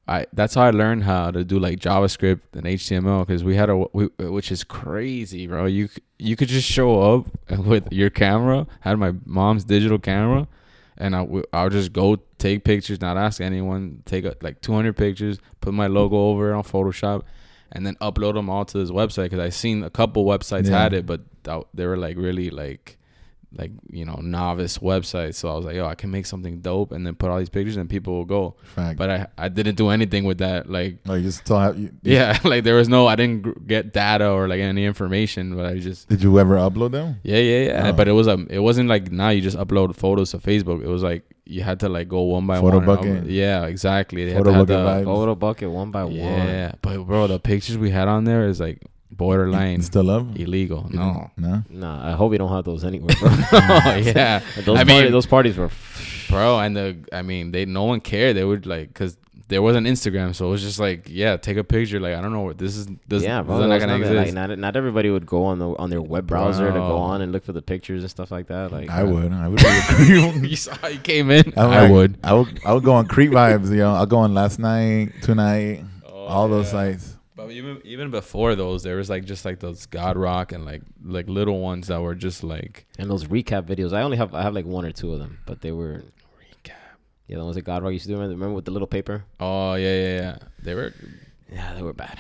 [0.08, 3.70] I that's how I learned how to do like JavaScript and HTML because we had
[3.70, 5.66] a we, which is crazy, bro.
[5.66, 7.28] You you could just show up
[7.66, 8.68] with your camera.
[8.82, 10.48] Had my mom's digital camera,
[10.98, 14.04] and I w- I would just go take pictures, not ask anyone.
[14.06, 17.24] Take a, like 200 pictures, put my logo over it on Photoshop,
[17.72, 20.84] and then upload them all to this website because I seen a couple websites Yeah.
[20.84, 21.22] had it, but
[21.74, 22.98] they were like really like
[23.58, 25.36] like you know novice websites.
[25.36, 27.50] So I was like, yo, I can make something dope and then put all these
[27.50, 28.56] pictures and people will go.
[28.76, 28.98] Fact.
[28.98, 30.70] But I I didn't do anything with that.
[30.70, 31.78] Like like you still have.
[31.78, 35.56] You, yeah, like there was no I didn't gr- get data or like any information.
[35.56, 37.20] But I just Did you ever upload them?
[37.24, 37.88] yeah yeah yeah.
[37.90, 37.94] Oh.
[37.94, 40.84] But it was um it wasn't like now you just upload photos to Facebook.
[40.84, 42.90] It was like you had to like go one by Photo one.
[42.90, 43.26] and bucket.
[43.30, 44.26] Yeah, exactly.
[44.26, 45.38] They had Photo to have bucket the- vibes.
[45.40, 46.14] Photobucket one by one.
[46.14, 50.26] Yeah, but bro, the pictures we had on there is like borderline It's still up?
[50.38, 50.88] illegal.
[50.92, 51.32] You No.
[51.38, 51.88] didn't- No.
[51.88, 53.30] Nah, I hope you don't have those anywhere, bro.
[53.32, 55.70] oh yeah, those, I party- mean- those parties were.
[56.30, 56.60] bro.
[56.60, 58.36] And the I mean, they no one cared.
[58.36, 59.18] They would like because
[59.48, 62.00] there wasn't Instagram, so it was just like yeah, take a picture.
[62.00, 62.88] Like I don't know what this is.
[63.08, 63.62] This, yeah, this bro.
[63.62, 64.34] is not gonna exist.
[64.36, 67.22] Like, not, not everybody would go on the on their web browser to go on
[67.22, 68.72] and look for the pictures and stuff like that.
[68.72, 69.32] Like I would.
[69.32, 69.60] I would.
[69.60, 71.54] Be you saw he came in.
[71.56, 72.18] I'm I like- would.
[72.24, 72.60] I would.
[72.66, 73.70] I would go on Creep Vibes.
[73.70, 77.15] You know, I'll go on last night, tonight, oh, all those sites.
[77.46, 80.82] But even even before those, there was like just like those God Rock and like
[81.04, 83.94] like little ones that were just like and those recap videos.
[83.94, 86.04] I only have I have like one or two of them, but they were
[86.40, 86.72] recap.
[87.28, 88.16] yeah the ones that God Rock used to do.
[88.16, 89.26] Remember, remember with the little paper?
[89.40, 90.38] Oh yeah yeah yeah.
[90.64, 90.94] They were
[91.52, 92.18] Yeah, they were bad.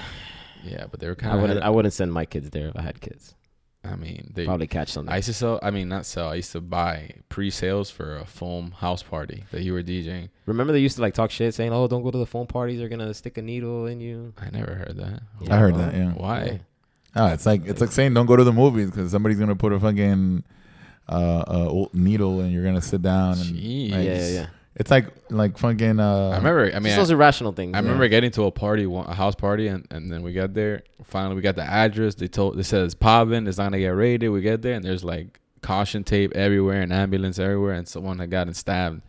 [0.63, 1.63] yeah, but they were I kind wouldn't of.
[1.65, 3.35] I wouldn't send my kids there if I had kids.
[3.85, 5.11] I mean, they Probably catch something.
[5.11, 5.59] I used to sell.
[5.61, 6.29] I mean, not sell.
[6.29, 10.29] I used to buy pre-sales for a foam house party that you were DJing.
[10.45, 12.79] Remember they used to like talk shit saying, "Oh, don't go to the phone parties.
[12.79, 15.21] They're gonna stick a needle in you." I never heard that.
[15.49, 15.93] I heard that.
[15.93, 16.11] Yeah.
[16.11, 16.61] Why?
[17.15, 19.71] Oh, it's like it's like saying don't go to the movies because somebody's gonna put
[19.71, 20.43] a fucking
[21.07, 23.89] uh, uh needle and you're gonna sit down and Jeez.
[23.89, 24.47] Yeah, like, yeah, yeah.
[24.77, 25.99] It's like like fucking.
[25.99, 26.65] Uh, I remember.
[26.65, 27.73] I I mean, mean, I, those irrational things.
[27.75, 30.83] I remember getting to a party, a house party, and, and then we got there.
[31.05, 32.15] Finally, we got the address.
[32.15, 33.47] They told they said it's popping.
[33.47, 34.29] It's not gonna get raided.
[34.29, 38.29] We get there, and there's like caution tape everywhere, and ambulance everywhere, and someone had
[38.31, 39.01] gotten stabbed.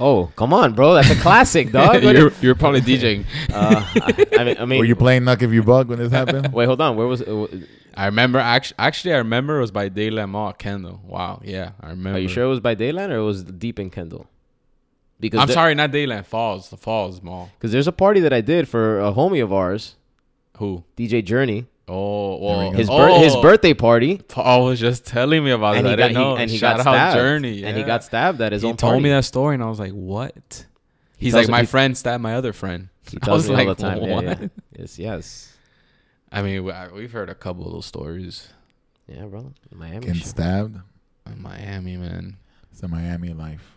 [0.00, 0.94] Oh, come on, bro.
[0.94, 2.02] That's a classic, dog.
[2.02, 3.24] You're, you're probably DJing.
[3.50, 6.12] uh, I, I mean, I mean, were you playing Nuck If You Bug when this
[6.20, 6.52] happened?
[6.52, 6.96] wait, hold on.
[6.96, 7.22] Where was?
[7.22, 7.46] Uh,
[7.94, 8.38] I remember.
[8.38, 11.00] Actually, actually, I remember it was by Dadeland Mall, at Kendall.
[11.04, 11.40] Wow.
[11.44, 12.18] Yeah, I remember.
[12.18, 14.26] are you sure it was by Dadeland or it was deep in Kendall?
[15.18, 16.68] Because I'm there- sorry, not Dadeland Falls.
[16.70, 17.50] The Falls Mall.
[17.58, 19.96] Because there's a party that I did for a homie of ours,
[20.58, 20.84] Who?
[20.96, 21.66] DJ Journey.
[21.88, 22.76] Oh, well, we go.
[22.78, 23.42] His oh, bir- his oh.
[23.42, 25.90] birthday party, Paul was just telling me about and it.
[25.90, 26.36] he I got didn't know.
[26.36, 27.16] he, and he Shout got out stabbed.
[27.16, 29.02] Journey, and he got stabbed at his he own He told party.
[29.04, 30.66] me that story, and I was like, "What?"
[31.16, 33.54] He's tells- like, "My he- friend stabbed my other friend." He I tells was me
[33.56, 34.02] like, all the time.
[34.02, 34.34] Yeah, yeah.
[34.40, 35.52] "What?" Yes, yes.
[36.32, 38.48] I mean, we- I- we've heard a couple of those stories
[39.06, 39.52] Yeah, bro.
[39.72, 40.00] Miami.
[40.00, 40.26] Getting shit.
[40.26, 40.76] stabbed.
[41.24, 42.36] in Miami, man.
[42.72, 43.75] It's a Miami life.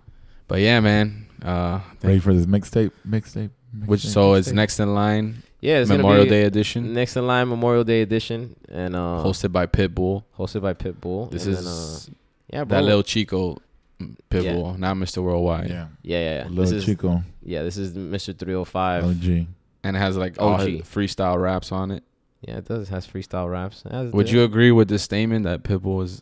[0.49, 1.27] But yeah, man.
[1.41, 2.91] Uh, Ready for this mixtape?
[3.07, 3.51] Mixtape.
[3.85, 4.53] which mixtape, so it's mixtape?
[4.55, 8.57] next in line, Yeah, it's Memorial be Day edition, Next in line, Memorial Day edition,
[8.67, 10.23] and uh, hosted by Pitbull.
[10.37, 11.31] hosted by Pitbull.
[11.31, 12.77] This and is then, uh, yeah, bro.
[12.77, 13.61] that little Chico
[14.01, 14.41] mm, Yeah.
[14.41, 15.23] Pitbull, not Mr.
[15.23, 15.69] Worldwide.
[15.69, 15.87] Yeah.
[16.01, 16.43] yeah, yeah, yeah.
[16.43, 17.23] This Little is Chico.
[17.43, 18.37] yeah, this is Mr.
[18.37, 19.03] 305.
[19.05, 19.47] OG.
[19.83, 20.67] And it has like all OG.
[20.67, 22.03] his freestyle raps on it.
[22.41, 22.89] Yeah, it does.
[22.89, 23.83] It has freestyle raps.
[23.85, 26.21] It has Would you agree with this statement that Pitbull is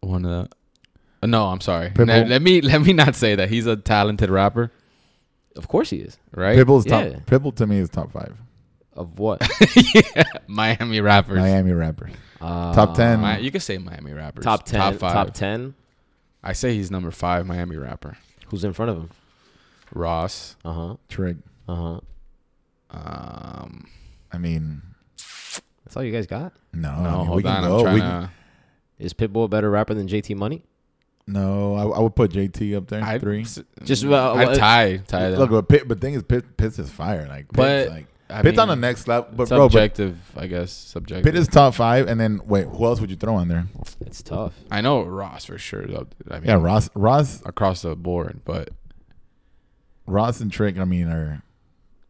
[0.00, 0.56] one of the?
[1.26, 1.90] No, I'm sorry.
[1.90, 4.70] Pitbull- Let, let me let me not say that he's a talented rapper,
[5.56, 6.18] Of course he is.
[6.34, 6.56] right?
[6.58, 7.04] Pitbull's top.
[7.04, 7.18] Yeah.
[7.26, 8.34] Pitbull to me is top five.
[8.94, 9.42] Of what?
[9.94, 11.38] yeah, Miami rappers.
[11.38, 12.12] Miami rappers.
[12.40, 13.20] Uh, Top 10.
[13.20, 14.44] Mi- you could say Miami rappers.
[14.44, 14.78] Top ten.
[14.78, 15.32] top Top, five.
[15.32, 15.74] ten.
[16.44, 18.16] I say he's number five Miami rapper.
[18.48, 19.10] Who's in front of him?
[19.94, 20.54] Ross.
[20.64, 20.96] Uh huh.
[21.08, 21.38] Trick.
[21.68, 22.00] Uh huh.
[22.90, 23.86] Um,
[24.32, 24.82] I mean,
[25.84, 26.52] That's all you guys got.
[26.72, 26.90] no.
[27.02, 27.62] no, I mean, we hold can on.
[27.64, 27.76] go.
[27.78, 28.30] I'm trying We to.
[28.98, 30.64] Is Pitbull a better rapper than JT Money?
[31.26, 33.02] No, I, I would put JT up there.
[33.02, 33.44] I'd three.
[33.44, 35.38] Just, I'd what- tie tie them.
[35.38, 37.26] Look, but Pitt, but thing is, Pitt, Pitt's is fire.
[37.28, 39.28] Like, Pitt's But, like I Pitt's on the next level.
[39.30, 40.72] But bro, but subjective, I guess.
[40.72, 41.24] Subjective.
[41.24, 42.08] Pitt is top five.
[42.08, 43.66] And then wait, who else would you throw on there?
[44.00, 44.54] It's tough.
[44.70, 45.86] I know Ross for sure.
[45.86, 46.06] Though.
[46.30, 48.70] I mean, Yeah, Ross, Ross, across the board, but
[50.06, 50.78] Ross and Trick.
[50.78, 51.42] I mean, are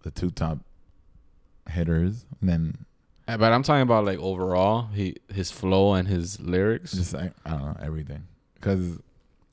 [0.02, 0.58] the two top
[1.70, 2.24] hitters.
[2.40, 2.78] And then
[3.28, 6.92] Uh, But I'm talking about like overall, he his flow and his lyrics.
[6.92, 8.24] just I, I don't know everything.
[8.64, 8.98] Because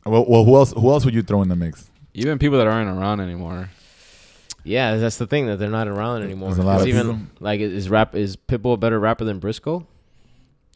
[0.05, 0.71] well, well, who else?
[0.73, 1.89] Who else would you throw in the mix?
[2.13, 3.69] Even people that aren't around anymore.
[4.63, 6.49] Yeah, that's the thing that they're not around anymore.
[6.49, 9.25] There's a lot It's of even people- like is rap is Pitbull a better rapper
[9.25, 9.85] than Briscoe?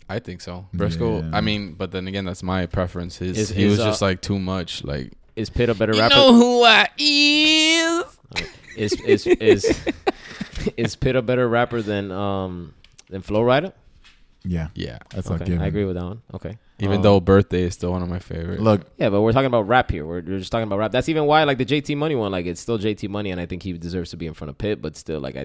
[0.10, 0.68] I think so.
[0.74, 1.22] Briscoe.
[1.22, 1.30] Yeah.
[1.34, 3.18] I mean, but then again, that's my preference.
[3.18, 4.84] His Is- he is, was uh, just like too much.
[4.84, 6.16] Like Is Pitt a better rapper?
[6.16, 8.04] who I is.
[8.76, 9.88] Is is is
[10.78, 12.74] is Pitt a better rapper than um
[13.10, 13.74] than Flo Rida?
[14.46, 15.00] Yeah, Yeah.
[15.10, 15.62] that's not Okay, given.
[15.62, 16.22] I agree with that one.
[16.34, 16.58] Okay.
[16.80, 18.62] Even Um, though Birthday is still one of my favorites.
[18.62, 20.06] Look, Yeah, but we're talking about rap here.
[20.06, 20.92] We're, we're just talking about rap.
[20.92, 23.46] That's even why, like the JT Money one, like it's still JT Money, and I
[23.46, 24.82] think he deserves to be in front of Pitt.
[24.82, 25.42] But still, like I,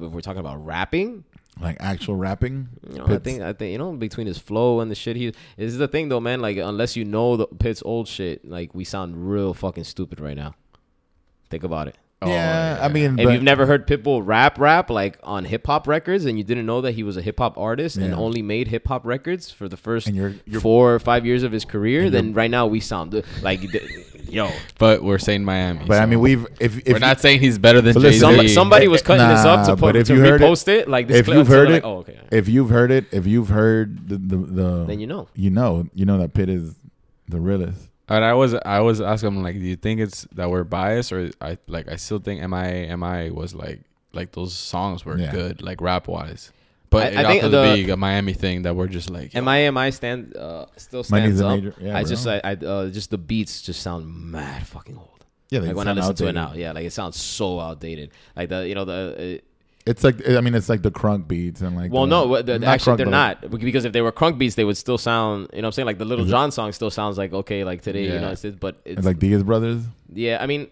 [0.00, 1.24] if we're talking about rapping,
[1.60, 2.68] like actual rapping.
[2.90, 5.26] you know, I think I think you know between his flow and the shit he
[5.30, 6.40] this is the thing though, man.
[6.40, 10.36] Like unless you know the Pitt's old shit, like we sound real fucking stupid right
[10.36, 10.54] now.
[11.50, 11.96] Think about it.
[12.22, 15.66] Oh, yeah, I mean, If but- you've never heard Pitbull rap rap like on hip
[15.66, 18.42] hop records and you didn't know that he was a hip hop artist and only
[18.42, 21.50] made hip hop records for the first And you're- you're- four or five years of
[21.50, 23.62] his career, then right now we sound like
[24.28, 24.50] yo.
[24.78, 25.86] But we're saying Miami.
[25.86, 28.18] but I mean, we've if, if we're not saying he's better than Jay Z.
[28.18, 30.44] Some, somebody was cutting this up to Nah, put but if to you heard it-
[30.44, 32.68] repost it, like this if clip, you've so heard like, it, oh okay, if you've
[32.70, 35.26] heard it, if you've heard the the, the then you know.
[35.34, 36.74] you know, you know that Pitt is
[37.28, 37.88] the realest.
[38.10, 41.12] And I was I was asking him like, do you think it's that we're biased
[41.12, 43.80] or I like I still think MI MI was like
[44.12, 45.30] like those songs were Yeah.
[45.30, 46.50] good like rap wise,
[46.90, 48.88] but I- it I got think to the, the- big a Miami thing that we're
[48.88, 51.56] just like yo, MIMI stand uh, still stands up.
[51.56, 52.08] major- yeah, I bro.
[52.10, 55.06] just I, I uh, just the beats just sound mad fucking old.
[55.50, 56.56] Yeah, they Like when I sound listen to it outdated.
[56.58, 58.10] now, yeah, like it sounds so outdated.
[58.36, 59.40] Like the you know the.
[59.90, 61.92] It's like I mean, it's like the crunk beats and like.
[61.92, 64.64] well, the, no, the, actually crunk, they're not because if they were crunk beats, they
[64.64, 65.48] would still sound.
[65.52, 67.32] You know, what I'm saying like the Little Is it- John song still sounds like
[67.32, 68.04] okay, like today.
[68.04, 68.20] You Yeah.
[68.20, 69.82] know, it's, but it's, It's like Diaz Brothers.
[70.12, 70.38] yeah.
[70.40, 70.68] I mean,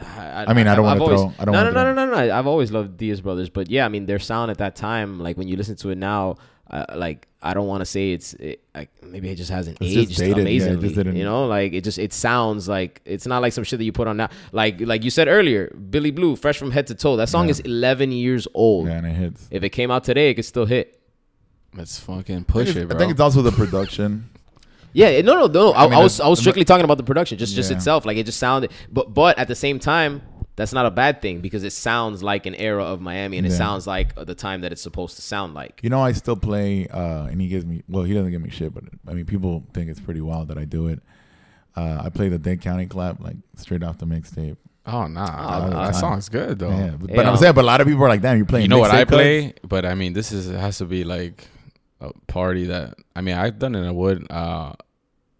[0.00, 2.10] I, I mean, I don't I've wanna throw- I don't no, no, no, no, no,
[2.26, 2.34] no.
[2.36, 5.36] I've always loved Diaz Brothers, but yeah, I mean, their sound at that time, like
[5.36, 6.36] when you listen to it now,
[6.72, 9.92] uh, like I don't want to say it's it, like maybe it just hasn't It's
[9.92, 11.18] just aged dated, yeah, just amazingly.
[11.18, 13.92] you know, like it just it sounds like it's not like some shit that you
[13.92, 14.28] put on now.
[14.52, 17.16] Like like you said earlier, Billy Blue, fresh from head to toe.
[17.16, 17.50] That song Yeah.
[17.52, 18.86] is 11 years old.
[18.86, 19.48] Yeah, and it hits.
[19.50, 20.98] If it came out today, it could still hit.
[21.74, 22.96] Let's fucking I push think, it, it's, bro.
[22.96, 24.28] I think it's also the production.
[24.94, 25.72] Yeah, no, no, no.
[25.72, 27.78] I, I mean, I was I was strictly talking about the production, just just Yeah.
[27.78, 28.04] itself.
[28.04, 30.20] Like it just sounded, but but at the same time,
[30.56, 33.52] that's not a bad thing because it sounds like an era of Miami, and it
[33.52, 35.80] sounds like the time that it's supposed to sound like.
[35.82, 37.82] You know, I still play, uh, and he gives me.
[37.88, 40.58] Well, he doesn't give me shit, but I mean, people think it's pretty wild that
[40.58, 41.00] I do it.
[41.74, 44.56] Uh, I play the Dade County clap like straight off the mixtape.
[44.84, 45.98] oh nah, Oh, that, okay.
[45.98, 46.68] song's good though.
[46.68, 48.44] Yeah, but, Hey, but I'm saying, but a lot of people are like, "Damn, you're
[48.46, 50.78] playing." you know what I mixtape cuts?" play, but I mean, this is it has
[50.78, 51.48] to be like
[52.00, 54.26] a party that I mean, I've done it in a Wood.
[54.28, 54.74] Uh,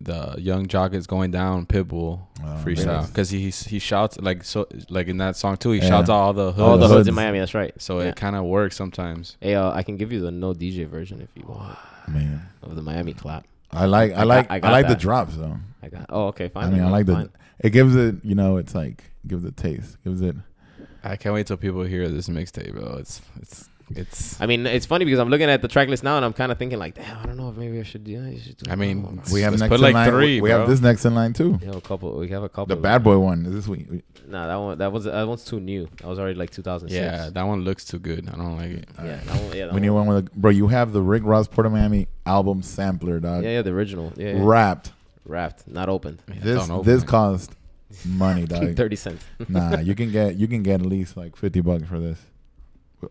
[0.05, 4.67] the Yung Joc is going down, Pitbull Oh, freestyle because he he shouts like so
[4.91, 5.71] like in that song too.
[5.71, 5.89] He Yeah.
[5.89, 6.97] shouts out all the hoods, All the hoods.
[6.99, 7.39] hoods in Miami.
[7.39, 7.73] That's right.
[7.81, 8.09] so Yeah.
[8.09, 9.37] it kind of works sometimes.
[9.41, 12.75] Hey, uh, I can give you the no DJ version if you want Man, of
[12.75, 13.47] the Miami clap.
[13.71, 15.57] I like, I, I got- like, I I, got like the drops though.
[15.83, 16.07] I got.
[16.11, 16.65] Oh, okay, fine.
[16.65, 17.15] I mean, I then, like the.
[17.15, 17.29] fine.
[17.61, 20.35] It gives it, you know, it's like gives it taste, gives it.
[21.05, 22.97] I can't wait till people hear this mixtape, bro.
[22.99, 24.41] It's it's it's.
[24.41, 26.51] I mean, it's funny because I'm looking at the track list now and I'm kind
[26.53, 28.25] of thinking like, damn, I don't know if maybe I should do.
[28.25, 29.23] I, should do I mean, one.
[29.33, 30.11] We have Let's next put in like line.
[30.11, 30.61] three, we bro.
[30.61, 31.53] have this next in line too.
[31.53, 32.17] we have a couple.
[32.19, 32.75] We have a couple.
[32.75, 33.87] The bad boy one is this week.
[34.27, 34.79] Nah, that one.
[34.79, 35.89] That was that one's too new.
[35.99, 36.93] That was already like 2006.
[36.95, 38.29] yeah, that one looks too good.
[38.29, 38.89] I don't like it.
[38.99, 39.57] yeah, that one.
[39.57, 40.07] Yeah, that We need one.
[40.07, 40.51] one with, a, bro.
[40.51, 43.45] You have the Rick Ross Port of Miami album sampler, dog.
[43.45, 44.13] Yeah, yeah, the original.
[44.17, 44.41] Yeah, yeah.
[44.43, 44.93] Wrapped.
[45.27, 46.21] wrapped, not opened.
[46.29, 47.09] Yeah, This open this it.
[47.09, 47.53] cost
[48.07, 48.75] money, dog.
[48.77, 49.25] Thirty cents.
[49.49, 52.19] nah, you can get you can get at least like fifty bucks for this,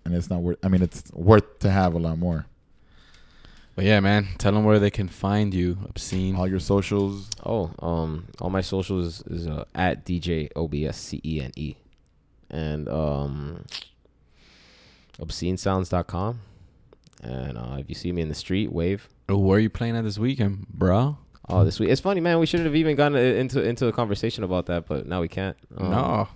[0.05, 0.57] and it's not worth.
[0.63, 2.45] I mean, it's worth to have a lot more.
[3.75, 5.77] But yeah, man, tell them where they can find you.
[5.85, 6.35] Obscene.
[6.35, 7.29] All your socials.
[7.45, 11.75] Oh, um, all my socials is uh, at DJ OBSCENE, E.
[12.49, 13.65] and um,
[15.19, 16.41] obscenesounds.com.
[17.23, 19.07] And uh, if you see me in the street, wave.
[19.29, 21.17] Oh, where are you playing at this weekend, bro?
[21.47, 21.89] Oh, this week.
[21.89, 22.39] It's funny, man.
[22.39, 25.57] We shouldn't have even gotten into into a conversation about that, but now we can't.
[25.77, 26.27] Um, no,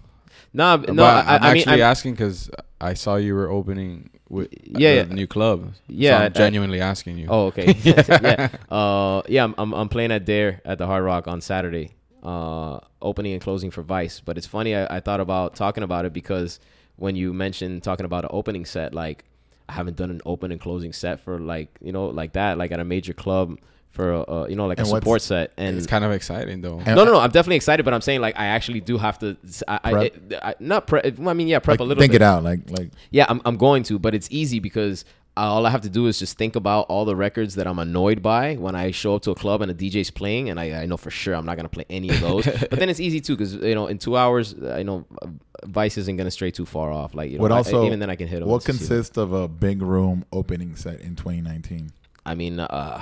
[0.54, 0.94] no, no.
[0.94, 1.04] no.
[1.04, 2.50] I, I'm I mean, actually I'm- asking because
[2.82, 5.14] I saw you were opening with Yeah, the yeah.
[5.16, 5.74] new club.
[5.88, 7.28] Yeah, so I- I'm genuinely asking you.
[7.30, 7.74] Oh, okay.
[7.84, 8.50] yeah.
[8.72, 9.44] Uh, yeah.
[9.44, 11.92] I'm, I'm I'm playing at Daer at the Hard Rock on Saturday.
[12.24, 14.20] Uh, opening and closing for Vice.
[14.20, 14.76] But it's funny.
[14.76, 16.60] I, I thought about talking about it because
[16.96, 19.26] when you mentioned talking about an opening set, like
[19.70, 22.72] I haven't done an open and closing set for like you know like that, like
[22.72, 23.58] at a major club
[23.96, 25.54] for a, uh, you know like And a support set.
[25.58, 26.80] And it's kind of exciting though.
[26.80, 27.20] No, no, no.
[27.20, 29.38] I'm definitely excited, but I'm saying like I actually do have to.
[29.68, 30.12] I, I,
[30.50, 31.06] I not prep.
[31.06, 32.02] I mean, yeah, prep Like, a little.
[32.02, 32.22] think bit.
[32.22, 35.06] it out, like like Yeah, I'm, I'm going to, but it's easy because
[35.38, 38.22] all I have to do is just think about all the records that I'm annoyed
[38.22, 40.86] by when I show up to a club and a DJ's playing, and I, I
[40.86, 42.46] know for sure I'm not gonna play any of those.
[42.70, 45.28] but then it's easy too because you know in two hours, I know uh,
[45.66, 47.14] Vice isn't gonna stray too far off.
[47.16, 49.48] Like you know, What I- also- even then I can hit what consists of a
[49.48, 51.92] big room opening set in 2019?
[52.26, 53.02] I mean, uh,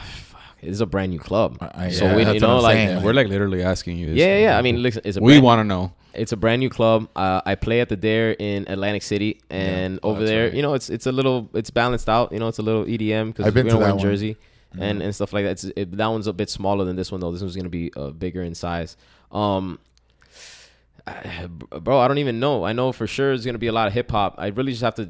[0.63, 3.03] it's a brand new club, I- so yeah, we, you know, like saying.
[3.03, 4.07] we're like literally asking you.
[4.07, 4.57] This yeah, yeah.
[4.57, 5.91] I mean, listen, it's a we want to know.
[6.13, 7.07] It's a brand new club.
[7.15, 10.53] Uh, I play at the Daer in Atlantic City, and Oh, over there, right.
[10.53, 12.31] you know, it's it's a little it's balanced out.
[12.31, 13.99] You know, it's a little EDM because I've we been to don't wear that in.
[13.99, 14.37] Jersey
[14.79, 15.05] and Mhm.
[15.05, 15.51] and stuff like that.
[15.51, 17.31] It's, it, that one's a bit smaller than this one though.
[17.31, 18.95] This one's gonna be uh, bigger in size.
[19.31, 19.79] Um,
[21.07, 21.47] I-
[21.79, 22.63] bro, I don't even know.
[22.63, 24.35] I know for sure it's gonna be a lot of hip hop.
[24.37, 25.09] I really just have to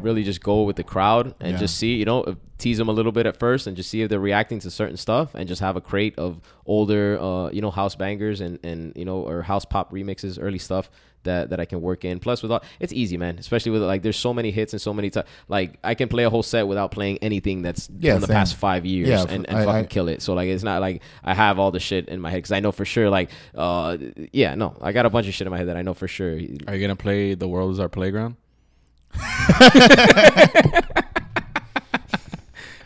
[0.00, 1.58] really just go with the crowd and Yeah.
[1.58, 4.08] just see, you know, tease them a little bit at first and just see if
[4.08, 7.70] they're reacting to certain stuff and just have a crate of older, uh, you know,
[7.70, 10.90] house bangers and and you know or house pop remixes, early stuff
[11.24, 12.18] that that I can work in.
[12.20, 13.38] Plus, with all, it's easy, man.
[13.38, 16.24] Especially with like, there's so many hits and so many ti Like, I can play
[16.24, 18.34] a whole set without playing anything that's Yeah, from the same.
[18.36, 20.22] past five years Yeah, and, and I- fucking I- kill it.
[20.22, 22.60] So like, it's not like I have all the shit in my head because I
[22.60, 23.10] know for sure.
[23.10, 23.96] Like, uh,
[24.32, 26.08] yeah, no, I got a bunch of shit in my head that I know for
[26.08, 26.32] sure.
[26.32, 26.38] Are
[26.74, 28.36] you gonna play "The World Is Our Playground"?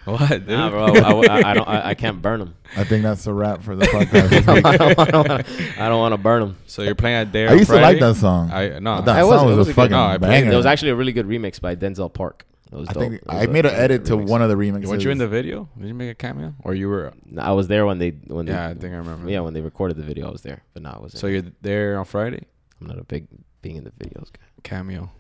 [0.04, 0.48] what, dude?
[0.48, 1.68] Nah, bro, I, I, I don't.
[1.68, 2.54] I, I can't burn them.
[2.76, 4.64] I think that's a wrap for the podcast.
[4.64, 5.44] I don't, wanna-
[5.78, 6.56] I don't want to burn them.
[6.66, 7.48] So you're playing at Daer.
[7.48, 8.50] I on used to like that song.
[8.52, 9.00] I no.
[9.02, 10.48] that I was- song it was, was a a good- fucking no, banger.
[10.50, 12.44] There was actually a really good remix by Denzal Park.
[12.72, 13.02] It was I dope.
[13.02, 14.26] think It was I a- made an it was a edit to remix.
[14.28, 14.86] one of the remixes.
[14.86, 15.68] Weren't you in the video?
[15.78, 17.12] Did you make a cameo, or you were?
[17.38, 19.30] I was there when they when Yeah, I think I remember.
[19.30, 20.28] yeah when they recorded the video.
[20.28, 21.20] I was there, but no, I wasn't.
[21.20, 22.44] So you're there on Friday?
[22.80, 23.26] I'm not a big
[23.62, 24.40] being in the videos guy.
[24.64, 25.10] Cameo.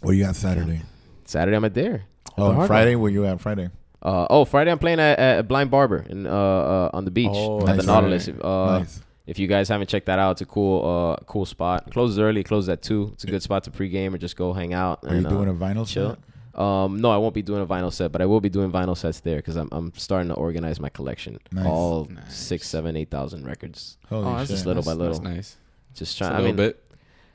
[0.00, 0.82] What you got Saturday?
[1.26, 2.04] Saturday I'm at there.
[2.38, 2.96] Oh, Friday.
[2.96, 3.68] Where you at Friday?
[4.02, 7.30] Uh, oh, Friday I'm playing at, at Blind Barber in uh, uh on the beach
[7.32, 7.84] Oh, at the.
[7.84, 8.28] Nautilus.
[8.28, 9.00] Uh, nice.
[9.26, 11.90] If you guys haven't checked that out, it's a cool uh cool spot.
[11.92, 13.10] Closes early, closes at two.
[13.14, 15.04] It's a good spot to pregame or just go hang out.
[15.06, 16.10] Are you doing uh, a vinyl chill?
[16.16, 16.18] set?
[16.60, 18.96] Um, no, I won't be doing a vinyl set, but I will be doing vinyl
[18.96, 21.38] sets there because I'm I'm starting to organize my collection.
[21.52, 21.66] Nice.
[21.66, 22.34] All Nice.
[22.34, 23.96] six, seven, eight thousand records.
[24.08, 24.56] Holy oh, that's shit.
[24.56, 25.18] just little that's, by little.
[25.20, 25.56] That's nice.
[25.94, 26.42] Just Just a trying.
[26.42, 26.84] I mean, bit.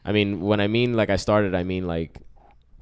[0.05, 2.17] I mean, when I mean like I started, I mean like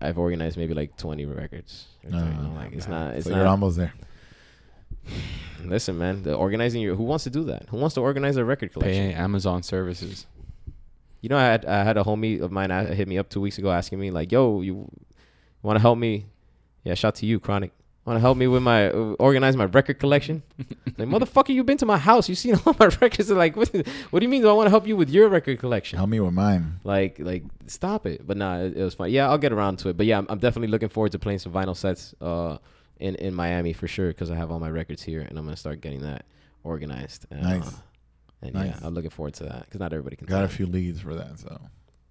[0.06, 1.86] I've organized maybe like twenty records.
[2.04, 3.00] or No, no, like it's no.
[3.06, 3.16] not.
[3.16, 3.38] It's so not.
[3.38, 3.94] you're almost there.
[5.64, 7.68] Listen, man, the organizing your who wants to do that?
[7.70, 9.12] Who wants to organize a record collection?
[9.12, 10.26] Pay Amazon services.
[11.22, 13.42] You know, I had I had a homie of mine uh, hit me up two
[13.42, 14.88] weeks ago asking me like, "Yo, you
[15.64, 16.28] want to help me?"
[16.84, 17.72] Yeah, shout to you, Chronic.
[18.06, 20.44] Want to help me with my uh, organize my record collection?
[20.98, 22.30] like, motherfucker, you've been to my house.
[22.30, 23.30] You've seen all my records.
[23.30, 23.70] They're like, what,
[24.12, 24.44] what do you mean?
[24.44, 25.98] Do I want to help you with your record collection?
[25.98, 26.80] Help me with mine.
[26.84, 28.26] Like, like, stop it.
[28.28, 29.10] But nah, it, it was fun.
[29.10, 29.98] Yeah, I'll get around to it.
[29.98, 32.58] But yeah, I'm, I'm definitely looking forward to playing some vinyl sets uh,
[33.00, 35.58] in in Miami for sure because I have all my records here and I'm gonna
[35.58, 36.26] start getting that
[36.64, 37.26] organized.
[37.32, 37.72] Uh, Nice.
[38.44, 38.68] And Nice.
[38.80, 40.28] yeah, I'm looking forward to that because not everybody can.
[40.28, 41.60] Got a few leads for that, so.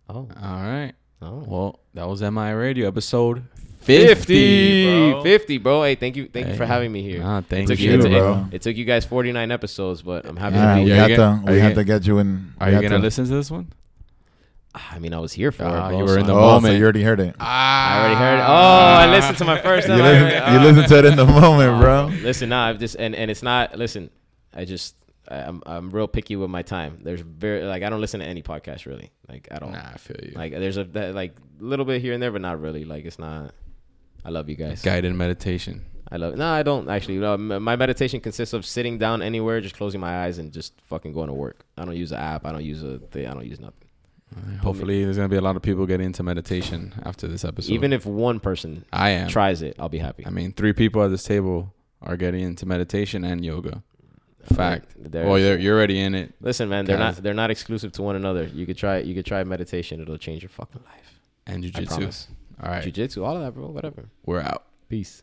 [0.09, 0.93] Oh, All right.
[1.23, 1.45] oh.
[1.47, 3.45] Well, that was MI Radio episode
[3.85, 5.23] 50, 50, bro.
[5.23, 5.83] 50, bro.
[5.83, 7.21] Hey, thank you, thank you for having me here.
[7.21, 7.93] Nah, thank took you.
[7.93, 8.47] you, it, bro.
[8.51, 11.05] it took you guys 49 episodes, but I'm happy yeah, to we be Are here.
[11.05, 12.55] you had gonna- we you had gonna- get you in.
[12.61, 13.69] Are you gonna to- listen to this one?
[14.77, 15.91] Ah, I mean, I was here for Ah, it.
[15.91, 16.79] Bro, you were in the oh, so moment.
[16.79, 17.37] you already heard it.
[17.39, 17.45] Ah.
[17.95, 18.45] I already heard it.
[18.45, 18.97] Ah.
[18.97, 19.87] Oh, I listened to my first.
[19.87, 20.03] You time.
[20.03, 20.63] listen, I- you oh.
[20.73, 22.07] listen to it in the moment, Oh, bro.
[22.23, 23.79] Listen, nah, I've just and and it's not.
[23.79, 24.11] Listen,
[24.53, 24.97] I just
[25.29, 26.99] I- I'm I'm real picky with my time.
[27.03, 29.71] There's very like I don't listen to any podcast really, like at all.
[29.71, 30.33] Nah, I feel you.
[30.35, 32.85] Like there's a that, like little bit here and there, but not really.
[32.85, 33.53] Like it's not.
[34.25, 34.83] I love you guys.
[34.83, 35.85] Guided meditation.
[36.11, 36.35] I love.
[36.35, 36.37] it.
[36.39, 37.17] No, I don't actually.
[37.19, 41.13] No, my meditation consists of sitting down anywhere, just closing my eyes and just fucking
[41.13, 41.65] going to work.
[41.77, 42.47] I don't use an app.
[42.47, 43.27] I don't use a thing.
[43.27, 43.79] I don't use nothing.
[44.63, 47.73] Hopefully, there's gonna be a lot of people getting into meditation after this episode.
[47.73, 49.29] Even if one person I am.
[49.29, 50.27] tries it, I'll be happy.
[50.27, 51.73] I mean, three people at this table
[52.03, 53.83] are getting into meditation and yoga.
[54.53, 54.93] Fact.
[54.99, 56.35] They're- Well, you're, you're already in it.
[56.41, 58.45] Listen, man, they're not they're not exclusive to one another.
[58.45, 60.01] You could try you could try meditation.
[60.01, 61.21] It'll change your fucking life.
[61.47, 62.27] And jujitsu.
[62.63, 63.67] All right, Jiu-jitsu, all of that, bro.
[63.69, 64.09] Whatever.
[64.25, 64.65] we're out.
[64.89, 65.23] Peace.